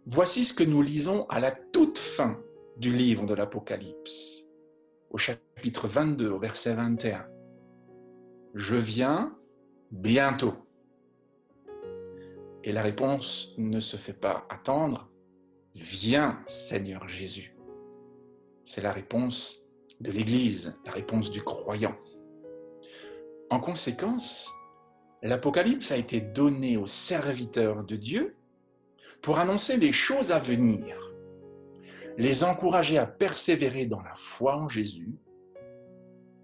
voici 0.06 0.44
ce 0.44 0.52
que 0.52 0.64
nous 0.64 0.82
lisons 0.82 1.26
à 1.28 1.38
la 1.38 1.52
toute 1.52 1.98
fin 1.98 2.42
du 2.76 2.90
livre 2.90 3.24
de 3.24 3.34
l'Apocalypse, 3.34 4.48
au 5.10 5.18
chapitre 5.18 5.86
22, 5.86 6.28
au 6.28 6.38
verset 6.40 6.74
21. 6.74 7.24
Je 8.54 8.76
viens 8.76 9.38
bientôt. 9.92 10.54
Et 12.66 12.72
la 12.72 12.82
réponse 12.82 13.54
ne 13.58 13.78
se 13.78 13.98
fait 13.98 14.14
pas 14.14 14.46
attendre. 14.48 15.10
Viens, 15.74 16.42
Seigneur 16.46 17.06
Jésus. 17.10 17.54
C'est 18.62 18.80
la 18.80 18.90
réponse 18.90 19.66
de 20.00 20.10
l'Église, 20.10 20.74
la 20.86 20.92
réponse 20.92 21.30
du 21.30 21.42
croyant. 21.42 21.94
En 23.50 23.60
conséquence, 23.60 24.50
l'Apocalypse 25.22 25.92
a 25.92 25.98
été 25.98 26.22
donné 26.22 26.78
aux 26.78 26.86
serviteurs 26.86 27.84
de 27.84 27.96
Dieu 27.96 28.34
pour 29.20 29.38
annoncer 29.38 29.76
les 29.76 29.92
choses 29.92 30.32
à 30.32 30.38
venir, 30.38 30.96
les 32.16 32.44
encourager 32.44 32.96
à 32.96 33.06
persévérer 33.06 33.84
dans 33.84 34.02
la 34.02 34.14
foi 34.14 34.56
en 34.56 34.70
Jésus 34.70 35.14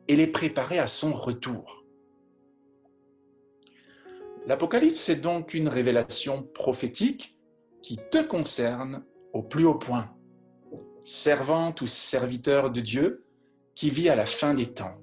et 0.07 0.17
les 0.17 0.27
préparer 0.27 0.79
à 0.79 0.87
son 0.87 1.15
retour. 1.15 1.80
L'Apocalypse 4.47 5.09
est 5.09 5.21
donc 5.21 5.55
une 5.55 5.69
révélation 5.69 6.43
prophétique 6.43 7.39
qui 7.83 7.99
te 8.11 8.23
concerne 8.23 9.05
au 9.33 9.43
plus 9.43 9.67
haut 9.67 9.79
point. 9.79 10.11
Servante 11.05 11.83
ou 11.83 11.87
serviteur 11.87 12.71
de 12.71 12.81
Dieu 12.81 13.25
qui 13.75 13.91
vit 13.91 14.09
à 14.09 14.17
la 14.17 14.27
fin 14.27 14.55
des 14.55 14.73
temps 14.73 14.99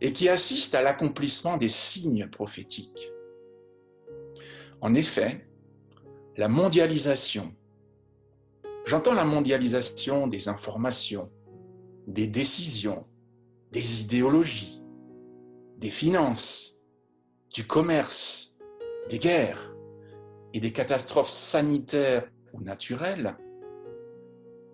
et 0.00 0.12
qui 0.12 0.28
assiste 0.28 0.74
à 0.74 0.82
l'accomplissement 0.82 1.56
des 1.56 1.68
signes 1.68 2.28
prophétiques. 2.28 3.10
En 4.80 4.94
effet, 4.94 5.46
la 6.36 6.48
mondialisation, 6.48 7.54
j'entends 8.84 9.14
la 9.14 9.24
mondialisation 9.24 10.26
des 10.26 10.48
informations, 10.48 11.30
des 12.08 12.26
décisions, 12.26 13.06
des 13.70 14.02
idéologies, 14.02 14.82
des 15.78 15.90
finances, 15.90 16.80
du 17.52 17.66
commerce, 17.66 18.56
des 19.08 19.18
guerres 19.18 19.74
et 20.54 20.60
des 20.60 20.72
catastrophes 20.72 21.28
sanitaires 21.28 22.28
ou 22.52 22.60
naturelles, 22.60 23.36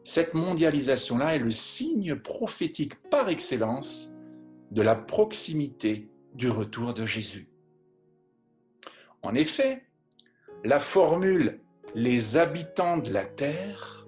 cette 0.04 0.34
mondialisation-là 0.34 1.34
est 1.34 1.40
le 1.40 1.50
signe 1.50 2.16
prophétique 2.16 2.94
par 3.10 3.28
excellence 3.28 4.14
de 4.70 4.82
la 4.82 4.94
proximité 4.94 6.08
du 6.34 6.48
retour 6.48 6.94
de 6.94 7.04
Jésus. 7.04 7.48
En 9.22 9.34
effet, 9.34 9.84
la 10.64 10.78
formule 10.78 11.60
les 11.94 12.36
habitants 12.36 12.98
de 12.98 13.10
la 13.12 13.24
terre 13.24 14.06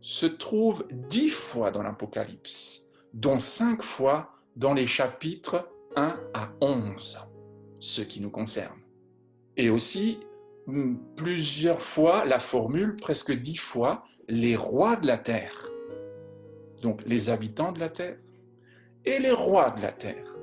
se 0.00 0.26
trouve 0.26 0.86
dix 0.90 1.30
fois 1.30 1.70
dans 1.70 1.82
l'Apocalypse, 1.82 2.86
dont 3.14 3.38
cinq 3.38 3.82
fois 3.82 4.34
dans 4.56 4.74
les 4.74 4.86
chapitres 4.86 5.69
1 5.96 6.20
à 6.34 6.52
11, 6.60 7.18
ce 7.80 8.02
qui 8.02 8.20
nous 8.20 8.30
concerne. 8.30 8.78
Et 9.56 9.70
aussi, 9.70 10.20
mm, 10.66 10.96
plusieurs 11.16 11.82
fois, 11.82 12.24
la 12.24 12.38
formule, 12.38 12.96
presque 12.96 13.32
dix 13.32 13.56
fois, 13.56 14.04
les 14.28 14.56
rois 14.56 14.96
de 14.96 15.06
la 15.06 15.18
terre. 15.18 15.70
Donc 16.82 17.02
les 17.06 17.30
habitants 17.30 17.72
de 17.72 17.80
la 17.80 17.90
terre 17.90 18.18
et 19.04 19.18
les 19.18 19.32
rois 19.32 19.70
de 19.70 19.82
la 19.82 19.92
terre. 19.92 20.36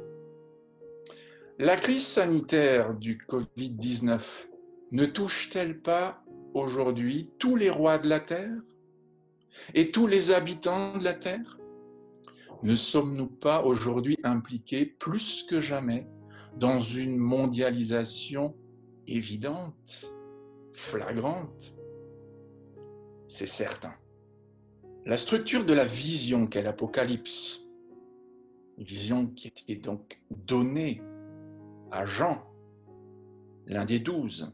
La 1.60 1.76
crise 1.76 2.06
sanitaire 2.06 2.94
du 2.94 3.18
Covid-19 3.18 4.22
ne 4.92 5.06
touche-t-elle 5.06 5.80
pas 5.80 6.24
aujourd'hui 6.54 7.32
tous 7.40 7.56
les 7.56 7.70
rois 7.70 7.98
de 7.98 8.08
la 8.08 8.20
terre 8.20 8.54
et 9.74 9.92
tous 9.92 10.06
les 10.08 10.32
habitants 10.32 10.98
de 10.98 11.04
la 11.04 11.14
terre? 11.14 11.57
Ne 12.64 12.76
sommes-nous 12.76 13.28
pas 13.28 13.64
aujourd'hui 13.64 14.18
impliqués 14.24 14.86
plus 14.86 15.44
que 15.44 15.62
jamais 15.62 16.08
dans 16.56 16.80
une 16.80 17.18
mondialisation 17.18 18.56
évidente, 19.08 20.12
flagrante? 20.74 21.74
C'est 23.28 23.48
certain. 23.48 23.94
La 25.06 25.18
structure 25.18 25.66
de 25.66 25.74
la 25.74 25.86
vision 25.86 26.48
qu'est 26.48 26.64
l'Apocalypse, 26.64 27.70
vision 28.78 29.28
qui 29.28 29.48
était 29.48 29.76
donc 29.76 30.22
donnée 30.32 31.02
à 31.92 32.06
Jean, 32.06 32.44
l'un 33.66 33.86
des 33.86 34.00
douze, 34.00 34.52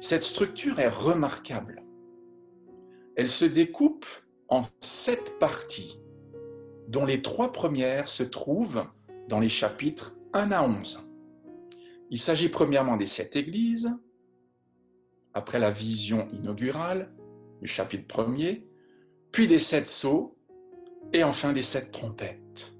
cette 0.00 0.22
structure 0.22 0.78
est 0.78 0.88
remarquable. 0.88 1.82
Elle 3.16 3.28
se 3.28 3.44
découpe 3.44 4.06
en 4.48 4.62
sept 4.80 5.38
parties 5.38 6.00
dont 6.88 7.04
les 7.04 7.20
trois 7.20 7.52
premières 7.52 8.08
se 8.08 8.22
trouvent 8.22 8.84
dans 9.28 9.40
les 9.40 9.50
chapitres 9.50 10.16
1 10.32 10.50
à 10.52 10.62
11. 10.62 11.10
Il 12.10 12.18
s'agit 12.18 12.48
premièrement 12.48 12.96
des 12.96 13.06
sept 13.06 13.36
églises, 13.36 13.94
après 15.34 15.58
la 15.58 15.70
vision 15.70 16.26
inaugurale 16.32 17.12
du 17.60 17.68
chapitre 17.68 18.06
premier, 18.06 18.66
puis 19.30 19.46
des 19.46 19.58
sept 19.58 19.86
sceaux, 19.86 20.34
et 21.12 21.22
enfin 21.22 21.52
des 21.52 21.62
sept 21.62 21.92
trompettes. 21.92 22.72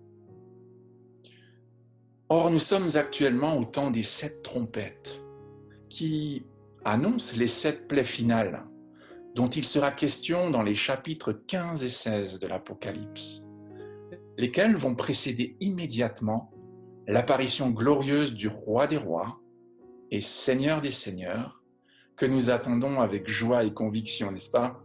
Or, 2.30 2.50
nous 2.50 2.59
sommes 2.59 2.88
actuellement 2.94 3.59
au 3.59 3.64
temps 3.64 3.90
des 3.90 4.02
sept 4.02 4.42
trompettes, 4.42 5.22
qui 5.90 6.46
annoncent 6.84 7.36
les 7.36 7.48
sept 7.48 7.88
plaies 7.88 8.04
finales, 8.04 8.64
dont 9.34 9.48
il 9.48 9.64
sera 9.64 9.90
question 9.90 10.50
dans 10.50 10.62
les 10.62 10.74
chapitres 10.74 11.32
15 11.32 11.84
et 11.84 11.90
16 11.90 12.38
de 12.38 12.46
l'Apocalypse 12.46 13.47
lesquels 14.39 14.76
vont 14.76 14.95
précéder 14.95 15.57
immédiatement 15.61 16.53
l'apparition 17.09 17.70
glorieuse 17.70 18.34
du 18.34 18.47
roi 18.47 18.86
des 18.86 18.97
rois 18.97 19.41
et 20.12 20.20
seigneur 20.20 20.80
des 20.80 20.93
seigneurs 20.93 21.62
que 22.16 22.24
nous 22.24 22.49
attendons 22.49 23.01
avec 23.01 23.28
joie 23.28 23.64
et 23.64 23.74
conviction, 23.74 24.30
n'est-ce 24.30 24.51
pas? 24.51 24.80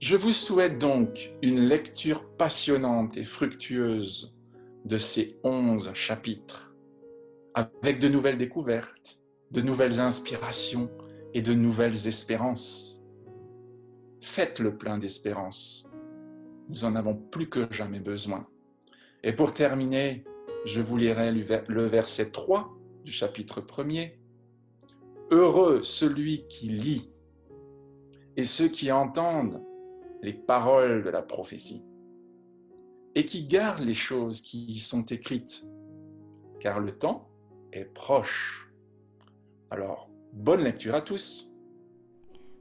Je 0.00 0.16
vous 0.16 0.32
souhaite 0.32 0.78
donc 0.78 1.30
une 1.42 1.60
lecture 1.60 2.24
passionnante 2.36 3.16
et 3.16 3.24
fructueuse 3.24 4.34
de 4.84 4.96
ces 4.96 5.38
onze 5.42 5.92
chapitres, 5.92 6.72
avec 7.54 7.98
de 7.98 8.08
nouvelles 8.08 8.38
découvertes, 8.38 9.20
de 9.50 9.60
nouvelles 9.60 10.00
inspirations 10.00 10.90
et 11.34 11.42
de 11.42 11.52
nouvelles 11.52 12.06
espérances. 12.06 13.04
Faites 14.22 14.60
le 14.60 14.78
plein 14.78 14.98
d'espérance 14.98 15.87
nous 16.68 16.84
en 16.84 16.96
avons 16.96 17.14
plus 17.14 17.48
que 17.48 17.70
jamais 17.72 18.00
besoin. 18.00 18.46
Et 19.22 19.32
pour 19.32 19.52
terminer, 19.52 20.24
je 20.64 20.80
vous 20.80 20.96
lirai 20.96 21.32
le 21.32 21.86
verset 21.86 22.30
3 22.30 22.76
du 23.04 23.12
chapitre 23.12 23.60
1er. 23.60 24.12
Heureux 25.30 25.82
celui 25.82 26.46
qui 26.48 26.68
lit 26.68 27.10
et 28.36 28.44
ceux 28.44 28.68
qui 28.68 28.92
entendent 28.92 29.62
les 30.22 30.32
paroles 30.32 31.02
de 31.02 31.10
la 31.10 31.22
prophétie 31.22 31.84
et 33.14 33.24
qui 33.24 33.44
gardent 33.46 33.84
les 33.84 33.94
choses 33.94 34.40
qui 34.40 34.64
y 34.66 34.78
sont 34.78 35.04
écrites, 35.06 35.66
car 36.60 36.80
le 36.80 36.92
temps 36.92 37.28
est 37.72 37.84
proche. 37.84 38.70
Alors, 39.70 40.08
bonne 40.32 40.62
lecture 40.62 40.94
à 40.94 41.02
tous. 41.02 41.47